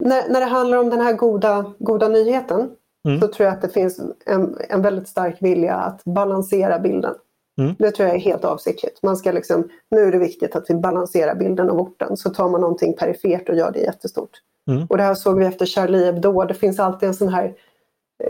När, 0.04 0.30
när 0.30 0.40
det 0.40 0.46
handlar 0.46 0.78
om 0.78 0.90
den 0.90 1.02
här 1.02 1.14
goda, 1.14 1.74
goda 1.80 2.08
nyheten 2.08 2.70
Mm. 3.08 3.22
så 3.22 3.28
tror 3.28 3.46
jag 3.46 3.54
att 3.56 3.62
det 3.62 3.70
finns 3.70 4.00
en, 4.26 4.58
en 4.70 4.82
väldigt 4.82 5.08
stark 5.08 5.38
vilja 5.42 5.76
att 5.76 6.04
balansera 6.04 6.80
bilden. 6.80 7.16
Mm. 7.58 7.76
Det 7.80 7.92
tror 7.92 8.08
jag 8.08 8.16
är 8.16 8.22
helt 8.22 8.46
avsiktligt. 8.46 9.04
Man 9.04 9.18
ska 9.18 9.32
liksom, 9.32 9.70
nu 9.92 10.02
är 10.02 10.12
det 10.12 10.18
viktigt 10.18 10.56
att 10.56 10.70
vi 10.70 10.76
balanserar 10.76 11.36
bilden 11.36 11.70
av 11.70 11.80
orten. 11.80 12.18
Så 12.18 12.30
tar 12.30 12.50
man 12.50 12.62
någonting 12.62 12.94
perifert 12.94 13.50
och 13.50 13.56
gör 13.56 13.72
det 13.72 13.80
jättestort. 13.80 14.42
Mm. 14.68 14.86
Och 14.90 14.98
det 14.98 15.04
här 15.04 15.16
såg 15.16 15.40
vi 15.40 15.46
efter 15.46 15.66
Charlie 15.66 16.06
Hebdo. 16.06 16.44
Det 16.44 16.54
finns 16.54 16.80
alltid 16.80 17.10
en 17.10 17.16
sån 17.16 17.30
här 17.30 17.54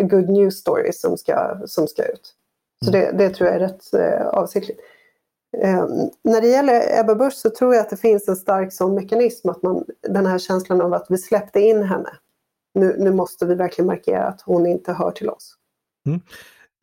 good 0.02 0.30
news 0.30 0.58
story 0.58 0.92
som 0.94 1.18
ska, 1.18 1.58
som 1.66 1.88
ska 1.88 2.06
ut. 2.06 2.34
Så 2.86 2.92
det, 2.92 3.12
det 3.18 3.30
tror 3.30 3.50
jag 3.50 3.56
är 3.56 3.60
rätt 3.60 3.94
eh, 3.94 4.28
avsiktligt. 4.28 4.80
Eh, 5.58 5.88
när 6.24 6.42
det 6.42 6.48
gäller 6.48 7.00
Ebba 7.00 7.16
Busch 7.16 7.34
så 7.34 7.50
tror 7.50 7.76
jag 7.76 7.82
att 7.82 7.90
det 7.90 7.98
finns 7.98 8.28
en 8.28 8.36
stark 8.36 8.74
sån 8.74 8.96
mekanism. 8.96 9.50
Att 9.50 9.64
man, 9.64 9.86
den 10.02 10.26
här 10.26 10.40
känslan 10.40 10.82
av 10.82 10.94
att 10.94 11.06
vi 11.10 11.18
släppte 11.18 11.60
in 11.60 11.84
henne. 11.84 12.10
Nu, 12.74 12.96
nu 13.00 13.12
måste 13.12 13.46
vi 13.46 13.56
verkligen 13.56 13.88
markera 13.88 14.24
att 14.24 14.42
hon 14.42 14.66
inte 14.66 14.94
hör 14.94 15.12
till 15.12 15.30
oss. 15.30 15.56
Eh, 16.08 16.18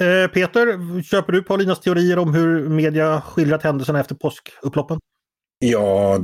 Eh, 0.03 0.31
Peter, 0.31 1.03
köper 1.03 1.33
du 1.33 1.43
Paulinas 1.43 1.81
teorier 1.81 2.19
om 2.19 2.35
hur 2.35 2.69
media 2.69 3.21
skildrat 3.21 3.63
händelserna 3.63 4.01
efter 4.01 4.15
påskupploppen? 4.15 4.99
Ja, 5.59 6.19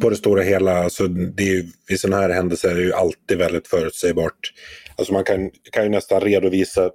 på 0.00 0.10
det 0.10 0.16
stora 0.16 0.42
hela, 0.42 0.84
alltså, 0.84 1.08
det 1.08 1.42
är 1.42 1.54
ju, 1.54 1.66
vid 1.88 2.00
sådana 2.00 2.22
här 2.22 2.30
händelser 2.30 2.70
är 2.70 2.74
det 2.74 2.82
ju 2.82 2.92
alltid 2.92 3.38
väldigt 3.38 3.68
förutsägbart. 3.68 4.52
Alltså 4.96 5.12
man 5.12 5.24
kan, 5.24 5.50
kan 5.72 5.84
ju 5.84 5.88
nästan 5.90 6.20
redovisa 6.20 6.90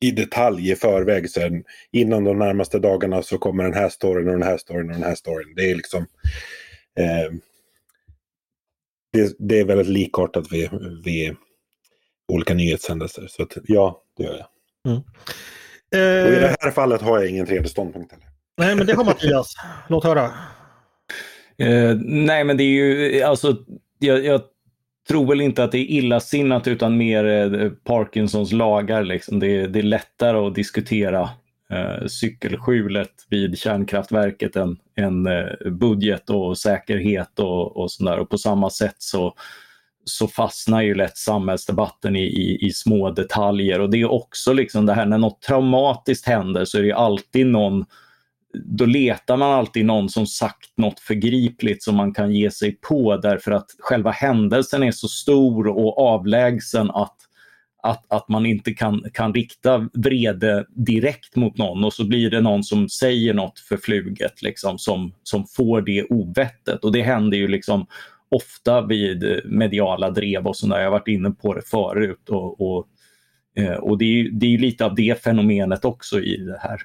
i 0.00 0.10
detalj 0.10 0.70
i 0.70 0.76
förväg 0.76 1.30
sen. 1.30 1.64
Innan 1.92 2.24
de 2.24 2.38
närmaste 2.38 2.78
dagarna 2.78 3.22
så 3.22 3.38
kommer 3.38 3.64
den 3.64 3.74
här 3.74 3.88
storyn 3.88 4.26
och 4.26 4.38
den 4.38 4.42
här 4.48 4.58
storyn 4.58 4.88
och 4.88 4.94
den 4.94 5.02
här 5.02 5.14
storyn. 5.14 5.54
Det 5.56 5.70
är 5.70 5.74
liksom... 5.74 6.06
Eh, 6.98 7.32
det, 9.12 9.36
det 9.38 9.60
är 9.60 9.64
väldigt 9.64 9.88
likartat 9.88 10.52
vid, 10.52 10.70
vid 11.04 11.36
olika 12.32 12.54
nyhetshändelser. 12.54 13.26
Så 13.26 13.42
att, 13.42 13.56
ja, 13.64 14.02
det 14.16 14.24
gör 14.24 14.36
jag. 14.36 14.46
Och 14.96 15.02
i 15.94 15.96
Eh, 15.98 16.40
det 16.40 16.56
här 16.60 16.70
fallet 16.70 17.02
har 17.02 17.18
jag 17.18 17.30
ingen 17.30 17.46
tredje 17.46 17.68
ståndpunkt 17.68 18.12
heller. 18.12 18.26
nej, 18.58 18.74
men 18.76 18.86
det 18.86 18.92
har 18.94 19.04
Mattias. 19.04 19.54
Låt 19.88 20.04
höra. 20.04 20.24
Eh, 21.58 21.96
nej, 22.04 22.44
men 22.44 22.56
det 22.56 22.62
är 22.62 22.66
ju 22.84 23.22
alltså, 23.22 23.56
jag, 23.98 24.24
jag 24.24 24.40
tror 25.08 25.26
väl 25.26 25.40
inte 25.40 25.64
att 25.64 25.72
det 25.72 25.78
är 25.78 25.90
illasinnat 25.90 26.66
utan 26.68 26.96
mer 26.96 27.24
eh, 27.24 27.70
Parkinsons 27.70 28.52
lagar. 28.52 29.02
Liksom. 29.02 29.38
Det, 29.40 29.46
är- 29.46 29.68
det 29.68 29.78
är 29.78 29.82
lättare 29.82 30.38
att 30.38 30.54
diskutera 30.54 31.30
eh, 31.70 32.06
cykelskjulet 32.06 33.10
vid 33.28 33.58
kärnkraftverket 33.58 34.56
än, 34.56 34.76
än 34.96 35.26
eh, 35.26 35.70
budget 35.70 36.30
och 36.30 36.58
säkerhet 36.58 37.38
och, 37.38 37.76
och 37.76 37.90
sådär. 37.90 38.18
Och 38.18 38.30
på 38.30 38.38
samma 38.38 38.70
sätt 38.70 38.96
så, 38.98 39.34
så 40.08 40.28
fastnar 40.28 40.82
ju 40.82 40.94
lätt 40.94 41.16
samhällsdebatten 41.16 42.16
i, 42.16 42.24
i, 42.24 42.66
i 42.66 42.70
små 42.70 43.10
detaljer. 43.10 43.80
Och 43.80 43.90
det 43.90 44.00
är 44.00 44.10
också 44.10 44.52
liksom 44.52 44.86
det 44.86 44.94
här 44.94 45.06
när 45.06 45.18
något 45.18 45.42
traumatiskt 45.42 46.26
händer 46.26 46.64
så 46.64 46.78
är 46.78 46.82
det 46.82 46.92
alltid 46.92 47.46
någon 47.46 47.84
då 48.54 48.84
letar 48.84 49.36
man 49.36 49.52
alltid 49.52 49.86
någon 49.86 50.08
som 50.08 50.26
sagt 50.26 50.70
något 50.76 51.00
förgripligt 51.00 51.82
som 51.82 51.96
man 51.96 52.14
kan 52.14 52.32
ge 52.32 52.50
sig 52.50 52.72
på 52.72 53.16
därför 53.16 53.50
att 53.50 53.66
själva 53.78 54.10
händelsen 54.10 54.82
är 54.82 54.90
så 54.90 55.08
stor 55.08 55.68
och 55.68 55.98
avlägsen 55.98 56.90
att, 56.90 57.16
att, 57.82 58.12
att 58.12 58.28
man 58.28 58.46
inte 58.46 58.72
kan, 58.72 59.04
kan 59.12 59.34
rikta 59.34 59.88
vrede 59.92 60.66
direkt 60.68 61.36
mot 61.36 61.58
någon 61.58 61.84
och 61.84 61.92
så 61.92 62.04
blir 62.04 62.30
det 62.30 62.40
någon 62.40 62.64
som 62.64 62.88
säger 62.88 63.34
något 63.34 63.58
förfluget 63.58 64.42
liksom, 64.42 64.78
som, 64.78 65.12
som 65.22 65.46
får 65.46 65.80
det 65.80 66.04
ovettet. 66.04 66.84
Och 66.84 66.92
det 66.92 67.02
händer 67.02 67.38
ju 67.38 67.48
liksom 67.48 67.86
ofta 68.30 68.86
vid 68.86 69.40
mediala 69.44 70.10
drev 70.10 70.46
och 70.46 70.56
sådär. 70.56 70.78
Jag 70.78 70.84
har 70.84 70.90
varit 70.90 71.08
inne 71.08 71.30
på 71.30 71.54
det 71.54 71.62
förut. 71.62 72.28
Och, 72.28 72.60
och, 72.60 72.86
eh, 73.56 73.74
och 73.74 73.98
det, 73.98 74.04
är, 74.04 74.30
det 74.30 74.46
är 74.46 74.58
lite 74.58 74.84
av 74.84 74.94
det 74.94 75.22
fenomenet 75.22 75.84
också 75.84 76.20
i 76.20 76.36
det 76.36 76.58
här. 76.60 76.80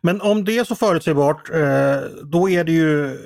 Men 0.00 0.20
om 0.20 0.44
det 0.44 0.58
är 0.58 0.64
så 0.64 0.74
förutsägbart, 0.74 1.50
eh, 1.50 2.00
då 2.24 2.48
är 2.48 2.64
det 2.64 2.72
ju 2.72 3.18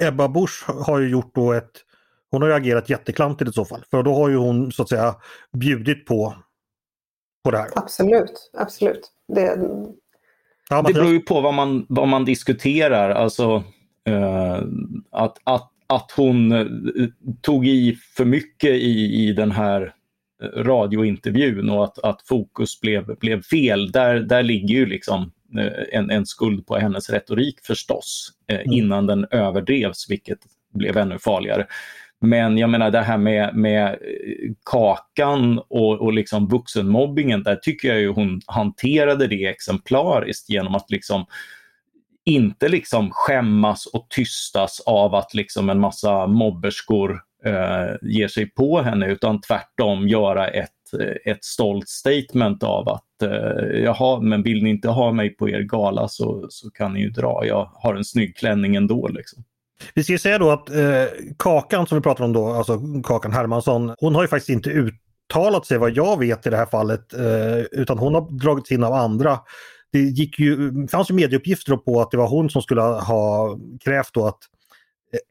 Ebba 0.00 0.28
Busch 0.28 0.64
har 0.86 1.00
ju 1.00 1.08
gjort 1.08 1.34
då 1.34 1.52
ett 1.52 1.82
hon 2.30 2.42
har 2.42 2.48
ju 2.48 2.54
agerat 2.54 2.90
jätteklantigt 2.90 3.50
i 3.50 3.52
så 3.52 3.64
fall. 3.64 3.84
För 3.90 4.02
då 4.02 4.14
har 4.14 4.28
ju 4.28 4.36
hon 4.36 4.72
så 4.72 4.82
att 4.82 4.88
säga 4.88 5.14
bjudit 5.52 6.06
på, 6.06 6.34
på 7.44 7.50
det 7.50 7.58
här. 7.58 7.68
Absolut, 7.74 8.50
absolut. 8.58 9.10
Det, 9.28 9.58
Ja, 10.70 10.82
Det 10.82 10.92
beror 10.92 11.12
ju 11.12 11.20
på 11.20 11.40
vad 11.40 11.54
man, 11.54 11.86
vad 11.88 12.08
man 12.08 12.24
diskuterar. 12.24 13.10
Alltså, 13.10 13.64
eh, 14.06 14.62
att, 15.10 15.38
att, 15.44 15.70
att 15.86 16.12
hon 16.16 16.52
eh, 16.52 16.66
tog 17.40 17.66
i 17.66 17.98
för 18.16 18.24
mycket 18.24 18.70
i, 18.70 19.26
i 19.28 19.32
den 19.32 19.50
här 19.50 19.94
eh, 20.42 20.62
radiointervjun 20.62 21.70
och 21.70 21.84
att, 21.84 21.98
att 21.98 22.22
fokus 22.22 22.80
blev, 22.80 23.16
blev 23.16 23.42
fel. 23.42 23.92
Där, 23.92 24.20
där 24.20 24.42
ligger 24.42 24.74
ju 24.74 24.86
liksom 24.86 25.32
eh, 25.58 25.98
en, 25.98 26.10
en 26.10 26.26
skuld 26.26 26.66
på 26.66 26.76
hennes 26.76 27.10
retorik 27.10 27.58
förstås, 27.62 28.32
eh, 28.48 28.60
innan 28.64 29.06
den 29.06 29.26
överdrevs, 29.30 30.10
vilket 30.10 30.38
blev 30.74 30.96
ännu 30.96 31.18
farligare. 31.18 31.66
Men 32.20 32.58
jag 32.58 32.70
menar 32.70 32.90
det 32.90 33.02
här 33.02 33.18
med, 33.18 33.56
med 33.56 33.98
Kakan 34.64 35.58
och, 35.58 36.00
och 36.00 36.12
liksom 36.12 36.48
vuxenmobbingen, 36.48 37.42
där 37.42 37.56
tycker 37.56 37.88
jag 37.88 38.00
ju 38.00 38.08
hon 38.08 38.40
hanterade 38.46 39.26
det 39.26 39.46
exemplariskt 39.46 40.50
genom 40.50 40.74
att 40.74 40.90
liksom 40.90 41.26
inte 42.26 42.68
liksom 42.68 43.10
skämmas 43.12 43.86
och 43.86 44.06
tystas 44.10 44.80
av 44.86 45.14
att 45.14 45.34
liksom 45.34 45.70
en 45.70 45.80
massa 45.80 46.26
mobberskor 46.26 47.20
eh, 47.44 47.94
ger 48.02 48.28
sig 48.28 48.50
på 48.50 48.80
henne 48.80 49.06
utan 49.06 49.40
tvärtom 49.40 50.08
göra 50.08 50.48
ett, 50.48 50.70
eh, 51.00 51.32
ett 51.32 51.44
stolt 51.44 51.88
statement 51.88 52.62
av 52.62 52.88
att 52.88 53.22
eh, 53.22 53.78
jaha, 53.84 54.20
men 54.20 54.42
vill 54.42 54.62
ni 54.62 54.70
inte 54.70 54.88
ha 54.88 55.12
mig 55.12 55.30
på 55.36 55.48
er 55.48 55.60
gala 55.60 56.08
så, 56.08 56.46
så 56.48 56.70
kan 56.70 56.92
ni 56.92 57.00
ju 57.00 57.10
dra. 57.10 57.46
Jag 57.46 57.70
har 57.74 57.94
en 57.94 58.04
snygg 58.04 58.36
klänning 58.36 58.76
ändå. 58.76 59.08
Liksom. 59.08 59.44
Vi 59.94 60.02
ska 60.02 60.12
ju 60.12 60.18
säga 60.18 60.38
då 60.38 60.50
att 60.50 60.70
eh, 60.70 61.04
Kakan 61.38 61.86
som 61.86 61.98
vi 61.98 62.02
pratar 62.02 62.24
om 62.24 62.32
då, 62.32 62.48
alltså 62.48 62.80
Kakan 63.04 63.32
Hermansson, 63.32 63.94
hon 63.98 64.14
har 64.14 64.22
ju 64.22 64.28
faktiskt 64.28 64.50
inte 64.50 64.70
uttalat 64.70 65.66
sig 65.66 65.78
vad 65.78 65.90
jag 65.90 66.18
vet 66.18 66.46
i 66.46 66.50
det 66.50 66.56
här 66.56 66.66
fallet, 66.66 67.14
eh, 67.14 67.80
utan 67.80 67.98
hon 67.98 68.14
har 68.14 68.38
dragits 68.38 68.72
in 68.72 68.84
av 68.84 68.92
andra. 68.92 69.38
Det 69.96 70.02
gick 70.02 70.38
ju, 70.38 70.70
det 70.70 70.88
fanns 70.88 71.10
ju 71.10 71.14
medieuppgifter 71.14 71.76
på 71.76 72.00
att 72.00 72.10
det 72.10 72.16
var 72.16 72.28
hon 72.28 72.50
som 72.50 72.62
skulle 72.62 72.80
ha 72.80 73.58
krävt 73.84 74.10
då 74.12 74.26
att 74.26 74.38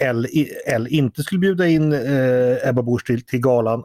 L, 0.04 0.28
L 0.66 0.88
inte 0.90 1.24
skulle 1.24 1.40
bjuda 1.40 1.68
in 1.68 1.94
eh, 1.94 2.70
Ebba 2.70 2.82
Busch 2.84 3.06
till, 3.06 3.26
till 3.26 3.40
galan. 3.40 3.84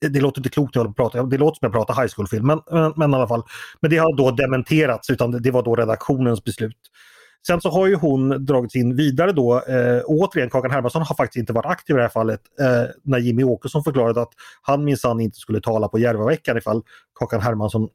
Det 0.00 0.20
låter 0.20 0.40
inte 0.40 0.48
klokt 0.48 0.74
när 0.74 0.84
jag 0.84 0.96
pratar, 0.96 1.22
det 1.22 1.38
låter 1.38 1.58
som 1.58 1.66
jag 1.66 1.72
pratar 1.72 2.02
high 2.02 2.12
school-film, 2.16 2.46
men, 2.46 2.60
men, 2.70 2.92
men 2.96 3.10
i 3.10 3.14
alla 3.14 3.28
fall. 3.28 3.42
Men 3.80 3.90
det 3.90 3.96
har 3.96 4.16
då 4.16 4.30
dementerats, 4.30 5.10
utan 5.10 5.30
det, 5.30 5.40
det 5.40 5.50
var 5.50 5.62
då 5.62 5.74
redaktionens 5.74 6.44
beslut. 6.44 6.78
Sen 7.46 7.60
så 7.60 7.70
har 7.70 7.86
ju 7.86 7.94
hon 7.94 8.44
dragits 8.46 8.76
in 8.76 8.96
vidare 8.96 9.32
då. 9.32 9.54
Eh, 9.54 10.02
återigen, 10.04 10.50
Kakan 10.50 10.70
Hermansson 10.70 11.02
har 11.02 11.14
faktiskt 11.14 11.40
inte 11.40 11.52
varit 11.52 11.66
aktiv 11.66 11.96
i 11.96 11.96
det 11.96 12.02
här 12.02 12.08
fallet. 12.08 12.40
Eh, 12.60 12.90
när 13.02 13.18
Jimmy 13.18 13.44
Åkesson 13.44 13.84
förklarade 13.84 14.22
att 14.22 14.32
han 14.62 14.84
minsann 14.84 15.20
inte 15.20 15.38
skulle 15.38 15.60
tala 15.60 15.88
på 15.88 15.98
Järvaveckan 15.98 16.58
ifall 16.58 16.82
Kakan 17.18 17.40
Hermansson 17.40 17.88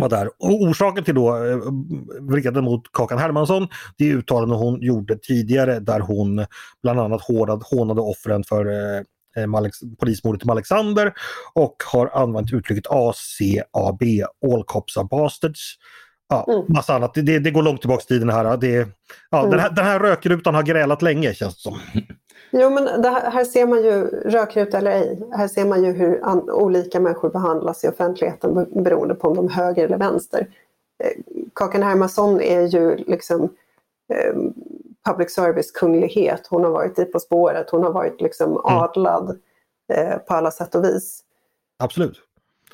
var 0.00 0.08
där. 0.08 0.26
Och 0.26 0.62
orsaken 0.62 1.04
till 1.04 1.14
då 1.14 1.36
eh, 1.36 1.58
vreden 2.20 2.64
mot 2.64 2.92
Kakan 2.92 3.18
Hermansson, 3.18 3.68
det 3.98 4.10
är 4.10 4.14
uttalanden 4.14 4.58
hon 4.58 4.82
gjorde 4.82 5.18
tidigare 5.18 5.80
där 5.80 6.00
hon 6.00 6.46
bland 6.82 7.00
annat 7.00 7.22
hånade, 7.22 7.64
hånade 7.64 8.00
offren 8.00 8.44
för 8.44 8.66
eh, 8.66 9.02
eh 9.36 9.46
Malex- 9.46 9.96
polismordet 9.98 10.46
i 10.46 10.50
Alexander 10.50 11.12
och 11.54 11.76
har 11.92 12.06
använt 12.06 12.52
uttrycket 12.52 12.86
ACAB, 12.86 14.02
All 14.52 14.64
Cops 14.64 14.96
are 14.96 15.08
Bastards. 15.10 15.76
Ja, 16.46 16.52
Mm. 16.54 16.64
massa 16.68 16.94
annat. 16.94 17.14
Det, 17.14 17.38
det, 17.38 17.50
går 17.50 17.62
långt 17.62 17.80
tillbaka 17.80 18.02
i 18.02 18.06
tiden 18.06 18.30
här. 18.30 18.56
Det, 18.56 18.88
ja, 19.30 19.38
Mm. 19.38 19.50
den, 19.50 19.60
här 19.60 19.70
den 19.70 19.84
här 19.84 19.98
rökrutan 19.98 20.54
har 20.54 20.62
grälat 20.62 21.02
länge 21.02 21.34
känns 21.34 21.54
det 21.54 21.60
som. 21.60 21.78
Jo, 22.50 22.70
men 22.70 22.86
här, 23.04 23.30
här 23.30 23.44
ser 23.44 23.66
man 23.66 23.82
ju, 23.82 24.06
rökruta 24.06 24.78
eller 24.78 24.90
ej, 24.90 25.22
här 25.36 25.48
ser 25.48 25.64
man 25.64 25.84
ju 25.84 25.92
hur 25.92 26.20
an, 26.24 26.50
olika 26.50 27.00
människor 27.00 27.30
behandlas 27.30 27.84
i 27.84 27.88
offentligheten 27.88 28.54
be- 28.54 28.82
beroende 28.82 29.14
på 29.14 29.28
om 29.28 29.36
de 29.36 29.46
är 29.46 29.50
höger 29.50 29.84
eller 29.84 29.98
vänster. 29.98 30.40
Eh, 31.04 31.10
Kakan 31.54 31.82
Hermansson 31.82 32.40
är 32.40 32.60
ju 32.62 32.96
liksom 32.96 33.42
eh, 34.14 34.34
public 35.08 35.34
service-kunglighet. 35.34 36.46
Hon 36.50 36.64
har 36.64 36.70
varit 36.70 36.98
i 36.98 37.04
På 37.04 37.20
spåret, 37.20 37.70
hon 37.70 37.82
har 37.82 37.92
varit 37.92 38.20
liksom 38.20 38.60
adlad 38.64 39.38
eh, 39.92 40.16
på 40.18 40.34
alla 40.34 40.50
sätt 40.50 40.74
och 40.74 40.84
vis. 40.84 41.20
Absolut. 41.78 42.16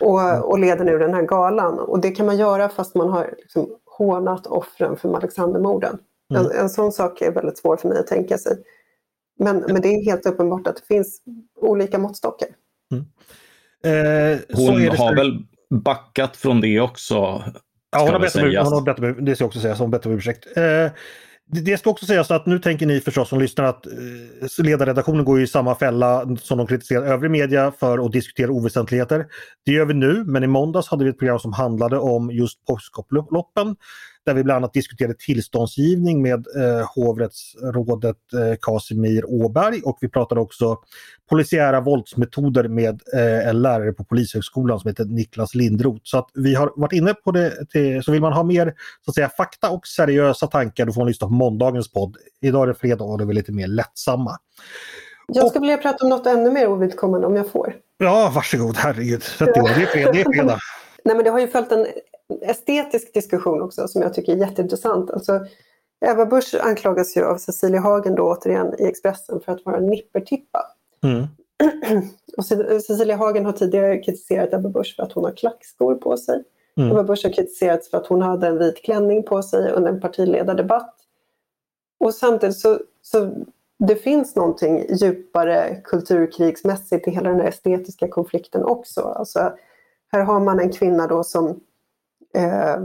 Och, 0.01 0.51
och 0.51 0.59
leder 0.59 0.84
nu 0.84 0.98
den 0.98 1.14
här 1.14 1.22
galan. 1.22 1.78
Och 1.78 2.01
det 2.01 2.11
kan 2.11 2.26
man 2.26 2.38
göra 2.38 2.68
fast 2.68 2.94
man 2.94 3.09
har 3.09 3.34
liksom 3.38 3.68
hånat 3.98 4.46
offren 4.46 4.96
för 4.96 5.16
Alexandermorden. 5.16 5.98
Mm. 6.34 6.46
En, 6.46 6.53
en 6.53 6.70
sån 6.70 6.92
sak 6.92 7.22
är 7.22 7.32
väldigt 7.32 7.59
svår 7.59 7.76
för 7.76 7.88
mig 7.88 7.98
att 7.98 8.07
tänka 8.07 8.38
sig. 8.38 8.57
Men, 9.38 9.64
men 9.68 9.82
det 9.82 9.88
är 9.88 10.05
helt 10.05 10.26
uppenbart 10.26 10.66
att 10.66 10.76
det 10.76 10.86
finns 10.86 11.22
olika 11.61 11.98
måttstockar. 11.98 12.48
Eh, 13.84 14.38
så 14.48 14.70
Hon 14.70 14.82
är 14.82 14.90
det 14.90 14.96
har 14.96 15.16
väl 15.16 15.44
backat 15.70 16.36
från 16.36 16.61
det 16.61 16.80
också. 16.80 17.14
Ja, 17.92 18.01
hon 18.01 18.09
har 18.09 18.20
bett 18.20 18.36
om, 18.36 18.42
hon 18.42 18.72
har 18.72 18.82
bett 18.82 18.98
om, 18.98 19.24
det 19.24 19.36
ska 19.36 19.44
också 19.44 19.61
sägas, 19.61 19.78
hon 19.78 19.92
har 19.92 19.98
bett 19.98 20.07
om 20.07 20.12
ursäkt. 20.12 20.57
Eh, 20.57 20.92
det, 21.53 21.78
ska 21.78 21.90
också 21.90 22.07
sägas 22.07 22.30
att 22.30 22.46
nu 22.46 22.59
tänker 22.59 22.86
ni 22.86 23.01
förstås 23.01 23.28
som 23.28 23.38
lyssnar 23.38 23.64
att 23.64 23.86
eh, 23.86 24.64
ledarredaktionen 24.64 25.24
går 25.24 25.40
i 25.40 25.46
samma 25.46 25.74
fälla 25.74 26.36
som 26.40 26.59
de 26.59 26.66
kritiserar 26.66 27.07
övrig 27.07 27.30
media 27.30 27.72
för 27.80 28.07
att 28.07 28.12
diskutera 28.12 28.51
oväsentligheter. 28.51 29.26
Det 29.66 29.72
gör 29.72 29.84
vi 29.84 29.94
nu, 29.94 30.24
men 30.24 30.44
i 30.44 30.46
måndags 30.46 30.88
hade 30.88 31.05
vi 31.05 31.11
ett 31.11 31.18
program 31.18 31.38
som 31.38 31.53
handlade 31.53 31.98
om 31.98 32.30
just 32.30 32.66
påskloppen 32.66 33.76
där 34.31 34.35
vi 34.35 34.45
bland 34.45 34.57
annat 34.57 34.72
diskuterade 34.72 35.14
tillståndsgivning 35.14 36.22
med 36.22 36.47
eh, 36.57 36.89
hovrättsrådet 36.95 38.16
eh, 38.33 38.57
Casimir 38.61 39.24
Åberg 39.31 39.83
och 39.85 39.99
vi 40.01 40.09
pratade 40.09 40.41
också 40.41 40.78
polisiära 41.31 41.81
våldsmetoder 41.81 42.68
med 42.68 43.01
eh, 43.14 43.49
en 43.49 43.62
lärare 43.62 43.93
på 43.93 44.05
Polishögskolan 44.05 44.81
som 44.81 44.89
heter 44.89 45.05
Niklas 45.05 45.55
Lindroth. 45.55 46.01
Så 46.03 46.18
att 46.18 46.31
vi 46.35 46.55
har 46.55 46.72
varit 46.76 46.93
inne 46.93 47.14
på 47.14 47.31
det. 47.31 47.66
Till, 47.70 48.03
så 48.03 48.12
vill 48.12 48.20
man 48.20 48.33
ha 48.33 48.43
mer 48.43 48.74
så 49.05 49.11
att 49.11 49.14
säga, 49.14 49.28
fakta 49.28 49.70
och 49.70 49.87
seriösa 49.87 50.47
tankar 50.47 50.87
då 50.87 50.93
får 50.93 51.01
man 51.01 51.09
lyssna 51.09 51.26
på 51.26 51.33
måndagens 51.33 51.93
podd. 51.93 52.16
Idag 52.41 52.62
är 52.62 52.66
det 52.66 52.74
fredag 52.74 53.05
och 53.05 53.18
det 53.18 53.24
är 53.24 53.35
lite 53.35 53.53
mer 53.53 53.66
lättsamma. 53.66 54.39
Jag 55.26 55.49
skulle 55.49 55.61
vilja 55.61 55.76
prata 55.76 56.05
om 56.05 56.11
något 56.11 56.26
ännu 56.26 56.51
mer 56.51 56.66
ovidkommande 56.66 57.26
om 57.26 57.37
jag 57.37 57.51
får. 57.51 57.74
Ja, 57.99 58.33
varsågod, 58.35 58.76
herregud. 58.76 59.22
Sätt. 59.22 59.49
Det 59.55 59.61
är 59.61 59.87
fredag. 59.87 60.12
Det 60.12 60.20
är 60.20 60.33
fredag. 60.33 60.59
Nej, 61.05 61.16
men 61.16 61.24
det 61.24 61.31
har 61.31 61.41
ju 61.41 61.49
följt 61.49 61.72
en 61.72 61.87
estetisk 62.43 63.14
diskussion 63.14 63.62
också 63.62 63.89
som 63.89 64.03
jag 64.03 64.14
tycker 64.14 64.33
är 64.33 64.37
jätteintressant. 64.37 65.11
Alltså, 65.11 65.41
Eva 66.07 66.26
Busch 66.26 66.55
anklagas 66.61 67.16
ju 67.16 67.24
av 67.24 67.37
Cecilia 67.37 67.81
Hagen 67.81 68.14
då 68.14 68.22
återigen 68.22 68.74
i 68.78 68.85
Expressen 68.85 69.41
för 69.41 69.53
att 69.53 69.64
vara 69.64 69.81
nippertippa. 69.81 70.66
Mm. 71.05 71.26
Och 72.37 72.45
Ce- 72.45 72.81
Cecilia 72.81 73.16
Hagen 73.16 73.45
har 73.45 73.53
tidigare 73.53 73.99
kritiserat 73.99 74.53
Ebba 74.53 74.68
Busch 74.68 74.97
för 74.97 75.03
att 75.03 75.12
hon 75.12 75.24
har 75.24 75.33
klackskor 75.33 75.95
på 75.95 76.16
sig. 76.16 76.45
Mm. 76.76 76.91
Ebba 76.91 77.03
Busch 77.03 77.24
har 77.24 77.33
kritiserats 77.33 77.91
för 77.91 77.99
att 77.99 78.07
hon 78.07 78.22
hade 78.22 78.47
en 78.47 78.59
vit 78.59 78.85
klänning 78.85 79.22
på 79.22 79.43
sig 79.43 79.72
under 79.72 79.93
en 79.93 80.01
partiledardebatt. 80.01 80.95
Och 82.01 82.14
samtidigt 82.14 82.59
så, 82.59 82.78
så 83.03 83.31
det 83.78 83.97
finns 83.97 84.37
någonting 84.37 84.87
djupare 84.95 85.81
kulturkrigsmässigt 85.85 87.09
i 87.09 87.11
hela 87.11 87.31
den 87.31 87.41
här 87.41 87.49
estetiska 87.49 88.09
konflikten 88.09 88.64
också. 88.64 89.01
Alltså, 89.01 89.53
här 90.12 90.22
har 90.24 90.41
man 90.41 90.61
en 90.61 90.72
kvinna 90.72 91.07
då 91.07 91.24
som, 91.24 91.61
eh, 92.35 92.78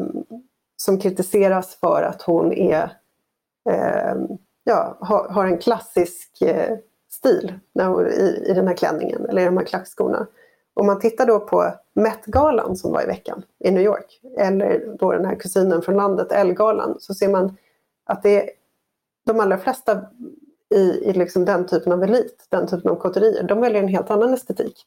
som 0.78 1.00
kritiseras 1.00 1.76
för 1.76 2.04
att 2.04 2.22
hon 2.22 2.54
är, 2.54 2.91
eh, 3.70 4.16
ja, 4.64 4.98
har, 5.00 5.30
har 5.30 5.46
en 5.46 5.58
klassisk 5.58 6.41
eh, 6.41 6.78
stil 7.12 7.60
när 7.74 7.88
hon, 7.88 8.08
i, 8.08 8.46
i 8.50 8.54
den 8.54 8.68
här 8.68 8.76
klänningen 8.76 9.26
eller 9.26 9.41
i 9.41 9.46
de 9.46 9.58
här 9.58 9.66
klackskorna. 9.66 10.28
Om 10.74 10.86
man 10.86 11.00
tittar 11.00 11.26
då 11.26 11.39
på 11.39 11.74
Met-galan 11.93 12.76
som 12.76 12.91
var 12.91 13.04
i 13.04 13.06
veckan 13.06 13.43
i 13.60 13.72
New 13.72 13.84
York 13.84 14.22
eller 14.38 14.96
då 15.00 15.12
den 15.12 15.26
här 15.26 15.36
kusinen 15.36 15.82
från 15.82 15.96
landet, 15.96 16.32
Elle-galan, 16.32 16.96
så 17.00 17.14
ser 17.14 17.30
man 17.30 17.58
att 18.06 18.24
det 18.24 18.43
är 18.43 18.50
de 19.26 19.39
allra 19.39 19.58
flesta 19.58 20.06
i, 20.76 20.80
i 20.80 21.14
liksom 21.14 21.46
den 21.46 21.68
typen 21.68 21.93
av 21.93 22.04
elit, 22.04 22.48
den 22.50 22.68
typen 22.68 22.91
av 22.91 22.96
kotterier, 22.96 23.43
de 23.43 23.62
väljer 23.62 23.82
en 23.84 23.88
helt 23.88 24.12
annan 24.12 24.34
estetik. 24.34 24.86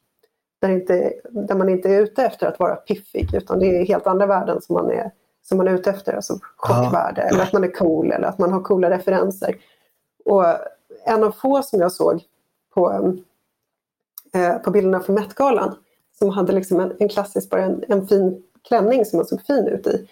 Där, 0.59 0.69
inte, 0.69 1.13
där 1.29 1.55
man 1.55 1.69
inte 1.69 1.89
är 1.89 2.01
ute 2.01 2.23
efter 2.23 2.47
att 2.47 2.59
vara 2.59 2.75
piffig 2.75 3.33
utan 3.33 3.59
det 3.59 3.65
är 3.65 3.85
helt 3.85 4.07
andra 4.07 4.25
värden 4.25 4.61
som 4.61 4.73
man 4.73 4.91
är, 4.91 5.11
som 5.41 5.57
man 5.57 5.67
är 5.67 5.73
ute 5.73 5.89
efter. 5.89 6.13
Alltså 6.13 6.39
chockvärde 6.57 7.21
eller 7.21 7.43
att 7.43 7.53
man 7.53 7.63
är 7.63 7.71
cool 7.71 8.11
eller 8.11 8.27
att 8.27 8.39
man 8.39 8.51
har 8.51 8.61
coola 8.61 8.89
referenser. 8.89 9.57
Och 10.25 10.45
en 11.05 11.23
av 11.23 11.31
få 11.31 11.61
som 11.61 11.79
jag 11.79 11.91
såg 11.91 12.21
på, 12.73 13.13
eh, 14.33 14.57
på 14.57 14.71
bilderna 14.71 14.99
från 14.99 15.15
Met-galan 15.15 15.75
som 16.19 16.29
hade 16.29 16.53
liksom 16.53 16.79
en, 16.79 16.93
en 16.99 17.09
klassisk, 17.09 17.49
bara 17.49 17.61
en, 17.61 17.83
en 17.87 18.07
fin 18.07 18.43
klänning 18.67 19.05
som 19.05 19.17
man 19.17 19.25
såg 19.25 19.41
fin 19.41 19.67
ut 19.67 19.87
i. 19.87 20.07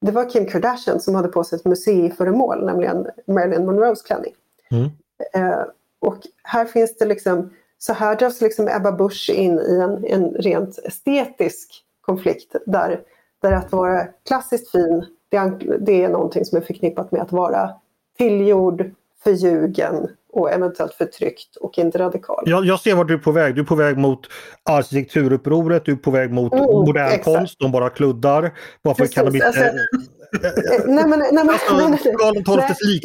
Det 0.00 0.10
var 0.10 0.30
Kim 0.30 0.46
Kardashian 0.46 1.00
som 1.00 1.14
hade 1.14 1.28
på 1.28 1.44
sig 1.44 1.56
ett 1.56 1.64
museiföremål, 1.64 2.66
nämligen 2.66 3.06
Marilyn 3.26 3.66
Monroes 3.66 4.02
klänning. 4.02 4.34
Mm. 4.70 4.90
Eh, 5.34 5.64
Och 6.00 6.16
här 6.42 6.64
finns 6.64 6.96
det 6.96 7.04
liksom, 7.04 7.50
så 7.78 7.92
här 7.92 8.16
dras 8.16 8.40
liksom 8.40 8.68
Ebba 8.68 8.92
Busch 8.92 9.30
in 9.34 9.58
i 9.58 9.80
en, 9.80 10.04
en 10.04 10.30
rent 10.34 10.78
estetisk 10.78 11.84
konflikt 12.00 12.54
där, 12.66 13.00
där 13.42 13.52
att 13.52 13.72
vara 13.72 14.04
klassiskt 14.28 14.70
fin, 14.70 15.04
det 15.28 15.36
är, 15.36 15.78
det 15.80 16.04
är 16.04 16.08
någonting 16.08 16.44
som 16.44 16.58
är 16.58 16.62
förknippat 16.62 17.12
med 17.12 17.22
att 17.22 17.32
vara 17.32 17.70
tillgjord, 18.18 18.90
förljugen 19.24 20.08
och 20.32 20.52
eventuellt 20.52 20.94
förtryckt 20.94 21.56
och 21.56 21.78
inte 21.78 21.98
radikal. 21.98 22.42
Jag, 22.46 22.64
jag 22.64 22.80
ser 22.80 22.94
vart 22.94 23.08
du 23.08 23.14
är 23.14 23.18
på 23.18 23.32
väg. 23.32 23.54
Du 23.54 23.60
är 23.60 23.64
på 23.64 23.74
väg 23.74 23.98
mot 23.98 24.20
arkitekturupproret, 24.62 25.84
du 25.84 25.92
är 25.92 25.96
på 25.96 26.10
väg 26.10 26.32
mot 26.32 26.52
Mm, 26.52 26.64
modern 26.64 27.06
exakt. 27.06 27.24
konst, 27.24 27.56
de 27.58 27.72
bara 27.72 27.90
kluddar. 27.90 28.54
Varför 28.82 29.02
Precis, 29.02 29.14
kan 29.14 29.24
de 29.24 29.34
inte... 29.34 29.46
alltså- 29.46 29.62
Eh, 29.62 30.50
nej 30.86 31.06
men, 31.06 31.18
nej, 31.18 31.32
men, 31.32 31.48
Alltså. 31.48 32.12
Karl 32.44 32.60
XIIs 32.60 33.02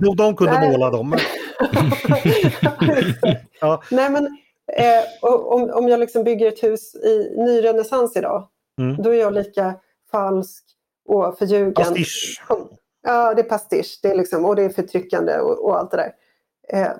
de, 0.00 0.16
de 0.16 0.36
kunde 0.36 0.52
Nej. 0.52 0.70
måla 0.70 0.90
dem. 0.90 1.14
Ja. 3.60 3.82
Nej 3.90 4.10
men 4.10 4.26
eh, 4.72 5.04
om, 5.22 5.70
om 5.70 5.88
jag 5.88 6.00
liksom 6.00 6.24
bygger 6.24 6.48
ett 6.48 6.62
hus 6.62 6.94
i 6.94 7.34
nyrenässans 7.36 8.16
idag, 8.16 8.48
Mm. 8.80 9.02
då 9.02 9.10
är 9.10 9.20
jag 9.20 9.32
lika 9.34 9.74
falsk 10.10 10.64
och 11.08 11.38
förljugen. 11.38 11.74
Pastisch. 11.74 12.42
Ja, 13.02 13.34
det 13.34 13.42
är 13.42 13.48
pastisch 13.48 13.98
det 14.02 14.08
är 14.08 14.14
liksom, 14.14 14.44
och 14.44 14.56
det 14.56 14.62
är 14.62 14.68
förtryckande 14.68 15.38
och, 15.38 15.64
och 15.64 15.78
allt 15.78 15.90
det 15.90 15.96
där. 15.96 16.12
Eh, 16.68 16.92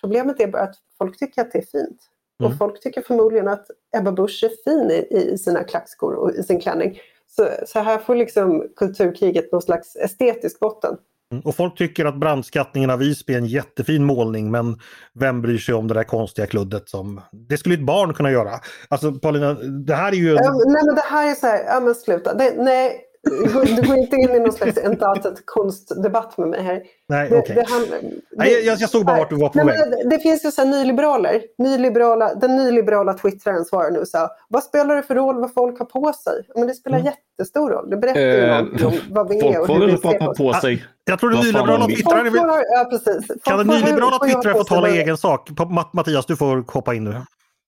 problemet 0.00 0.40
är 0.40 0.46
bara 0.46 0.62
att 0.62 0.76
folk 0.98 1.18
tycker 1.18 1.42
att 1.42 1.52
det 1.52 1.58
är 1.58 1.62
fint. 1.62 2.00
Mm. 2.40 2.52
Och 2.52 2.58
folk 2.58 2.80
tycker 2.80 3.02
förmodligen 3.02 3.48
att 3.48 3.66
Ebba 3.96 4.12
Busch 4.12 4.44
är 4.44 4.70
fin 4.70 4.90
i, 4.90 5.16
i 5.32 5.38
sina 5.38 5.64
klackskor 5.64 6.14
och 6.14 6.30
i 6.30 6.42
sin 6.42 6.60
klänning. 6.60 7.00
Så, 7.26 7.48
så 7.66 7.78
här 7.80 7.98
får 7.98 8.14
liksom 8.14 8.68
kulturkriget 8.76 9.52
någon 9.52 9.62
slags 9.62 9.96
estetisk 9.96 10.60
botten. 10.60 10.96
Mm, 11.32 11.42
och 11.44 11.56
folk 11.56 11.78
tycker 11.78 12.04
att 12.04 12.16
brandskattningen 12.16 12.90
av 12.90 12.98
Visby 12.98 13.34
är 13.34 13.38
en 13.38 13.46
jättefin 13.46 14.04
målning 14.04 14.50
men 14.50 14.78
vem 15.14 15.42
bryr 15.42 15.58
sig 15.58 15.74
om 15.74 15.88
det 15.88 15.94
där 15.94 16.04
konstiga 16.04 16.46
kluddet 16.46 16.88
som... 16.88 17.20
Det 17.32 17.56
skulle 17.56 17.74
ett 17.74 17.86
barn 17.86 18.14
kunna 18.14 18.30
göra. 18.30 18.50
Alltså 18.88 19.12
Paulina, 19.12 19.54
det 19.86 19.94
här 19.94 20.12
är 20.12 20.16
ju... 20.16 20.32
Ja, 20.32 20.52
nej 20.66 20.82
men 20.86 20.94
det 20.94 21.04
här 21.10 21.30
är 21.30 21.34
så 21.34 21.46
här, 21.46 21.64
ja 21.64 21.80
men 21.80 21.94
sluta. 21.94 22.34
Det, 22.34 22.54
nej, 22.56 23.00
du 23.22 23.82
går, 23.88 23.98
inte 23.98 24.16
in 24.16 24.30
i 24.30 24.38
någon 24.38 24.52
slags 24.52 24.78
entartet 24.78 25.42
konstdebatt 25.44 26.38
med 26.38 26.48
mig 26.48 26.62
här. 26.62 26.82
Nej, 27.08 27.28
Det, 27.30 27.38
okej. 27.38 27.54
det 27.54 27.70
handlar- 27.72 27.98
Nej, 28.36 28.52
jag, 28.66 28.78
jag 28.78 28.90
såg 28.90 29.04
bara 29.06 29.16
vart 29.18 29.30
du 29.30 29.36
var 29.36 29.48
på 29.48 29.58
Nej, 29.58 29.66
väg. 29.66 29.76
men 29.80 29.90
det, 29.90 30.16
det 30.16 30.22
finns 30.22 30.44
ju 30.44 30.50
så 30.50 30.60
här 30.62 30.68
nyliberaler. 30.68 31.42
Nyliberala, 31.58 32.34
den 32.34 32.56
nyliberala 32.56 33.14
twittraren 33.14 33.64
svarar 33.64 33.90
nu 33.90 34.06
så 34.06 34.18
här, 34.18 34.28
vad 34.48 34.62
spelar 34.64 34.96
det 34.96 35.02
för 35.02 35.14
roll 35.14 35.40
vad 35.40 35.54
folk 35.54 35.78
har 35.78 35.86
på 35.86 36.12
sig? 36.12 36.32
Men 36.54 36.66
det 36.66 36.74
spelar 36.74 36.98
Mm. 36.98 37.12
jättestor 37.38 37.70
roll. 37.70 37.90
Det 37.90 37.96
berättar 37.96 38.20
ju 38.20 38.40
Eh, 38.40 38.48
någonting 38.62 38.86
om 38.86 38.92
vad 39.10 39.28
vi 39.28 39.38
är 39.48 39.60
och 39.60 39.66
får 39.66 39.74
hur 39.74 39.86
vi 39.86 39.96
ser 39.96 40.18
på 40.18 40.34
på 40.34 40.52
sig. 40.52 40.84
Jag 41.04 41.18
tror 41.20 41.30
den 41.30 41.40
nyliberala 41.40 41.86
vill. 41.86 41.96
twittraren... 41.96 42.38
Ha- 42.38 42.62
ja, 42.68 42.84
precis. 42.90 43.26
Folk 43.26 43.44
Kan 43.44 43.58
den 43.58 43.66
nyliberala 43.66 44.18
twittraren 44.18 44.56
få 44.58 44.64
tala 44.64 44.88
egen 44.88 45.16
sak? 45.16 45.48
Mattias, 45.92 46.26
du 46.26 46.36
får 46.36 46.64
hoppa 46.72 46.94
in 46.94 47.04
nu. 47.04 47.14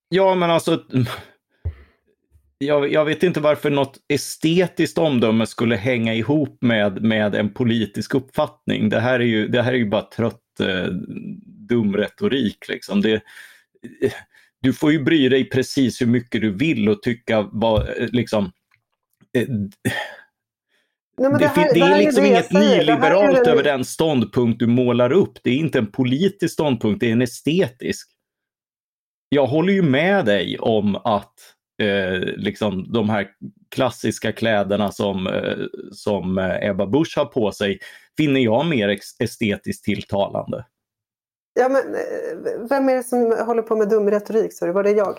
Ja, 0.09 0.35
men 0.35 0.51
alltså. 0.51 0.79
Jag, 2.67 2.93
jag 2.93 3.05
vet 3.05 3.23
inte 3.23 3.41
varför 3.41 3.71
något 3.71 3.99
estetiskt 4.09 4.99
omdöme 4.99 5.47
skulle 5.47 5.77
hänga 5.77 6.15
ihop 6.15 6.59
med, 6.61 7.03
med 7.03 7.35
en 7.35 7.55
politisk 7.55 8.15
uppfattning. 8.15 8.89
Det 8.89 9.01
här 9.01 9.21
är 9.21 9.25
ju, 9.25 9.49
det 9.49 9.63
här 9.63 9.73
är 9.73 9.77
ju 9.77 9.89
bara 9.89 10.03
trött, 10.03 10.61
eh, 10.61 10.87
dum 11.69 11.97
retorik. 11.97 12.69
Liksom. 12.69 13.01
Det, 13.01 13.23
du 14.61 14.73
får 14.73 14.93
ju 14.93 15.03
bry 15.03 15.29
dig 15.29 15.51
precis 15.51 16.01
hur 16.01 16.07
mycket 16.07 16.41
du 16.41 16.51
vill 16.51 16.89
och 16.89 17.03
tycka 17.03 17.49
vad, 17.53 17.81
eh, 17.89 18.09
liksom, 18.13 18.45
eh, 19.39 19.49
Nej, 21.19 21.31
men 21.31 21.39
det, 21.41 21.47
här- 21.47 21.75
det, 21.75 21.81
är 21.81 21.99
liksom 21.99 22.23
det 22.23 22.29
jag 22.29 22.37
inget 22.37 22.47
säger. 22.47 22.61
Det 22.61 22.67
här 22.67 22.75
är 22.75 22.79
nyliberalt 22.79 23.47
över 23.47 23.63
den 23.63 23.85
ståndpunkt 23.85 24.59
du 24.59 24.67
målar 24.67 25.13
upp. 25.13 25.39
Det 25.43 25.51
är 25.51 25.57
inte 25.57 25.79
en 25.79 25.93
politisk 25.93 26.53
ståndpunkt, 26.53 27.01
det 27.01 27.09
är 27.09 27.13
en 27.13 27.23
estetisk. 27.23 28.09
Jag 29.29 29.47
håller 29.47 29.73
ju 29.73 29.83
med 29.83 30.25
dig 30.25 30.59
om 30.59 30.97
att 30.97 31.35
eh, 31.83 32.19
liksom 32.37 32.93
de 32.93 33.09
här 33.11 33.29
klassiska 33.75 34.33
kläderna 34.33 34.93
som, 34.93 35.27
eh, 35.27 35.57
som 35.93 36.39
eh, 36.39 36.69
Ebba 36.69 36.87
Busch 36.87 37.15
har 37.17 37.25
på 37.25 37.53
sig 37.53 37.79
finner 38.17 38.41
jag 38.41 38.67
mer 38.67 38.99
estetiskt 39.19 39.85
tilltalande. 39.85 40.65
Ja, 41.61 41.69
men, 41.69 41.95
eh, 41.95 42.69
vem 42.71 42.89
är 42.89 42.95
det 42.95 43.03
som 43.03 43.37
håller 43.47 43.63
på 43.63 43.77
med 43.77 43.89
dum 43.89 44.11
retorik? 44.11 44.53
Sorry, 44.53 44.73
var 44.73 44.83
det 44.83 44.91
jag? 44.91 45.19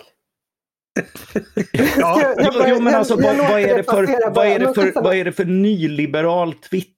Ja, 1.98 2.20
Jag- 2.22 2.44
jag 2.46 2.54
bara- 2.54 2.68
jo, 2.68 2.80
men 2.80 2.94
alltså, 2.94 3.14
jag 3.20 3.34
vad, 3.36 3.48
vad, 3.50 3.60
är 3.60 3.76
det 3.76 3.82
för, 3.84 4.06
bara. 4.06 4.30
vad, 4.30 4.46
är 4.46 4.58
det 4.58 4.64
Men 4.64 4.74
för, 4.74 4.92
vad 5.02 5.16
är 5.16 5.24
det 5.24 5.32
för 5.32 5.44
nyliberal 5.44 6.54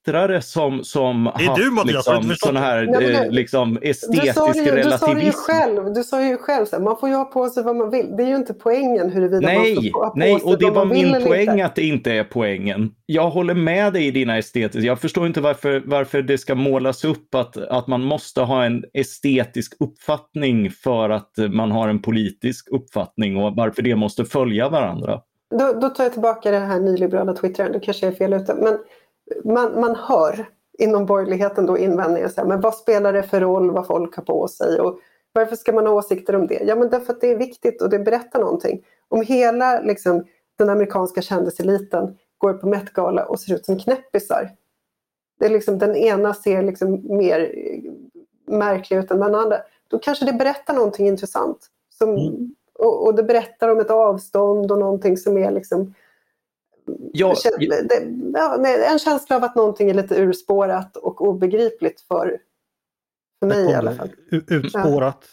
twittrare 0.07 0.43
som, 0.43 0.85
som 0.85 1.31
Det 1.39 1.45
är 1.45 1.55
du, 1.57 1.71
Mattias, 1.71 2.07
har 2.07 2.15
du 2.23 2.29
liksom, 2.29 2.47
sån 2.47 2.57
här 2.57 2.77
Nej, 2.87 2.87
men 3.01 3.15
eh, 3.15 3.21
det- 3.23 3.31
liksom 3.31 3.75
Du 3.75 3.95
sa, 3.95 4.03
estetisk 4.13 4.55
det, 4.55 4.61
ju- 4.61 4.83
du 4.83 4.91
sa 4.91 5.07
det 5.07 5.13
ju 5.13 5.17
relativism? 5.19 5.39
själv, 5.39 5.93
du 5.95 6.03
sa 6.03 6.23
ju 6.23 6.37
själv 6.37 6.65
så 6.67 6.77
här, 6.77 6.83
man 6.83 6.97
får 6.97 7.09
ju 7.09 7.15
ha 7.15 7.25
på 7.25 7.49
sig 7.49 7.63
vad 7.63 7.77
man 7.77 7.91
vill. 7.91 8.17
Det 8.17 8.23
är 8.23 8.27
ju 8.27 8.37
inte 8.37 8.55
poängen 8.55 9.11
huruvida 9.11 9.41
man 9.41 9.55
Nej, 9.55 9.75
får 9.93 10.01
ha 10.05 10.11
på 10.11 10.19
nej, 10.19 10.41
sig 10.41 10.51
och 10.53 10.59
det 10.59 10.71
var 10.71 10.85
man 10.85 10.89
min 10.89 11.23
poäng 11.25 11.51
inte. 11.51 11.65
att 11.67 11.75
det 11.75 11.83
inte 11.87 12.13
är 12.13 12.25
poängen. 12.25 12.91
Jag 13.07 13.31
håller 13.31 13.55
med 13.55 13.93
dig 13.93 14.07
i 14.07 14.11
dina 14.11 14.39
estetiska. 14.39 14.87
Jag 14.87 15.01
förstår 15.01 15.27
inte 15.27 15.41
varför, 15.41 15.83
varför 15.87 16.23
det 16.23 16.39
ska 16.39 16.55
målas 16.55 17.05
upp 17.05 17.35
att, 17.35 17.57
att 17.57 17.87
man 17.87 18.03
måste 18.03 18.41
ha 18.41 18.65
en 18.65 18.85
estetisk 18.95 19.73
uppfattning 19.81 20.71
för 20.71 21.11
att 21.11 21.31
man 21.51 21.71
har 21.71 21.89
en 21.89 22.03
politisk 22.03 22.69
uppfattning 22.71 23.37
och 23.37 23.53
varför 23.57 23.83
det 23.83 23.97
måste 23.97 24.25
följa 24.25 24.69
varandra. 24.69 25.21
Då, 25.59 25.73
då 25.81 25.89
tar 25.89 26.05
jag 26.05 26.13
tillbaka 26.13 26.51
det 26.51 26.59
här 26.59 26.81
nyliberala 26.81 27.33
twittraren, 27.33 27.73
då 27.73 27.81
kanske 27.81 28.07
jag 28.07 28.13
är 28.13 28.19
fel 28.19 28.33
ute. 28.33 28.55
Men 28.55 28.79
man, 29.45 29.81
man 29.81 29.97
hör 29.97 30.47
inom 30.79 31.07
borgerligheten 31.07 31.67
då 31.67 31.79
invändningar, 31.79 32.29
så 32.29 32.41
här, 32.41 32.49
men 32.49 32.61
vad 32.61 32.75
spelar 32.75 33.13
det 33.13 33.23
för 33.23 33.41
roll 33.41 33.71
vad 33.71 33.87
folk 33.87 34.17
har 34.17 34.23
på 34.23 34.49
sig 34.49 34.81
och 34.81 34.99
varför 35.33 35.57
ska 35.57 35.73
man 35.73 35.87
ha 35.87 35.95
åsikter 35.95 36.37
om 36.37 36.47
det? 36.47 36.63
Ja 36.67 36.77
men 36.77 36.89
därför 36.89 37.13
att 37.13 37.21
det 37.21 37.31
är 37.33 37.37
viktigt 37.37 37.83
och 37.83 37.91
det 37.91 37.99
berättar 37.99 38.41
någonting. 38.41 38.85
Om 39.09 39.23
hela 39.23 39.81
liksom, 39.81 40.25
den 40.59 40.71
amerikanska 40.71 41.23
kändiseliten 41.23 42.19
går 42.39 42.53
på 42.53 42.67
Met-gala 42.67 43.25
och 43.25 43.41
ser 43.41 43.55
ut 43.55 43.65
som 43.65 43.79
knäppisar. 43.79 44.51
Det 45.39 45.47
är 45.47 45.51
liksom, 45.51 45.79
den 45.79 45.97
ena 45.97 46.35
ser 46.35 46.63
liksom 46.63 47.17
mer 47.17 47.41
eh, 47.41 47.93
märklig 48.57 48.97
ut 48.97 49.11
än 49.11 49.21
den 49.21 49.35
andra. 49.35 49.59
Då 49.89 49.99
kanske 49.99 50.25
det 50.25 50.33
berättar 50.33 50.75
någonting 50.75 51.07
intressant. 51.09 51.59
Som, 51.99 52.11
Mm. 52.11 52.55
och, 52.79 53.07
och 53.07 53.15
det 53.15 53.23
berättar 53.23 53.69
om 53.69 53.81
ett 53.81 53.91
avstånd 53.91 54.73
och 54.73 54.79
någonting 54.79 55.17
som 55.17 55.39
är 55.39 55.51
liksom 55.51 55.95
Ja, 57.13 57.35
en 58.87 58.99
känsla 58.99 59.37
av 59.37 59.45
att 59.45 59.55
någonting 59.55 59.91
är 59.91 59.95
lite 59.95 60.23
urspårat 60.23 60.97
och 60.97 61.21
obegripligt 61.29 62.01
för, 62.01 62.39
för 63.39 63.47
mig 63.47 63.71
i 63.71 63.75
alla 63.75 63.95
fall. 63.95 64.11
Utspårat. 64.31 65.25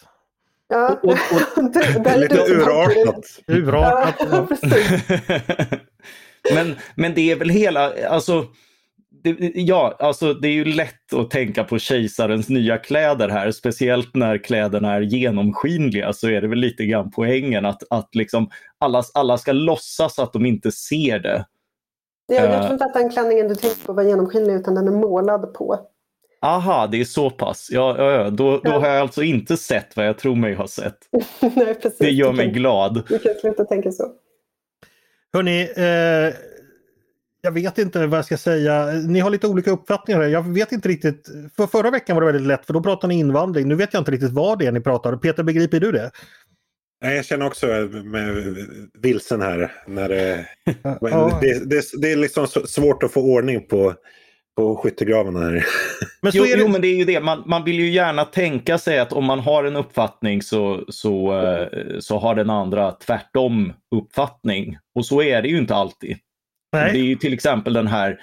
Ja. 0.68 0.98
Och- 1.02 1.10
och- 1.12 1.18
Det- 1.72 2.02
det 2.04 2.10
är 2.10 2.18
Lite 2.18 2.38
urartat. 2.52 3.24
Urartat. 3.46 4.14
Ja, 4.30 4.46
men, 6.54 6.76
men 6.96 7.14
det 7.14 7.30
är 7.30 7.36
väl 7.36 7.50
hela, 7.50 8.08
alltså, 8.08 8.46
det, 9.24 9.52
ja, 9.54 9.96
alltså 9.98 10.34
det 10.34 10.48
är 10.48 10.52
ju 10.52 10.64
lätt 10.64 11.12
att 11.12 11.30
tänka 11.30 11.64
på 11.64 11.78
kejsarens 11.78 12.48
nya 12.48 12.78
kläder 12.78 13.28
här, 13.28 13.50
speciellt 13.50 14.14
när 14.14 14.38
kläderna 14.38 14.94
är 14.94 15.00
genomskinliga 15.00 16.12
så 16.12 16.28
är 16.28 16.40
det 16.40 16.48
väl 16.48 16.58
lite 16.58 16.84
grann 16.84 17.10
poängen 17.10 17.66
att, 17.66 17.82
att 17.90 18.14
liksom 18.14 18.50
alla, 18.78 19.02
alla 19.14 19.38
ska 19.38 19.52
låtsas 19.52 20.18
att 20.18 20.32
de 20.32 20.46
inte 20.46 20.72
ser 20.72 21.18
det. 21.18 21.46
Ja, 22.26 22.34
jag 22.34 22.44
Eh. 22.54 22.60
tror 22.60 22.72
inte 22.72 22.84
att 22.84 22.94
den 22.94 23.10
klänningen 23.10 23.48
du 23.48 23.54
tänkte 23.54 23.86
på 23.86 23.92
var 23.92 24.02
genomskinlig 24.02 24.54
utan 24.54 24.74
den 24.74 24.88
är 24.88 24.92
målad 24.92 25.54
på. 25.54 25.78
Aha, 26.42 26.86
det 26.86 27.00
är 27.00 27.04
så 27.04 27.30
pass. 27.30 27.68
Ja, 27.72 27.94
ja, 27.98 28.12
ja. 28.12 28.30
Då, 28.30 28.50
då 28.50 28.60
Ja. 28.64 28.78
har 28.78 28.88
jag 28.88 28.98
alltså 29.00 29.22
inte 29.22 29.56
sett 29.56 29.96
vad 29.96 30.06
jag 30.06 30.18
tror 30.18 30.36
mig 30.36 30.54
ha 30.54 30.66
sett. 30.68 30.98
Nej, 31.40 31.74
precis. 31.74 31.98
Det 31.98 32.10
gör 32.10 32.32
mig 32.32 32.50
glad. 32.50 33.02
Du 33.08 33.18
kan 33.18 33.34
sluta 33.34 33.64
tänka 33.64 33.92
så. 33.92 34.04
Hörni, 35.32 35.60
eh, 35.62 36.34
jag 37.44 37.52
vet 37.52 37.78
inte 37.78 38.06
vad 38.06 38.18
jag 38.18 38.24
ska 38.24 38.36
säga. 38.36 38.86
Ni 38.86 39.20
har 39.20 39.30
lite 39.30 39.46
olika 39.46 39.70
uppfattningar. 39.70 40.20
här. 40.22 40.28
Jag 40.28 40.54
vet 40.54 40.72
inte 40.72 40.88
riktigt. 40.88 41.28
För 41.56 41.66
förra 41.66 41.90
veckan 41.90 42.16
var 42.16 42.20
det 42.22 42.26
väldigt 42.32 42.48
lätt 42.48 42.66
för 42.66 42.72
då 42.72 42.82
pratade 42.82 43.14
ni 43.14 43.20
invandring. 43.20 43.68
Nu 43.68 43.74
vet 43.74 43.92
jag 43.94 44.00
inte 44.00 44.10
riktigt 44.10 44.32
vad 44.32 44.58
det 44.58 44.66
är 44.66 44.72
ni 44.72 44.80
pratar. 44.80 45.16
Peter, 45.16 45.42
begriper 45.42 45.80
du 45.80 45.92
det? 45.92 46.10
Nej, 47.04 47.16
jag 47.16 47.24
känner 47.24 47.46
också 47.46 47.66
med 48.04 48.56
vilsen 49.02 49.42
här. 49.42 49.72
När 49.86 50.08
det, 50.08 50.46
Ja. 51.00 51.38
det, 51.42 51.70
det, 51.70 51.82
det 52.00 52.12
är 52.12 52.16
liksom 52.16 52.46
så- 52.46 52.66
svårt 52.66 53.02
att 53.02 53.12
få 53.12 53.20
ordning 53.20 53.66
på, 53.68 53.94
på 54.56 54.76
skyttegravarna 54.76 55.40
här. 55.40 55.64
Men 56.22 56.32
så 56.32 56.38
Jo, 56.38 56.44
är 56.44 56.56
det... 56.56 56.62
jo, 56.62 56.68
men 56.68 56.80
det 56.80 56.88
är 56.88 56.96
ju 56.96 57.04
det. 57.04 57.20
Man, 57.20 57.42
man 57.46 57.64
vill 57.64 57.78
ju 57.78 57.90
gärna 57.90 58.24
tänka 58.24 58.78
sig 58.78 58.98
att 58.98 59.12
om 59.12 59.24
man 59.24 59.40
har 59.40 59.64
en 59.64 59.76
uppfattning 59.76 60.42
så, 60.42 60.84
så, 60.88 61.42
eh, 61.42 61.68
så 62.00 62.18
har 62.18 62.34
den 62.34 62.50
andra 62.50 62.92
tvärtom 62.92 63.72
uppfattning. 63.96 64.78
Och 64.94 65.06
så 65.06 65.22
är 65.22 65.42
det 65.42 65.48
ju 65.48 65.58
inte 65.58 65.74
alltid. 65.74 66.16
Det 66.74 66.88
är 66.88 66.92
Nej. 66.92 67.06
ju 67.06 67.16
till 67.16 67.32
exempel 67.32 67.72
den 67.72 67.86
här 67.86 68.20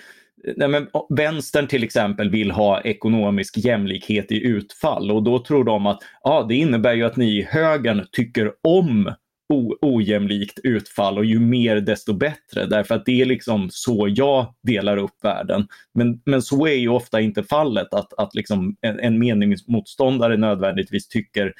Nej, 0.57 0.67
men 0.67 0.87
vänstern 1.09 1.67
till 1.67 1.83
exempel 1.83 2.29
vill 2.29 2.51
ha 2.51 2.81
ekonomisk 2.81 3.57
jämlikhet 3.57 4.31
i 4.31 4.43
utfall 4.43 5.11
och 5.11 5.23
då 5.23 5.39
tror 5.39 5.63
de 5.63 5.85
att 5.85 5.99
ja, 6.23 6.45
det 6.49 6.55
innebär 6.55 6.93
ju 6.93 7.03
att 7.03 7.15
ni 7.15 7.37
i 7.37 7.43
högern 7.43 8.07
tycker 8.11 8.51
om 8.63 9.13
o, 9.53 9.77
ojämlikt 9.81 10.59
utfall 10.63 11.17
och 11.17 11.25
ju 11.25 11.39
mer 11.39 11.75
desto 11.75 12.13
bättre. 12.13 12.65
Därför 12.65 12.95
att 12.95 13.05
det 13.05 13.21
är 13.21 13.25
liksom 13.25 13.69
så 13.71 14.07
jag 14.09 14.55
delar 14.63 14.97
upp 14.97 15.23
världen. 15.23 15.67
Men, 15.93 16.21
men 16.25 16.41
så 16.41 16.67
är 16.67 16.75
ju 16.75 16.89
ofta 16.89 17.21
inte 17.21 17.43
fallet 17.43 17.93
att, 17.93 18.13
att 18.13 18.35
liksom 18.35 18.75
en, 18.81 18.99
en 18.99 19.19
meningsmotståndare 19.19 20.37
nödvändigtvis 20.37 21.07
tycker 21.07 21.53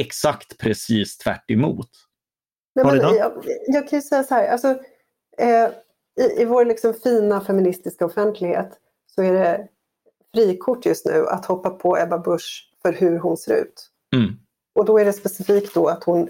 exakt 0.00 0.58
precis 0.58 1.18
tvärt 1.18 1.50
emot. 1.50 1.90
Nej, 2.74 2.84
men 2.84 2.96
jag, 2.96 3.44
jag 3.66 3.88
kan 3.88 3.96
ju 3.96 4.02
säga 4.02 4.22
så 4.22 4.34
här, 4.34 4.48
alltså, 4.48 4.68
eh, 5.38 5.68
i, 6.16 6.42
i 6.42 6.44
vår 6.44 6.64
liksom 6.64 6.94
fina 6.94 7.40
feministiska 7.40 8.06
offentlighet 8.06 8.70
så 9.14 9.22
är 9.22 9.32
det 9.32 9.68
frikort 10.34 10.86
just 10.86 11.06
nu 11.06 11.26
att 11.26 11.46
hoppa 11.46 11.70
på 11.70 11.98
Ebba 11.98 12.18
Busch 12.18 12.70
för 12.82 12.92
hur 12.92 13.18
hon 13.18 13.36
ser 13.36 13.54
ut. 13.54 13.90
Mm. 14.16 14.32
Och 14.74 14.84
då 14.84 14.98
är 14.98 15.04
det 15.04 15.12
specifikt 15.12 15.74
då 15.74 15.88
att 15.88 16.04
hon, 16.04 16.28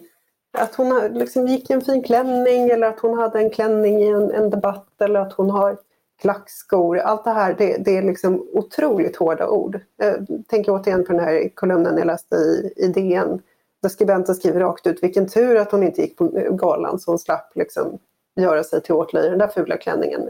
att 0.59 0.75
hon 0.75 1.01
liksom 1.13 1.47
gick 1.47 1.71
i 1.71 1.73
en 1.73 1.81
fin 1.81 2.03
klänning 2.03 2.69
eller 2.69 2.87
att 2.87 3.01
hon 3.01 3.19
hade 3.19 3.39
en 3.39 3.51
klänning 3.51 4.03
i 4.03 4.09
en, 4.09 4.31
en 4.31 4.51
debatt 4.51 5.01
eller 5.01 5.21
att 5.21 5.33
hon 5.33 5.51
har 5.51 5.79
klackskor. 6.21 6.99
Allt 6.99 7.25
det 7.25 7.31
här 7.31 7.55
det, 7.59 7.77
det 7.77 7.97
är 7.97 8.03
liksom 8.03 8.49
otroligt 8.53 9.17
hårda 9.17 9.49
ord. 9.49 9.81
Jag 9.97 10.27
tänker 10.49 10.73
återigen 10.73 11.05
på 11.05 11.13
den 11.13 11.25
här 11.25 11.49
kolumnen 11.55 11.99
jag 11.99 12.07
läste 12.07 12.37
i, 12.37 12.73
i 12.77 12.89
DN 12.89 13.43
där 13.83 13.89
skribenten 13.89 14.35
skriver 14.35 14.61
rakt 14.61 14.87
ut 14.87 15.03
vilken 15.03 15.29
tur 15.29 15.57
att 15.57 15.73
hon 15.73 15.83
inte 15.83 16.01
gick 16.01 16.17
på 16.17 16.25
galan 16.51 16.99
så 16.99 17.11
hon 17.11 17.19
slapp 17.19 17.57
liksom 17.57 17.99
göra 18.37 18.65
sig 18.65 18.83
till 18.83 18.95
åtlöje 18.95 19.31
den 19.31 19.39
där 19.39 19.49
fula 19.49 19.77
klänningen. 19.77 20.29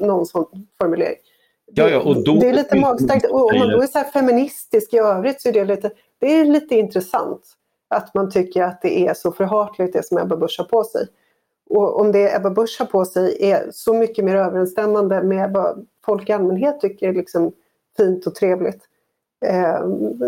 Någon 0.00 0.26
sån 0.26 0.46
formulering. 0.78 1.16
Ja, 1.72 1.88
ja, 1.88 2.00
och 2.02 2.24
då- 2.24 2.40
det 2.40 2.48
är 2.48 2.52
lite 2.52 2.80
magstarkt. 2.80 3.26
Och 3.30 3.40
om 3.52 3.58
man 3.58 3.68
då 3.68 3.82
är 3.82 3.86
så 3.86 3.98
feministisk 3.98 4.94
i 4.94 4.98
övrigt 4.98 5.40
så 5.40 5.48
är 5.48 5.52
det 5.52 5.64
lite, 5.64 5.90
det 6.18 6.26
är 6.26 6.44
lite 6.44 6.74
intressant 6.74 7.42
att 7.88 8.14
man 8.14 8.30
tycker 8.30 8.62
att 8.62 8.82
det 8.82 9.06
är 9.06 9.14
så 9.14 9.32
förhatligt 9.32 9.92
det 9.92 10.06
som 10.06 10.18
Ebba 10.18 10.36
Busch 10.36 10.54
har 10.58 10.64
på 10.64 10.84
sig. 10.84 11.06
Och 11.70 12.00
om 12.00 12.12
det 12.12 12.34
Ebba 12.36 12.50
Busch 12.50 12.76
har 12.78 12.86
på 12.86 13.04
sig 13.04 13.36
är 13.50 13.68
så 13.72 13.94
mycket 13.94 14.24
mer 14.24 14.36
överensstämmande 14.36 15.22
med 15.22 15.52
vad 15.52 15.86
folk 16.04 16.28
i 16.28 16.32
allmänhet 16.32 16.80
tycker 16.80 17.08
är 17.08 17.12
liksom 17.12 17.52
fint 17.96 18.26
och 18.26 18.34
trevligt. 18.34 18.82
Eh, 19.46 19.80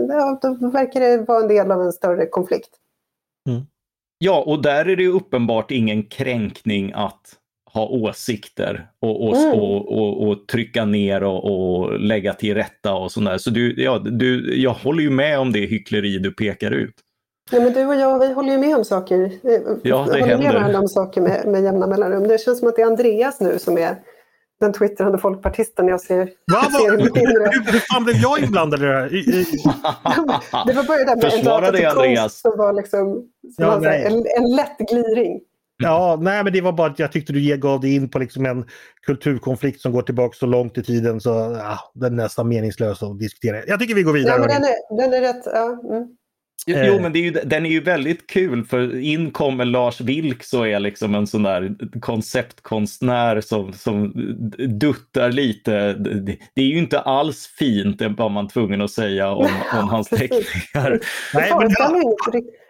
ja, 0.09 0.39
då 0.43 0.69
verkar 0.69 1.01
det 1.01 1.19
vara 1.19 1.41
en 1.43 1.49
del 1.49 1.71
av 1.73 1.83
en 1.83 1.93
större 1.93 2.27
konflikt. 2.27 2.71
Ja, 4.19 4.43
och 4.47 4.63
där 4.63 4.89
är 4.89 4.97
det 4.97 5.03
ju 5.03 5.13
uppenbart 5.13 5.71
ingen 5.71 6.03
kränkning 6.03 6.93
att 6.95 7.21
ha 7.75 7.87
åsikter 7.87 8.87
och, 9.03 9.29
och, 9.29 9.37
Mm. 9.37 9.61
och, 9.61 9.99
och, 9.99 10.29
och 10.29 10.47
trycka 10.49 10.85
ner 10.85 11.23
och, 11.23 11.45
och 11.81 12.01
lägga 12.01 12.35
till 12.35 12.55
rätta 12.55 12.95
och 12.95 13.13
sådär. 13.13 13.39
Så 13.39 13.51
du, 13.51 13.83
ja, 13.83 13.99
du, 13.99 14.63
jag 14.63 14.71
håller 14.73 15.03
ju 15.03 15.11
med 15.11 15.39
om 15.39 15.53
det 15.53 15.61
hyckleri 15.61 16.19
du 16.19 16.33
pekar 16.33 16.71
ut. 16.71 16.95
Ja, 17.51 17.61
men 17.61 17.73
du 17.73 17.87
och 17.87 17.95
jag, 17.95 18.19
vi 18.19 18.33
håller 18.33 18.53
ju 18.53 18.59
med 18.59 18.77
om 18.77 18.85
saker. 18.85 19.31
Ja, 19.43 19.59
det 19.83 19.91
håller 19.93 20.27
händer. 20.27 20.61
med 20.61 20.77
om 20.77 20.89
saker 20.89 21.21
med, 21.21 21.47
med 21.47 21.63
jämna 21.63 21.87
mellanrum. 21.87 22.29
Det 22.29 22.41
känns 22.41 22.59
som 22.59 22.69
att 22.69 22.77
det 22.77 22.83
är 22.83 22.87
Andreas 22.87 23.41
nu 23.41 23.59
som 23.59 23.79
är 23.79 23.97
den 24.61 24.73
twittrande 24.73 25.19
folkpartisten 25.19 25.89
jag 25.89 26.01
ser, 26.01 26.31
Va, 26.53 26.71
ser 26.71 26.95
i 26.95 26.97
va, 26.97 27.05
mitt 27.05 27.17
inre. 27.17 27.51
hur, 27.53 27.73
hur 27.73 27.79
fan 27.93 28.05
blev 28.05 28.17
jag 28.17 28.41
inblandad 28.41 28.81
i 28.83 28.87
det 28.87 28.93
här? 28.93 29.15
I, 29.15 29.19
i, 29.19 29.45
Det 30.67 30.73
var 30.73 30.87
bara 30.87 30.99
det 30.99 31.05
där 31.05 31.17
med 31.17 31.25
en 31.25 31.31
Försvara 31.31 31.71
dig, 31.71 31.85
Andreas. 31.85 32.41
som 32.41 32.53
var, 32.59 32.73
liksom, 32.73 33.13
som 33.57 33.65
Ja, 33.65 33.79
var 33.79 33.87
en, 33.87 34.13
en 34.39 34.57
lätt 34.57 34.79
gliring. 34.91 35.41
Ja, 35.83 36.19
nej 36.21 36.45
men 36.45 36.53
det 36.53 36.61
var 36.61 36.73
bara 36.73 36.91
att 36.91 36.99
jag 36.99 37.13
tyckte 37.13 37.33
du 37.33 37.57
gav 37.57 37.81
dig 37.81 37.95
in 37.95 38.11
på 38.11 38.19
liksom 38.19 38.47
en 38.47 38.65
kulturkonflikt 39.07 39.81
som 39.81 39.93
går 39.93 40.03
tillbaka 40.03 40.37
så 40.37 40.47
långt 40.47 40.79
i 40.79 40.83
tiden 40.83 41.21
så 41.21 41.29
ja, 41.59 41.79
den 41.95 42.13
är 42.19 42.23
nästan 42.23 42.49
meningslös 42.49 43.03
att 43.03 43.19
diskutera. 43.19 43.65
Jag 43.67 43.81
tycker 43.81 43.95
vi 43.95 44.03
går 44.03 44.13
vidare. 44.13 44.35
Ja, 44.35 44.39
men 44.41 44.49
den, 44.49 44.65
är, 44.65 44.97
den 44.97 45.15
är 45.15 45.21
rätt... 45.21 45.43
Ja, 45.47 45.81
mm. 45.97 46.09
Jo, 46.71 46.95
Eh. 46.95 47.01
men 47.01 47.13
det 47.13 47.19
är 47.19 47.23
ju, 47.23 47.31
den 47.31 47.67
är 47.67 47.71
ju 47.71 47.81
väldigt 47.81 48.27
kul 48.27 48.65
för 48.65 49.01
in 49.01 49.31
kommer 49.31 49.65
Lars 49.65 50.01
Vilks 50.01 50.53
och 50.53 50.69
är 50.69 50.81
liksom 50.81 51.15
en 51.15 51.27
sån 51.27 51.43
där 51.43 51.75
konceptkonstnär 52.01 53.41
som, 53.41 53.73
som 53.73 54.13
duttar 54.81 55.33
lite. 55.33 55.93
Det, 56.55 56.63
är 56.63 56.67
ju 56.67 56.79
inte 56.79 57.01
alls 57.01 57.47
fint, 57.59 57.99
det 57.99 58.09
var 58.09 58.29
man 58.29 58.49
tvungen 58.49 58.81
att 58.81 58.91
säga 58.91 59.31
om, 59.31 59.51
om 59.81 59.89
hans 59.89 60.09
teckningar. 60.09 61.01
Nej, 61.35 61.53
men 61.59 61.71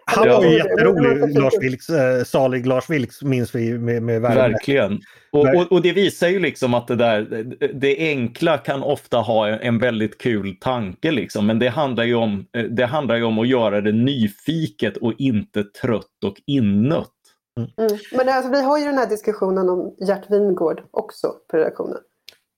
han, 0.09 0.27
Ja, 0.27 0.37
var 0.37 0.45
ju 0.45 0.57
jätterolig, 0.57 1.39
Lars 1.39 1.53
Vilks, 1.59 1.89
eh, 1.89 2.23
salig 2.23 2.65
Lars 2.65 2.89
Vilks 2.89 3.21
minns 3.21 3.55
vi 3.55 3.77
med, 3.77 4.03
med 4.03 4.21
värme. 4.21 4.35
Verkligen. 4.35 4.99
Och, 5.31 5.55
och, 5.55 5.71
och 5.71 5.81
det 5.81 5.93
visar 5.93 6.27
ju 6.27 6.39
liksom 6.39 6.73
att 6.73 6.87
det 6.87 6.95
där, 6.95 7.45
det 7.73 7.97
enkla 7.97 8.57
kan 8.57 8.83
ofta 8.83 9.17
ha 9.17 9.47
en 9.47 9.79
väldigt 9.79 10.17
kul 10.17 10.55
tanke 10.59 11.11
liksom. 11.11 11.45
Men 11.47 11.59
det 11.59 11.69
handlar 11.69 12.03
ju 12.03 12.15
om, 12.15 12.45
det 12.69 12.85
handlar 12.85 13.15
ju 13.15 13.23
om 13.23 13.39
att 13.39 13.47
göra 13.47 13.81
det 13.81 13.91
nyfiket 13.91 14.97
och 14.97 15.13
inte 15.17 15.63
trött 15.63 16.23
och 16.25 16.35
innött. 16.45 17.11
Mm. 17.57 17.97
Men 18.11 18.29
alltså, 18.29 18.51
vi 18.51 18.61
har 18.61 18.77
ju 18.77 18.85
den 18.85 18.97
här 18.97 19.09
diskussionen 19.09 19.69
om 19.69 19.95
Gert 20.07 20.31
Wingård 20.31 20.81
också 20.91 21.33
på 21.51 21.57
redaktionen. 21.57 21.97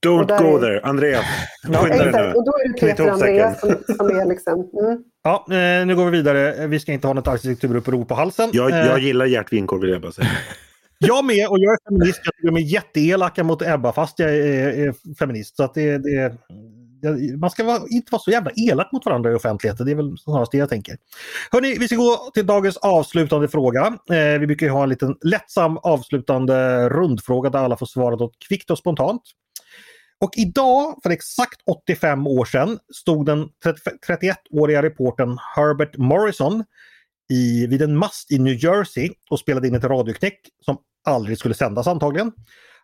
Don't 0.08 0.28
där 0.28 0.40
go 0.44 0.58
är- 0.58 0.62
there, 0.62 0.82
Andreas. 0.84 1.26
Ja, 1.72 1.80
Skynda 1.80 1.98
dig 1.98 2.08
Exakt, 2.08 2.26
nu. 2.26 2.34
och 2.34 2.46
då 2.46 2.52
är 2.52 2.74
det 2.74 2.80
Peter. 2.80 3.08
Andreas 3.10 3.60
som, 3.60 3.76
som 3.98 4.08
är 4.20 4.26
liksom... 4.26 4.54
Mm. 4.54 5.04
Ja, 5.24 5.46
eh, 5.50 5.86
nu 5.86 5.96
går 5.96 6.06
vi 6.06 6.12
vidare. 6.12 6.68
Vi 6.68 6.80
ska 6.80 6.92
inte 6.92 7.08
ha 7.08 7.14
något 7.14 7.28
arkitekturuppror 7.28 8.06
på 8.06 8.16
halsen. 8.16 8.50
Jag, 8.54 8.72
Eh, 8.72 8.78
jag 8.78 9.00
gillar 9.00 9.26
Gert 9.26 9.54
Wingård 9.54 9.82
vill 9.82 9.90
jag 9.90 10.02
bara 10.02 10.12
säga. 10.12 10.28
Jag 11.04 11.26
med 11.26 11.48
och 11.48 11.60
jag 11.60 11.74
är 11.74 11.78
feminist. 11.90 12.22
Jag 12.26 12.36
tycker 12.36 12.48
de 12.48 12.56
är 12.58 12.62
jätteelaka 12.74 13.44
mot 13.44 13.62
Ebba 13.62 13.94
fast 13.94 14.20
jag 14.20 14.30
är, 14.30 14.88
är 14.88 15.16
feminist. 15.20 15.56
Så 15.56 15.64
att 15.64 15.74
det, 15.74 15.98
det, 15.98 16.34
det, 17.02 17.38
man 17.38 17.50
ska 17.50 17.64
vara, 17.64 17.82
inte 17.90 18.12
vara 18.12 18.22
så 18.22 18.32
jävla 18.32 18.52
elak 18.56 18.92
mot 18.92 19.06
varandra 19.06 19.32
i 19.32 19.36
offentligheten. 19.36 19.86
Det 19.86 19.92
är 19.92 19.96
väl 19.96 20.18
snarast 20.18 20.52
det 20.52 20.58
jag 20.58 20.70
tänker. 20.70 20.98
Hörni, 21.52 21.78
vi 21.80 21.88
ska 21.88 21.96
gå 21.96 22.32
till 22.34 22.46
dagens 22.46 22.78
avslutande 22.78 23.48
fråga. 23.48 23.86
Eh, 24.10 24.40
vi 24.40 24.48
brukar 24.48 24.66
ju 24.66 24.72
ha 24.72 24.84
en 24.84 24.90
liten 24.90 25.16
lättsam 25.22 25.78
avslutande 25.78 26.90
rundfråga 26.90 27.50
där 27.50 27.60
alla 27.60 27.78
får 27.78 27.86
svara 27.86 28.16
något 28.16 28.34
kvickt 28.48 28.72
och 28.72 28.78
spontant. 28.78 29.22
Och 30.22 30.32
idag, 30.36 31.00
för 31.04 31.10
exakt 31.10 31.62
85 31.68 32.28
år 32.28 32.46
sedan, 32.46 32.80
stod 32.94 33.26
den 33.26 33.50
31-åriga 34.08 34.84
reportern 34.84 35.38
Herbert 35.56 35.98
Morrison 35.98 36.64
i, 37.30 37.68
vid 37.68 37.82
en 37.82 37.98
mast 37.98 38.32
i 38.32 38.40
New 38.40 38.64
Jersey 38.64 39.10
och 39.30 39.40
spelade 39.40 39.68
in 39.68 39.76
ett 39.76 39.84
radioknäck 39.84 40.40
som 40.66 40.78
aldrig 41.06 41.38
skulle 41.38 41.54
sändas 41.54 41.88
antagligen. 41.88 42.32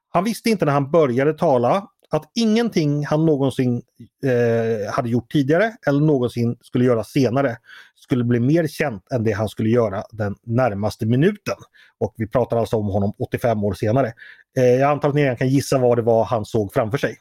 Han 0.09 0.23
visste 0.23 0.49
inte 0.49 0.65
när 0.65 0.71
han 0.71 0.91
började 0.91 1.33
tala 1.33 1.87
att 2.09 2.31
ingenting 2.35 3.05
han 3.05 3.25
någonsin 3.25 3.81
eh, 4.23 4.93
hade 4.93 5.09
gjort 5.09 5.31
tidigare 5.31 5.71
eller 5.87 6.01
någonsin 6.01 6.57
skulle 6.61 6.85
göra 6.85 7.03
senare 7.03 7.57
skulle 7.95 8.23
bli 8.23 8.39
mer 8.39 8.67
känt 8.67 9.11
än 9.11 9.23
det 9.23 9.31
han 9.31 9.49
skulle 9.49 9.69
göra 9.69 10.03
den 10.11 10.35
närmaste 10.43 11.05
minuten. 11.05 11.55
Och 11.99 12.13
vi 12.17 12.27
pratar 12.27 12.57
alltså 12.57 12.77
om 12.77 12.85
honom 12.85 13.13
85 13.19 13.63
år 13.63 13.73
senare. 13.73 14.13
Eh, 14.57 14.63
jag 14.63 14.91
antar 14.91 15.09
att 15.09 15.15
ni 15.15 15.35
kan 15.39 15.49
gissa 15.49 15.77
vad 15.77 15.97
det 15.97 16.01
var 16.01 16.25
han 16.25 16.45
såg 16.45 16.73
framför 16.73 16.97
sig. 16.97 17.17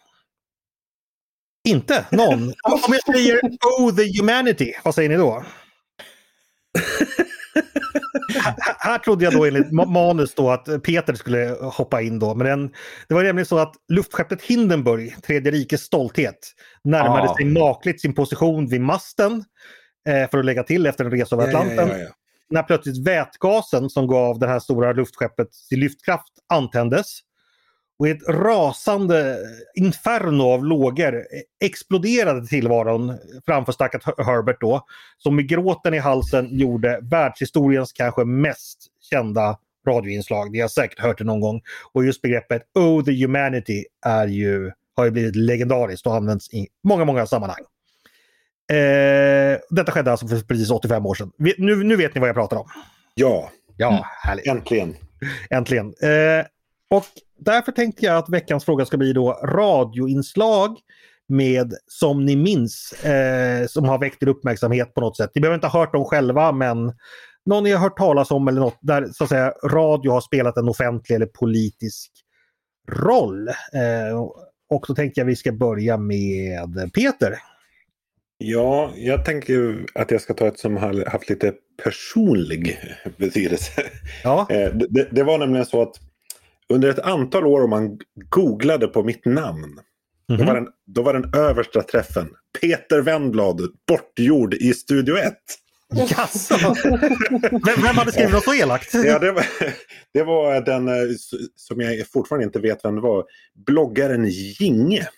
Inte 1.67 2.07
någon. 2.11 2.43
Om 2.63 2.81
jag 3.05 3.15
säger 3.15 3.41
Oh 3.81 3.97
the 3.97 4.19
humanity, 4.21 4.73
vad 4.85 4.95
säger 4.95 5.09
ni 5.09 5.17
då? 5.17 5.45
här, 8.43 8.55
här 8.79 8.99
trodde 8.99 9.25
jag 9.25 9.33
då 9.33 9.45
enligt 9.45 9.67
ma- 9.71 9.87
manus 9.87 10.35
då 10.35 10.51
att 10.51 10.83
Peter 10.83 11.15
skulle 11.15 11.57
hoppa 11.63 12.03
in 12.03 12.19
då. 12.19 12.35
Men 12.35 12.47
den, 12.47 12.73
det 13.09 13.15
var 13.15 13.23
nämligen 13.23 13.47
så 13.47 13.59
att 13.59 13.75
luftskeppet 13.93 14.43
Hindenburg, 14.43 15.17
Tredje 15.23 15.51
rikets 15.53 15.83
stolthet, 15.83 16.39
närmade 16.85 17.29
Ah. 17.31 17.37
sig 17.37 17.45
makligt 17.45 18.01
sin 18.01 18.15
position 18.15 18.67
vid 18.69 18.81
masten 18.81 19.45
eh, 20.09 20.31
för 20.31 20.39
att 20.39 20.45
lägga 20.45 20.63
till 20.63 20.87
efter 20.87 21.05
en 21.05 21.11
resa 21.11 21.37
över 21.37 21.47
Atlanten. 21.49 21.89
Ja, 21.89 21.97
ja, 21.97 21.99
ja. 21.99 22.09
När 22.51 22.63
plötsligt 22.63 23.07
vätgasen 23.07 23.91
som 23.91 24.07
gav 24.07 24.39
det 24.39 24.47
här 24.49 24.59
stora 24.59 24.93
luftskeppet 24.93 25.55
sin 25.55 25.81
lyftkraft 25.81 26.33
antändes. 26.49 27.19
Och 27.99 28.09
i 28.09 28.11
ett 28.11 28.29
rasande 28.29 29.39
inferno 29.75 30.43
av 30.43 30.65
lågor 30.65 31.25
exploderade 31.65 32.47
tillvaron 32.47 33.19
framför 33.47 33.73
stackars 33.73 34.03
Her- 34.05 34.25
Herbert 34.25 34.61
då. 34.61 34.87
Som 35.19 35.37
med 35.37 35.49
gråten 35.49 35.95
i 35.95 35.99
halsen 35.99 36.59
gjorde 36.59 36.99
världshistoriens 37.03 37.93
kanske 37.93 38.25
mest 38.25 38.79
kända 39.11 39.59
radioinslag. 39.89 40.51
Ni 40.51 40.61
har 40.61 40.69
säkert 40.69 40.99
hört 41.01 41.19
det 41.19 41.25
någon 41.25 41.41
gång. 41.41 41.61
Och 41.93 42.05
just 42.05 42.23
begreppet 42.23 42.63
Oh 42.75 43.05
the 43.05 43.23
humanity 43.23 43.85
är 44.07 44.27
ju, 44.27 44.73
har 44.97 45.05
ju 45.05 45.11
blivit 45.11 45.37
legendariskt 45.37 46.07
och 46.07 46.15
används 46.15 46.53
i 46.55 46.69
många, 46.85 47.05
många 47.05 47.27
sammanhang. 47.27 47.65
Eh, 48.73 49.59
detta 49.71 49.93
skedde 49.93 50.11
alltså 50.11 50.29
för 50.29 50.41
precis 50.41 50.71
85 50.71 51.07
år 51.07 51.15
sedan. 51.15 51.33
Vi, 51.39 51.55
nu, 51.59 51.85
nu 51.85 51.97
vet 51.97 52.15
ni 52.15 52.21
vad 52.21 52.29
jag 52.29 52.37
pratar 52.37 52.57
om. 52.57 52.67
ja, 53.15 53.51
Ja, 53.77 54.07
härligt. 54.23 54.47
äntligen. 54.47 54.97
Äntligen. 55.51 55.87
Eh, 55.87 56.47
och 56.91 57.05
därför 57.39 57.73
tänkte 57.73 58.07
jag 58.07 58.17
att 58.17 58.29
veckans 58.29 58.65
fråga 58.65 58.87
ska 58.87 58.97
bli 58.97 59.13
då 59.13 59.33
radioinslag 59.33 60.79
med 61.29 61.75
Som 61.87 62.25
ni 62.25 62.37
minns 62.37 62.93
eh, 63.05 63.67
som 63.67 63.85
har 63.85 63.99
väckt 63.99 64.23
er 64.23 64.29
uppmärksamhet 64.29 64.95
på 64.95 65.01
något 65.01 65.17
sätt. 65.17 65.31
Ni 65.35 65.41
behöver 65.41 65.55
inte 65.55 65.67
ha 65.67 65.81
hört 65.81 65.93
dem 65.93 66.05
själva 66.05 66.53
men 66.53 66.93
någon 67.47 67.65
ni 67.65 67.73
har 67.73 67.81
hört 67.81 67.99
talas 67.99 68.31
om 68.31 68.49
eller 68.49 68.61
något 68.61 68.79
där 68.81 69.09
så 69.13 69.25
att 69.25 69.31
säga 69.31 69.53
radio 69.65 70.11
har 70.11 70.21
spelat 70.21 70.57
en 70.57 70.69
offentlig 70.69 71.17
eller 71.17 71.27
politisk 71.27 72.11
roll. 72.91 73.49
Eh, 73.49 74.19
och 74.71 74.85
då 74.89 74.95
tänkte 74.95 75.21
jag 75.21 75.27
vi 75.27 75.37
ska 75.37 75.53
börja 75.53 75.97
med 75.97 76.93
Peter. 76.95 77.39
Ja, 78.39 78.91
jag 78.97 79.25
tänker 79.25 79.87
att 79.95 80.11
jag 80.11 80.21
ska 80.21 80.35
ta 80.35 80.47
ett 80.47 80.59
som 80.59 80.77
har 80.77 81.11
haft 81.11 81.29
lite 81.29 81.53
personlig 81.85 82.79
betydelse. 83.17 83.73
Ja. 84.25 84.47
Eh, 84.51 84.73
det, 84.75 85.09
det 85.11 85.23
var 85.23 85.39
nämligen 85.39 85.67
så 85.67 85.83
att 85.83 86.01
under 86.73 86.89
ett 86.89 86.99
antal 86.99 87.47
år 87.47 87.63
om 87.65 87.71
man 87.71 87.99
googlade 88.31 88.87
på 88.87 89.03
mitt 89.03 89.25
namn. 89.25 89.81
Då, 90.29 90.35
Mhm. 90.35 90.47
var 90.47 90.55
den, 90.55 90.69
då 90.87 91.03
var 91.03 91.15
den 91.15 91.35
översta 91.35 91.83
träffen 91.83 92.29
Peter 92.61 93.01
Wennblad, 93.01 93.61
bortgjord 93.89 94.55
i 94.55 94.75
Studio 94.75 95.17
1. 95.17 95.35
Jaså? 96.11 96.75
Vem, 97.51 97.83
vem 97.83 97.97
hade 97.97 98.13
skrivit 98.13 98.33
något 98.33 98.45
så 98.45 98.55
elakt? 98.55 98.95
Ja, 98.95 99.19
det, 99.19 99.33
var, 99.33 99.45
det 100.15 100.23
var 100.23 100.61
den 100.61 100.89
eh, 100.89 100.95
som 101.57 101.81
jag 101.81 102.07
fortfarande 102.13 102.45
inte 102.45 102.59
vet 102.59 102.85
vem 102.85 102.95
det 102.95 103.01
var. 103.01 103.25
Bloggaren 103.67 104.25
Ginge. 104.29 105.09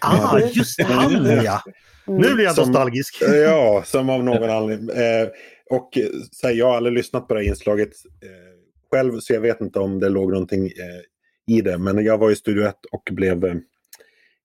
Ah, 0.00 0.38
just 0.38 0.80
han 0.82 1.24
ja! 1.44 1.62
Nu 2.06 2.34
blir 2.34 2.44
jag 2.44 2.54
Som- 2.54 2.68
nostalgisk. 2.68 3.22
Ja, 3.22 3.82
som 3.86 4.10
av 4.10 4.24
någon 4.24 4.50
anledning. 4.50 4.96
Eh, 4.96 5.28
och 5.70 5.98
eh, 5.98 6.06
så 6.32 6.46
här, 6.46 6.54
jag 6.54 6.66
har 6.66 6.76
aldrig 6.76 6.94
lyssnat 6.94 7.28
på 7.28 7.34
det 7.34 7.40
här 7.40 7.48
inslaget 7.48 7.88
eh, 8.22 8.49
själv 8.90 9.20
så 9.20 9.32
jag 9.32 9.40
vet 9.40 9.60
inte 9.60 9.78
om 9.78 10.00
det 10.00 10.08
låg 10.08 10.32
någonting 10.32 10.66
eh, 10.66 11.54
i 11.56 11.60
det. 11.60 11.78
Men 11.78 12.04
jag 12.04 12.18
var 12.18 12.30
i 12.30 12.36
Studio 12.36 12.64
1 12.64 12.74
och 12.92 13.08
blev 13.12 13.44
eh, 13.44 13.54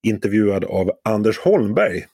intervjuad 0.03 0.65
av 0.65 0.91
Anders 1.03 1.39
Holmberg 1.39 2.05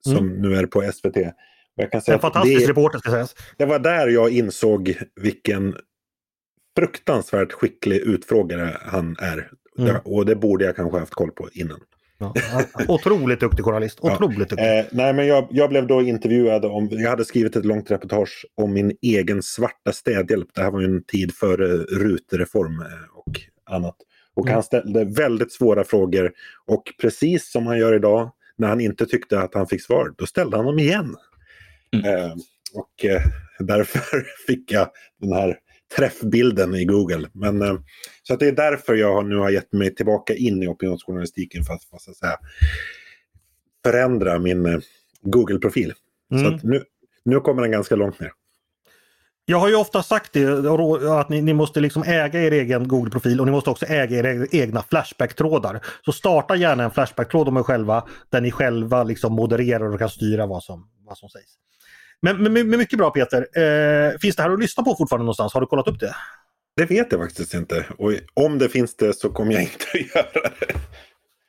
som 0.00 0.28
nu 0.28 0.54
är 0.56 0.66
på 0.66 0.92
SVT. 0.92 1.16
Och 1.16 1.82
Jag 1.82 1.92
kan 1.92 2.02
säga 2.02 2.14
En 2.14 2.20
fantastisk 2.20 2.60
det, 2.60 2.70
reporter 2.70 2.98
ska 2.98 3.10
sägas. 3.10 3.34
det 3.56 3.66
var 3.66 3.78
där 3.78 4.08
jag 4.08 4.30
insåg 4.30 4.98
vilken 5.16 5.76
fruktansvärt 6.76 7.52
skicklig 7.52 7.96
utfrågare 7.96 8.76
han 8.80 9.16
är. 9.18 9.50
Mm. 9.78 9.96
Och 10.04 10.26
det 10.26 10.36
borde 10.36 10.64
jag 10.64 10.76
kanske 10.76 10.98
haft 10.98 11.14
koll 11.14 11.30
på 11.30 11.48
innan. 11.52 11.80
Ja. 12.18 12.34
Otroligt 12.88 13.40
duktig 13.40 13.64
journalist. 13.64 13.98
Ja. 14.02 14.14
Otroligt 14.14 14.38
duktig. 14.50 14.78
Eh, 14.78 14.84
nej, 14.92 15.12
men 15.12 15.26
jag, 15.26 15.46
jag 15.50 15.70
blev 15.70 15.86
då 15.86 16.02
intervjuad 16.02 16.64
om, 16.64 16.88
jag 16.90 17.10
hade 17.10 17.24
skrivit 17.24 17.56
ett 17.56 17.64
långt 17.64 17.90
reportage 17.90 18.46
om 18.54 18.72
min 18.72 18.92
egen 19.02 19.42
svarta 19.42 19.92
städhjälp. 19.92 20.48
Det 20.54 20.62
här 20.62 20.70
var 20.70 20.80
ju 20.80 20.86
en 20.86 21.04
tid 21.04 21.34
före 21.34 21.66
rutereform 21.76 22.80
eh, 22.80 22.86
och 23.14 23.40
annat. 23.76 23.96
Och 24.34 24.46
Mm. 24.46 24.54
han 24.54 24.62
ställde 24.62 25.04
väldigt 25.04 25.52
svåra 25.52 25.84
frågor 25.84 26.32
och 26.66 26.82
precis 27.00 27.50
som 27.52 27.66
han 27.66 27.78
gör 27.78 27.94
idag 27.94 28.32
när 28.56 28.68
han 28.68 28.80
inte 28.80 29.06
tyckte 29.06 29.40
att 29.40 29.54
han 29.54 29.66
fick 29.66 29.82
svar, 29.82 30.14
då 30.18 30.26
ställde 30.26 30.56
han 30.56 30.66
dem 30.66 30.78
igen. 30.78 31.16
Eh, 32.04 32.32
och 32.74 33.04
eh, 33.04 33.22
därför 33.58 34.26
fick 34.46 34.72
jag 34.72 34.88
den 35.20 35.32
här 35.32 35.58
träffbilden 35.96 36.74
i 36.74 36.84
Google. 36.84 37.28
Men, 37.32 37.62
eh, 37.62 37.78
så 38.22 38.34
att 38.34 38.40
det 38.40 38.48
är 38.48 38.52
därför 38.52 38.94
jag 38.94 39.14
har, 39.14 39.22
nu 39.22 39.36
har 39.36 39.50
gett 39.50 39.72
mig 39.72 39.94
tillbaka 39.94 40.34
in 40.34 40.62
i 40.62 40.66
opinionsjournalistiken 40.66 41.64
för 41.64 41.74
att, 41.74 41.84
för 41.84 41.96
att, 41.96 42.02
så 42.02 42.14
säga, 42.14 42.38
förändra 43.84 44.38
min 44.38 44.66
eh, 44.66 44.78
Google-profil. 45.22 45.92
Så 46.30 46.34
Mm. 46.38 46.54
att 46.54 46.62
nu, 46.62 46.84
nu 47.24 47.40
kommer 47.40 47.62
den 47.62 47.70
ganska 47.70 47.96
långt 47.96 48.20
ner. 48.20 48.32
Jag 49.50 49.58
har 49.58 49.68
ju 49.68 49.74
ofta 49.74 50.02
sagt 50.02 50.32
det, 50.32 50.70
att 51.20 51.28
ni, 51.28 51.42
ni 51.42 51.54
måste 51.54 51.80
liksom 51.80 52.02
äga 52.02 52.42
er 52.42 52.50
egen 52.52 52.88
Google-profil 52.88 53.40
och 53.40 53.46
ni 53.46 53.52
måste 53.52 53.70
också 53.70 53.86
äga 53.86 54.16
era 54.18 54.46
egna 54.50 54.82
Flashback-trådar. 54.82 55.80
Så 56.04 56.12
starta 56.12 56.56
gärna 56.56 56.84
en 56.84 56.90
Flashback-tråd 56.90 57.48
om 57.48 57.56
er 57.56 57.62
själva 57.62 58.08
där 58.30 58.40
ni 58.40 58.50
själva 58.50 59.04
liksom 59.04 59.32
modererar 59.32 59.92
och 59.92 59.98
kan 59.98 60.08
styra 60.10 60.46
vad 60.46 60.62
som, 60.62 60.88
vad 61.06 61.18
som 61.18 61.28
sägs. 61.28 61.52
Men, 62.22 62.42
men, 62.42 62.52
men 62.52 62.78
mycket 62.78 62.98
bra 62.98 63.10
Peter. 63.10 63.38
Eh, 63.38 64.18
finns 64.18 64.36
det 64.36 64.42
här 64.42 64.50
att 64.50 64.60
lyssna 64.60 64.84
på 64.84 64.96
fortfarande 64.96 65.24
någonstans? 65.24 65.54
Har 65.54 65.60
du 65.60 65.66
kollat 65.66 65.88
upp 65.88 66.00
det? 66.00 66.14
Det 66.76 66.84
vet 66.84 67.12
jag 67.12 67.20
faktiskt 67.20 67.54
inte. 67.54 67.86
Och 67.98 68.12
om 68.34 68.58
det 68.58 68.68
finns 68.68 68.96
det 68.96 69.16
så 69.16 69.30
kommer 69.30 69.52
jag 69.52 69.62
inte 69.62 69.84
att 69.94 70.14
göra 70.14 70.42
det. 70.58 70.74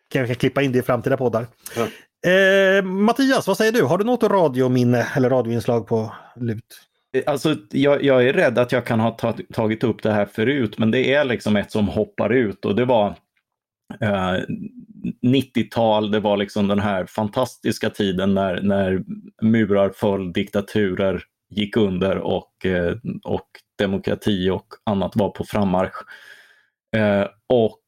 Kan 0.09 0.27
jag 0.27 0.37
klippa 0.37 0.61
in 0.61 0.71
det 0.71 0.79
i 0.79 0.81
framtida 0.81 1.17
poddar. 1.17 1.47
Ja. 1.75 1.87
Eh, 2.31 2.83
Mattias, 2.83 3.47
vad 3.47 3.57
säger 3.57 3.71
du? 3.71 3.83
Har 3.83 3.97
du 3.97 4.03
något 4.03 4.23
radiominne 4.23 5.07
eller 5.15 5.29
radioinslag 5.29 5.87
på 5.87 6.13
lut? 6.35 6.81
Alltså, 7.25 7.55
jag, 7.71 8.03
jag 8.03 8.27
är 8.27 8.33
rädd 8.33 8.57
att 8.57 8.71
jag 8.71 8.85
kan 8.85 8.99
ha 8.99 9.11
ta, 9.11 9.35
tagit 9.53 9.83
upp 9.83 10.03
det 10.03 10.11
här 10.11 10.25
förut, 10.25 10.77
men 10.77 10.91
det 10.91 11.13
är 11.13 11.23
liksom 11.23 11.55
ett 11.55 11.71
som 11.71 11.87
hoppar 11.87 12.29
ut 12.33 12.65
och 12.65 12.75
det 12.75 12.85
var 12.85 13.15
Eh, 14.01 14.43
90-tal, 15.21 16.11
det 16.11 16.19
var 16.19 16.37
liksom 16.37 16.67
den 16.67 16.79
här 16.79 17.05
fantastiska 17.05 17.89
tiden 17.89 18.33
när, 18.33 18.61
när 18.61 19.03
murar 19.41 19.89
föll, 19.95 20.33
diktaturer 20.33 21.23
gick 21.49 21.77
under 21.77 22.17
och, 22.17 22.65
eh, 22.65 22.95
och 23.23 23.47
demokrati 23.77 24.49
och 24.49 24.67
annat 24.85 25.15
var 25.15 25.29
på 25.29 25.43
frammarsch. 25.43 25.95
Eh, 26.95 27.27
och 27.47 27.79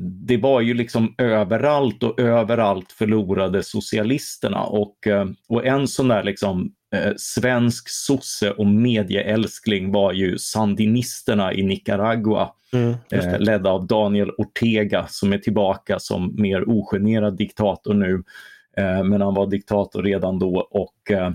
det 0.00 0.36
var 0.36 0.60
ju 0.60 0.74
liksom 0.74 1.14
överallt 1.18 2.02
och 2.02 2.20
överallt 2.20 2.92
förlorade 2.92 3.62
socialisterna 3.62 4.62
och, 4.62 4.96
och 5.48 5.66
en 5.66 5.88
sån 5.88 6.08
där 6.08 6.22
liksom 6.22 6.74
eh, 6.94 7.12
svensk 7.16 7.88
sosse 7.88 8.50
och 8.50 8.66
medieälskling 8.66 9.92
var 9.92 10.12
ju 10.12 10.38
sandinisterna 10.38 11.54
i 11.54 11.62
Nicaragua 11.62 12.50
Mm, 12.74 12.94
eh, 13.10 13.38
ledda 13.38 13.70
av 13.70 13.86
Daniel 13.86 14.30
Ortega 14.30 15.06
som 15.08 15.32
är 15.32 15.38
tillbaka 15.38 15.98
som 15.98 16.34
mer 16.38 16.68
ogenerad 16.68 17.36
diktator 17.36 17.94
nu. 17.94 18.22
Eh, 18.76 19.04
men 19.04 19.20
han 19.20 19.34
var 19.34 19.46
diktator 19.46 20.02
redan 20.02 20.38
då 20.38 20.68
och 20.70 21.10
eh, 21.10 21.30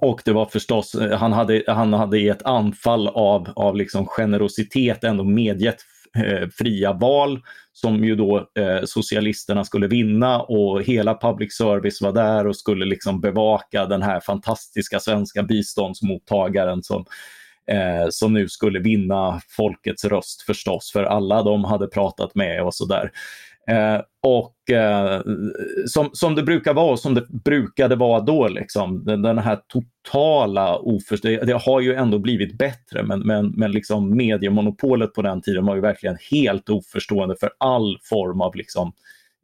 och 0.00 0.22
det 0.24 0.32
var 0.32 0.46
förstås, 0.46 0.94
eh, 0.94 1.18
han 1.18 1.32
hade, 1.32 1.62
han 1.66 1.92
hade 1.92 2.18
i 2.18 2.28
ett 2.28 2.42
anfall 2.42 3.08
av, 3.08 3.48
av 3.56 3.76
liksom 3.76 4.06
generositet 4.06 5.04
ändå 5.04 5.24
medgett 5.24 5.78
eh, 6.16 6.48
fria 6.48 6.92
val 6.92 7.40
som 7.72 8.04
ju 8.04 8.16
då 8.16 8.36
eh, 8.58 8.84
socialisterna 8.84 9.64
skulle 9.64 9.86
vinna 9.86 10.40
och 10.40 10.82
hela 10.82 11.18
public 11.18 11.56
service 11.56 12.00
var 12.00 12.12
där 12.12 12.46
och 12.46 12.56
skulle 12.56 12.84
liksom 12.84 13.20
bevaka 13.20 13.86
den 13.86 14.02
här 14.02 14.20
fantastiska 14.20 15.00
svenska 15.00 15.42
biståndsmottagaren 15.42 16.82
som, 16.82 17.04
eh, 17.70 18.08
som 18.10 18.32
nu 18.32 18.48
skulle 18.48 18.78
vinna 18.78 19.40
folkets 19.48 20.04
röst 20.04 20.42
förstås, 20.42 20.92
för 20.92 21.04
alla 21.04 21.42
de 21.42 21.64
hade 21.64 21.86
pratat 21.86 22.34
med 22.34 22.62
och 22.62 22.74
sådär. 22.74 23.10
Eh, 23.70 24.00
och 24.22 24.70
eh, 24.70 25.20
som, 25.86 26.10
som 26.12 26.34
det 26.34 26.42
brukar 26.42 26.74
vara, 26.74 26.96
som 26.96 27.14
det 27.14 27.28
brukade 27.28 27.96
vara 27.96 28.20
då, 28.20 28.48
liksom, 28.48 29.04
den, 29.04 29.22
den 29.22 29.38
här 29.38 29.58
totala 29.68 30.78
oförståelsen. 30.78 31.46
Det 31.46 31.52
har 31.52 31.80
ju 31.80 31.94
ändå 31.94 32.18
blivit 32.18 32.58
bättre, 32.58 33.02
men, 33.02 33.20
men, 33.20 33.50
men 33.50 33.72
liksom 33.72 34.16
mediemonopolet 34.16 35.14
på 35.14 35.22
den 35.22 35.42
tiden 35.42 35.66
var 35.66 35.74
ju 35.74 35.80
verkligen 35.80 36.16
helt 36.30 36.68
oförstående 36.68 37.36
för 37.40 37.50
all 37.58 37.98
form 38.02 38.40
av 38.40 38.56
liksom, 38.56 38.92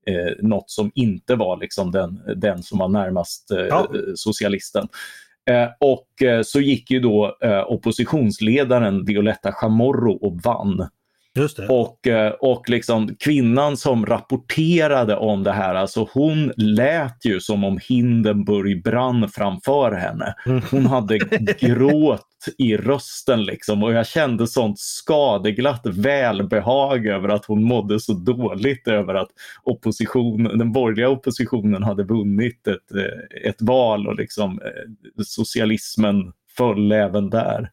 eh, 0.07 0.33
något 0.47 0.71
som 0.71 0.91
inte 0.95 1.35
var 1.35 1.57
liksom 1.57 1.91
den, 1.91 2.21
den 2.37 2.63
som 2.63 2.79
var 2.79 2.89
närmast 2.89 3.51
eh, 3.51 3.59
Ja. 3.59 3.89
socialisten. 4.15 4.89
Eh, 5.51 5.69
och 5.81 6.23
eh, 6.23 6.43
så 6.43 6.61
gick 6.61 6.91
ju 6.91 7.01
då 7.01 7.37
eh, 7.43 7.73
oppositionsledaren 7.73 9.05
Violetta 9.05 9.53
Chamorro 9.53 10.13
och 10.13 10.41
vann. 10.45 10.89
Och, 11.69 12.07
eh, 12.07 12.31
och 12.31 12.71
liksom 12.71 13.17
kvinnan 13.21 13.77
som 13.77 14.07
rapporterade 14.07 15.17
om 15.17 15.43
det 15.43 15.53
här, 15.53 15.75
alltså 15.75 16.09
hon 16.13 16.53
lät 16.57 17.25
ju 17.25 17.41
som 17.41 17.65
om 17.65 17.79
Hindenburg 17.89 18.83
brann 18.83 19.29
framför 19.29 19.93
henne. 19.93 20.35
Mm. 20.47 20.63
Hon 20.71 20.87
hade 20.87 21.19
gråt 21.61 22.25
i 22.59 22.77
rösten 22.77 23.45
liksom 23.45 23.83
och 23.83 23.93
jag 23.93 24.07
kände 24.07 24.47
sånt 24.47 24.79
skadeglatt 24.79 25.87
välbehag 25.87 27.07
över 27.07 27.29
att 27.29 27.45
hon 27.45 27.63
mådde 27.63 28.01
så 28.01 28.13
dåligt 28.13 28.89
över 28.89 29.15
att 29.15 29.29
opposition, 29.63 30.59
den 30.59 30.73
borgerliga 30.73 31.09
oppositionen 31.09 31.83
hade 31.83 32.05
vunnit 32.05 32.67
ett, 32.67 32.95
eh, 32.95 33.49
ett 33.51 33.63
val 33.63 34.09
och 34.09 34.15
liksom 34.15 34.61
eh, 34.65 35.25
socialismen 35.25 36.33
föll 36.57 36.93
även 36.93 37.31
där. 37.31 37.71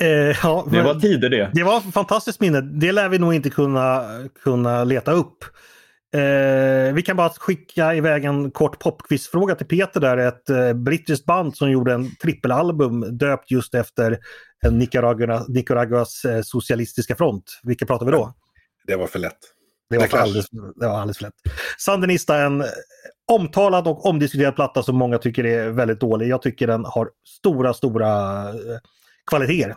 Eh, 0.00 0.08
ja, 0.42 0.66
Det 0.70 0.82
var 0.82 0.94
tider 0.94 1.30
det. 1.30 1.50
Det 1.54 1.62
var 1.62 1.78
ett 1.78 1.94
fantastiskt 1.94 2.40
minne. 2.40 2.60
Det 2.60 2.92
lär 2.92 3.08
vi 3.08 3.18
nog 3.18 3.34
inte 3.34 3.50
kunna, 3.50 4.04
kunna 4.42 4.84
leta 4.84 5.12
upp. 5.12 5.44
Eh, 6.14 6.94
vi 6.94 7.02
kan 7.06 7.16
bara 7.16 7.28
skicka 7.30 7.94
iväg 7.94 8.24
en 8.24 8.50
kort 8.50 8.78
popquizfråga 8.78 9.54
till 9.54 9.66
Peter 9.66 10.00
där. 10.00 10.16
Ett 10.16 10.50
eh, 10.50 10.72
brittiskt 10.72 11.26
band 11.26 11.56
som 11.56 11.70
gjorde 11.70 11.92
en 11.92 12.16
trippelalbum 12.16 13.18
döpt 13.18 13.50
just 13.50 13.74
efter 13.74 14.18
en 14.66 14.78
Nicaragua, 14.78 15.44
Nicaraguas 15.48 16.24
eh, 16.24 16.42
socialistiska 16.42 17.16
front. 17.16 17.60
Vilka 17.62 17.86
pratar 17.86 18.06
vi 18.06 18.12
då? 18.12 18.34
Det 18.86 18.96
var 18.96 19.06
för 19.06 19.18
lätt. 19.18 19.38
Det 19.90 19.98
var, 19.98 20.18
alldeles, 20.18 20.46
det 20.50 20.86
var 20.86 20.98
alldeles 20.98 21.18
för 21.18 21.24
lätt. 21.24 21.34
Sandinista, 21.78 22.38
en 22.38 22.60
eh, 22.60 22.66
omtalad 23.32 23.88
och 23.88 24.06
omdiskuterad 24.06 24.54
platta 24.56 24.82
som 24.82 24.96
många 24.96 25.18
tycker 25.18 25.46
är 25.46 25.70
väldigt 25.70 26.00
dålig. 26.00 26.28
Jag 26.28 26.42
tycker 26.42 26.66
den 26.66 26.84
har 26.84 27.10
stora, 27.38 27.74
stora 27.74 28.42
eh, 28.48 28.78
kvaliteter. 29.30 29.76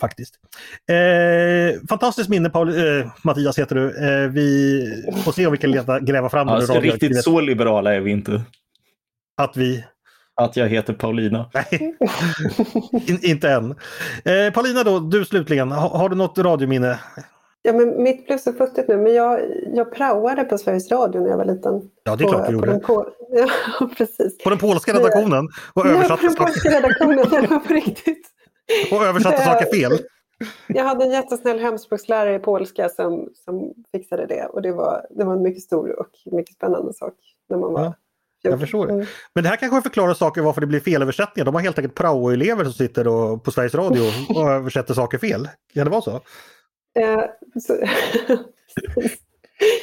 Faktiskt. 0.00 0.34
Eh, 0.90 1.80
fantastiskt 1.88 2.28
minne 2.28 2.50
Paul, 2.50 2.68
eh, 2.68 3.06
Mattias 3.22 3.58
heter 3.58 3.74
du. 3.74 4.08
Eh, 4.08 4.30
vi 4.30 5.04
får 5.24 5.32
se 5.32 5.46
om 5.46 5.52
vi 5.52 5.58
kan 5.58 5.70
leta, 5.70 6.00
gräva 6.00 6.28
fram 6.28 6.46
den 6.46 6.56
ur 6.56 6.58
Alltså, 6.58 6.80
riktigt 6.80 7.24
så 7.24 7.40
liberala 7.40 7.94
är 7.94 8.00
vi 8.00 8.10
inte. 8.10 8.42
Att 9.36 9.56
vi... 9.56 9.84
Att 10.36 10.56
jag 10.56 10.68
heter 10.68 10.92
Paulina. 10.92 11.50
Nej, 11.54 11.96
In, 13.06 13.18
inte 13.22 13.50
än. 13.50 13.70
Eh, 14.24 14.52
Paulina 14.54 14.82
då, 14.82 15.00
du 15.00 15.24
slutligen. 15.24 15.72
Ha, 15.72 15.98
har 15.98 16.08
du 16.08 16.16
något 16.16 16.38
radiominne? 16.38 16.98
Ja, 17.66 17.72
men 17.72 18.02
mitt 18.02 18.26
blev 18.26 18.38
så 18.38 18.52
futtigt 18.52 18.88
nu, 18.88 18.96
men 18.96 19.14
jag, 19.14 19.40
jag 19.74 19.92
praoade 19.94 20.44
på 20.44 20.58
Sveriges 20.58 20.90
Radio 20.90 21.20
när 21.20 21.28
jag 21.30 21.36
var 21.36 21.44
liten. 21.44 21.90
Ja, 22.04 22.16
det 22.16 22.24
är 22.24 22.26
på, 22.26 22.32
klart 22.32 22.46
du 22.46 22.46
på 22.46 22.52
gjorde. 22.52 22.70
den 22.70 22.80
på, 22.80 23.08
Ja, 23.80 23.90
precis. 23.96 24.38
På 24.38 24.50
den 24.50 24.58
polska 24.58 24.92
redaktionen 24.92 25.44
och 25.44 25.50
Ja, 25.74 25.82
på 25.82 25.88
översatte, 25.88 26.26
den 26.26 26.34
polska 26.34 26.68
redaktionen, 26.70 27.60
på 27.66 27.74
riktigt. 27.74 28.26
och 28.92 29.04
översatte 29.04 29.42
saker 29.44 29.66
fel. 29.66 29.98
Jag 30.66 30.84
hade 30.84 31.04
en 31.04 31.10
jättesnäll 31.10 31.58
hemspråkslärare 31.58 32.34
i 32.34 32.38
polska 32.38 32.88
som, 32.88 33.28
som 33.44 33.72
fixade 33.92 34.26
det 34.26 34.46
och 34.46 34.62
det 34.62 34.72
var, 34.72 35.06
det 35.10 35.24
var 35.24 35.32
en 35.34 35.42
mycket 35.42 35.62
stor 35.62 36.00
och 36.00 36.08
mycket 36.32 36.54
spännande 36.54 36.92
sak 36.94 37.14
när 37.48 37.58
man 37.58 37.72
var 37.72 37.80
Ja, 37.80 37.94
jag 38.42 38.50
14. 38.52 38.60
förstår 38.60 38.86
det. 38.86 38.92
Mm. 38.92 39.06
Men 39.34 39.44
det 39.44 39.50
här 39.50 39.56
kanske 39.56 39.82
förklarar 39.82 40.14
saker 40.14 40.42
varför 40.42 40.60
det 40.60 40.66
blir 40.66 40.80
felöversättningar. 40.80 41.44
De 41.44 41.54
har 41.54 41.62
helt 41.62 41.78
enkelt 41.78 41.94
praoelever 41.94 42.64
som 42.64 42.72
sitter 42.72 43.08
och, 43.08 43.44
på 43.44 43.50
Sveriges 43.50 43.74
Radio 43.74 44.02
och 44.34 44.50
översätter 44.50 44.94
saker 44.94 45.18
fel. 45.18 45.48
Kan 45.74 45.84
det 45.84 45.90
vara 45.90 46.02
så? 46.02 46.20
Eh, 46.94 47.20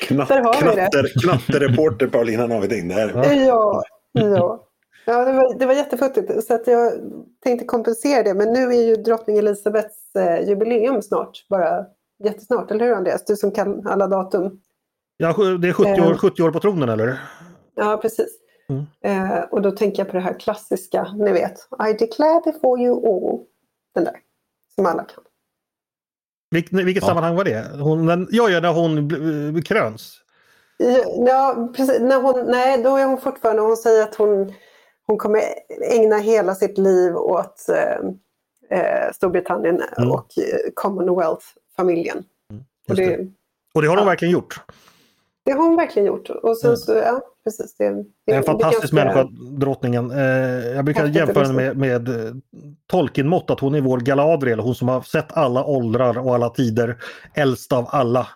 Knatt, 0.02 0.28
Där 0.30 0.42
har 0.42 0.54
vi 0.54 0.68
det. 0.68 0.74
knatter, 0.74 1.22
knattereporter 1.22 2.08
Paulina 2.08 2.48
Naviding. 2.48 2.88
Där. 2.88 3.12
Ja. 3.14 3.84
ja, 4.12 4.66
ja. 5.06 5.26
det, 5.26 5.32
var, 5.34 5.60
det 5.60 5.66
var 5.66 5.74
jättefuttigt 5.74 6.48
så 6.48 6.54
att 6.54 6.68
jag 6.68 6.94
tänkte 7.44 7.66
kompensera 7.66 8.24
det. 8.24 8.34
Men 8.34 8.54
nu 8.54 8.64
är 8.64 8.88
ju 8.88 8.96
drottning 8.96 9.38
Elisabeths 9.38 10.16
eh, 10.16 10.50
jubileum 10.50 11.02
snart. 11.02 11.46
Bara 11.50 11.86
jättesnart, 12.24 12.72
eller 12.72 12.86
hur 12.86 12.94
Andreas? 12.94 13.26
Du 13.26 13.36
som 13.36 13.52
kan 13.52 13.88
alla 13.88 14.08
datum. 14.08 14.60
Ja, 15.18 15.34
det 15.62 15.68
är 15.68 15.74
70 15.74 15.90
år, 16.02 16.18
70 16.18 16.44
år 16.44 16.52
på 16.52 16.60
tronen 16.60 16.90
eller? 16.90 17.22
Ja, 17.76 18.00
precis. 18.02 18.38
Mm. 18.70 18.86
Eh, 19.04 19.44
och 19.44 19.62
då 19.62 19.72
tänker 19.72 20.00
jag 20.00 20.08
på 20.08 20.14
det 20.18 20.24
här 20.24 20.40
klassiska, 20.40 21.14
ni 21.18 21.32
vet. 21.32 21.68
I 21.90 21.94
declare 21.94 22.42
before 22.46 22.82
you 22.84 23.08
all. 23.08 23.40
Den 23.96 24.04
där, 24.04 24.16
som 24.76 24.86
alla 24.86 25.04
kan. 25.04 25.24
Vilk, 26.52 26.68
vilket 26.74 27.04
Ja. 27.04 27.08
sammanhang 27.08 27.36
var 27.36 27.44
det? 27.44 27.66
Hon, 27.80 28.06
den, 28.06 28.28
ja, 28.32 28.50
ja, 28.50 28.60
när 28.60 28.74
hon 28.74 29.12
bl- 29.12 29.62
kröns. 29.62 30.18
Ja, 31.28 31.70
precis. 31.76 32.02
När 32.02 32.22
hon, 32.22 32.46
nej, 32.52 32.84
då 32.84 32.98
är 32.98 33.06
hon 33.06 33.18
fortfarande, 33.22 33.62
hon 33.62 33.78
säger 33.78 34.04
att 34.04 34.16
hon, 34.16 34.54
hon 35.08 35.18
kommer 35.18 35.42
ägna 35.92 36.18
hela 36.18 36.56
sitt 36.56 36.78
liv 36.78 37.16
åt 37.16 37.66
eh, 37.70 38.80
eh, 38.80 39.12
Storbritannien 39.14 39.82
Mm. 39.98 40.12
och 40.12 40.28
eh, 40.38 40.72
Commonwealth-familjen. 40.76 42.24
Och 42.90 42.96
det, 42.96 43.06
det. 43.06 43.28
Och 43.74 43.82
det 43.82 43.88
har 43.88 43.96
hon 43.96 44.06
Ja. 44.06 44.10
verkligen 44.10 44.32
gjort. 44.32 44.60
det 45.46 45.52
har 45.52 45.64
hon 45.68 45.76
verkligen 45.76 46.06
gjort. 46.08 46.30
Och 46.30 46.58
sen 46.58 46.68
Mm. 46.70 46.78
så, 46.78 46.94
ja, 46.94 47.22
precis. 47.44 47.76
Det, 47.78 47.90
det, 47.90 48.04
Det 48.26 48.32
är 48.32 48.38
en 48.38 48.44
fantastisk 48.44 48.94
människa, 48.94 49.24
drottningen. 49.60 50.12
Eh, 50.12 50.20
jag 50.76 50.86
brukar 50.86 51.06
jämföra 51.06 51.46
henne 51.46 51.56
med, 51.56 51.78
med 51.78 52.10
eh, 52.10 52.34
Tolkien-mått, 52.88 53.50
att 53.50 53.60
hon 53.60 53.76
är 53.76 53.82
vår 53.82 54.00
Galadriel, 54.00 54.60
hon 54.60 54.76
som 54.76 54.88
har 54.88 55.02
sett 55.02 55.38
alla 55.38 55.66
åldrar 55.66 56.18
och 56.18 56.36
alla 56.36 56.50
tider, 56.50 56.98
äldst 57.36 57.72
av 57.72 57.88
alla. 57.90 58.28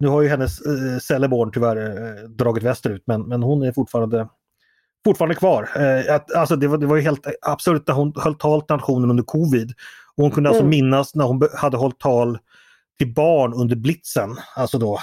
Nu 0.00 0.08
har 0.08 0.22
ju 0.22 0.28
hennes 0.28 0.60
eh, 0.60 0.98
Celeborn 1.02 1.50
tyvärr 1.52 1.76
eh, 1.76 2.28
dragit 2.28 2.62
västerut, 2.64 3.02
men, 3.06 3.22
men 3.22 3.42
hon 3.42 3.62
är 3.62 3.72
fortfarande 3.72 4.28
fortfarande 5.04 5.34
kvar. 5.34 5.68
Alltså 6.36 6.56
det, 6.56 6.68
var, 6.68 6.78
det 6.78 6.86
var 6.86 6.96
ju 6.96 7.02
helt 7.02 7.26
absurt 7.42 7.82
när 7.86 7.94
hon 7.94 8.12
höll 8.16 8.34
tal 8.34 8.62
till 8.62 8.76
nationen 8.76 9.10
under 9.10 9.24
covid. 9.24 9.72
Och 10.16 10.22
hon 10.22 10.30
kunde 10.30 10.48
alltså 10.48 10.62
Mm. 10.62 10.70
minnas 10.70 11.14
när 11.14 11.24
hon 11.24 11.48
hade 11.54 11.76
hållit 11.76 11.98
tal 11.98 12.38
till 12.98 13.14
barn 13.14 13.54
under 13.54 13.76
blitzen. 13.76 14.36
Alltså 14.56 14.78
då. 14.78 14.98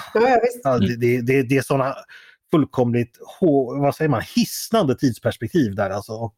Ja, 0.62 0.78
det, 0.78 0.96
det, 0.96 1.20
det, 1.20 1.42
det 1.42 1.56
är 1.56 1.62
sådana 1.62 1.94
fullkomligt 2.50 3.18
vad 3.80 3.94
säger 3.94 4.08
man, 4.08 4.22
hisnande 4.36 4.94
tidsperspektiv 4.94 5.74
där 5.74 5.90
alltså. 5.90 6.12
Och 6.12 6.34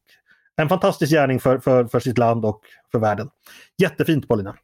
en 0.56 0.68
fantastisk 0.68 1.12
gärning 1.12 1.40
för, 1.40 1.58
för, 1.58 1.84
för 1.84 2.00
sitt 2.00 2.18
land 2.18 2.44
och 2.44 2.60
för 2.92 2.98
världen. 2.98 3.30
Jättefint 3.82 4.28
Paulina. 4.28 4.56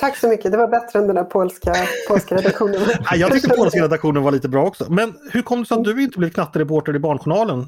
Tack 0.00 0.16
så 0.16 0.28
mycket. 0.28 0.52
Det 0.52 0.58
var 0.58 0.68
bättre 0.68 0.98
än 0.98 1.06
den 1.06 1.16
där 1.16 1.24
polska, 1.24 1.74
polska 2.08 2.36
redaktionen. 2.36 2.80
Ja, 3.10 3.16
jag 3.16 3.32
tyckte 3.32 3.48
polska 3.48 3.82
redaktionen 3.82 4.22
var 4.22 4.32
lite 4.32 4.48
bra 4.48 4.66
också. 4.66 4.92
Men 4.92 5.14
hur 5.32 5.42
kom 5.42 5.60
det 5.60 5.66
sig 5.66 5.78
att 5.78 5.84
du 5.84 6.02
inte 6.02 6.18
blev 6.18 6.30
knattereporter 6.30 6.96
i 6.96 6.98
Barnjournalen? 6.98 7.66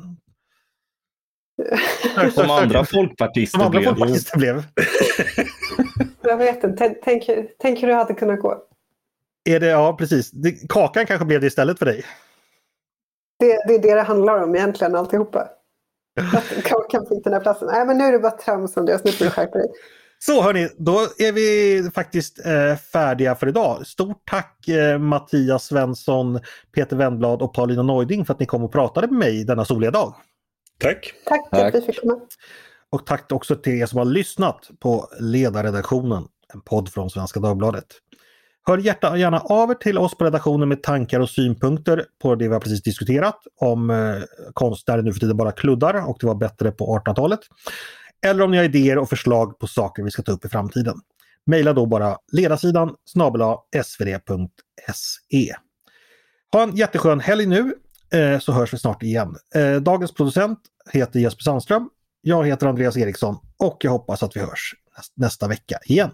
Som 2.35 2.51
andra 2.51 2.85
folkpartister 2.85 3.59
Som 3.59 3.67
andra 3.67 3.79
blev. 3.81 3.89
folkpartister 3.89 4.39
blev. 4.39 4.65
Jag 6.23 6.37
vet 6.37 6.65
inte. 6.65 6.95
Tänk, 7.05 7.23
tänk, 7.59 7.83
hur 7.83 7.89
det 7.89 7.95
hade 7.95 8.15
kunnat 8.15 8.41
gå. 8.41 8.63
Är 9.45 9.61
det, 9.61 9.67
ja 9.67 9.97
precis. 9.97 10.31
Kakan 10.69 11.07
kanske 11.07 11.27
blev 11.27 11.41
det 11.41 11.47
istället 11.47 11.79
för 11.79 11.87
dig. 11.87 12.05
Det, 13.39 13.47
det 13.69 13.75
är 13.75 13.83
det 13.83 13.95
det 13.95 14.03
handlar 14.03 14.43
om 14.43 14.55
egentligen 14.55 14.95
alltihopa. 14.95 15.49
Att 16.35 16.65
Kakan 16.65 17.07
fick 17.07 17.25
den 17.25 17.33
här 17.33 17.41
platsen. 17.41 17.69
Nej 17.73 17.87
men 17.87 17.99
nu 17.99 18.05
är 18.05 18.13
det 18.13 18.19
bara 18.19 18.33
trams 18.33 18.77
Andreas, 18.77 19.05
nu 19.05 19.13
får 19.13 19.25
du 19.25 19.31
skärpa 19.31 19.59
dig. 19.59 19.69
Så 20.19 20.43
hörni, 20.43 20.69
då 20.77 20.99
är 21.19 21.33
vi 21.33 21.91
faktiskt 21.95 22.47
eh, 22.47 22.77
färdiga 22.77 23.35
för 23.35 23.49
idag. 23.49 23.87
Stort 23.87 24.23
tack 24.31 24.69
eh, 24.69 24.99
Mattias 24.99 25.65
Svensson, 25.65 26.41
Peter 26.75 26.97
Wennblad 26.97 27.43
och 27.43 27.55
Paulina 27.55 27.83
Neuding 27.83 28.25
för 28.25 28.35
att 28.35 28.41
ni 28.41 28.47
kom 28.47 28.65
och 28.65 28.73
pratade 28.73 29.07
med 29.07 29.19
mig 29.19 29.45
denna 29.45 29.65
soliga 29.65 29.91
dag. 29.91 30.15
Tack. 30.79 31.15
Tack, 31.25 31.51
Tack. 31.51 31.75
att 31.75 31.83
vi 31.83 31.87
fick 31.87 32.01
komma. 32.01 32.21
Och 32.91 33.07
tack 33.07 33.33
också 33.33 33.57
till 33.57 33.81
er 33.81 33.87
som 33.87 33.99
har 33.99 34.05
lyssnat 34.05 34.71
på 34.81 35.09
Ledarredaktionen, 35.21 36.25
en 36.55 36.61
podd 36.61 36.93
från 36.93 37.11
Svenska 37.11 37.41
Dagbladet. 37.41 37.87
Hör 38.69 38.79
hjärta, 38.79 39.17
gärna 39.17 39.41
av 39.41 39.71
er 39.71 39.75
till 39.75 39.99
oss 39.99 40.15
på 40.15 40.25
redaktionen 40.25 40.69
med 40.69 40.83
tankar 40.83 41.21
och 41.21 41.31
synpunkter 41.31 42.05
på 42.23 42.35
det 42.35 42.49
vi 42.49 42.53
har 42.53 42.61
precis 42.61 42.83
diskuterat 42.83 43.39
om 43.61 43.91
eh, 43.91 43.97
konstnärer 44.53 45.03
nu 45.03 45.13
för 45.13 45.21
tiden 45.21 45.37
bara 45.37 45.53
kluddar 45.53 46.09
och 46.09 46.17
det 46.21 46.27
var 46.27 46.35
bättre 46.35 46.71
på 46.71 46.99
1800-talet. 46.99 47.41
Eller 48.27 48.45
om 48.45 48.51
ni 48.51 48.57
har 48.57 48.65
idéer 48.65 48.99
och 48.99 49.09
förslag 49.09 49.59
på 49.59 49.67
saker 49.67 50.03
vi 50.03 50.11
ska 50.11 50.23
ta 50.23 50.33
upp 50.33 50.45
i 50.45 50.49
framtiden. 50.49 51.01
Mejla 51.47 51.73
då 51.73 51.87
bara 51.87 52.19
ledarsidan 52.33 52.95
snabel 53.05 53.41
svd.se. 53.85 55.55
Ha 56.53 56.63
en 56.63 56.77
jätteskön 56.77 57.21
helg 57.21 57.47
nu 57.47 57.75
eh, 58.13 58.39
så 58.39 58.53
hörs 58.53 58.75
vi 58.75 58.79
snart 58.79 59.03
igen. 59.03 59.37
Eh, 59.55 59.75
dagens 59.75 60.15
producent 60.15 60.59
heter 60.93 61.21
Jesper 61.21 61.43
Sandström. 61.43 61.91
Jag 62.21 62.47
heter 62.47 62.67
Andreas 62.67 62.97
Eriksson 62.97 63.37
och 63.57 63.77
jag 63.81 63.91
hoppas 63.91 64.23
att 64.23 64.37
vi 64.37 64.41
hörs 64.41 64.75
nästa 65.17 65.49
vecka 65.49 65.79
igen. 65.85 66.11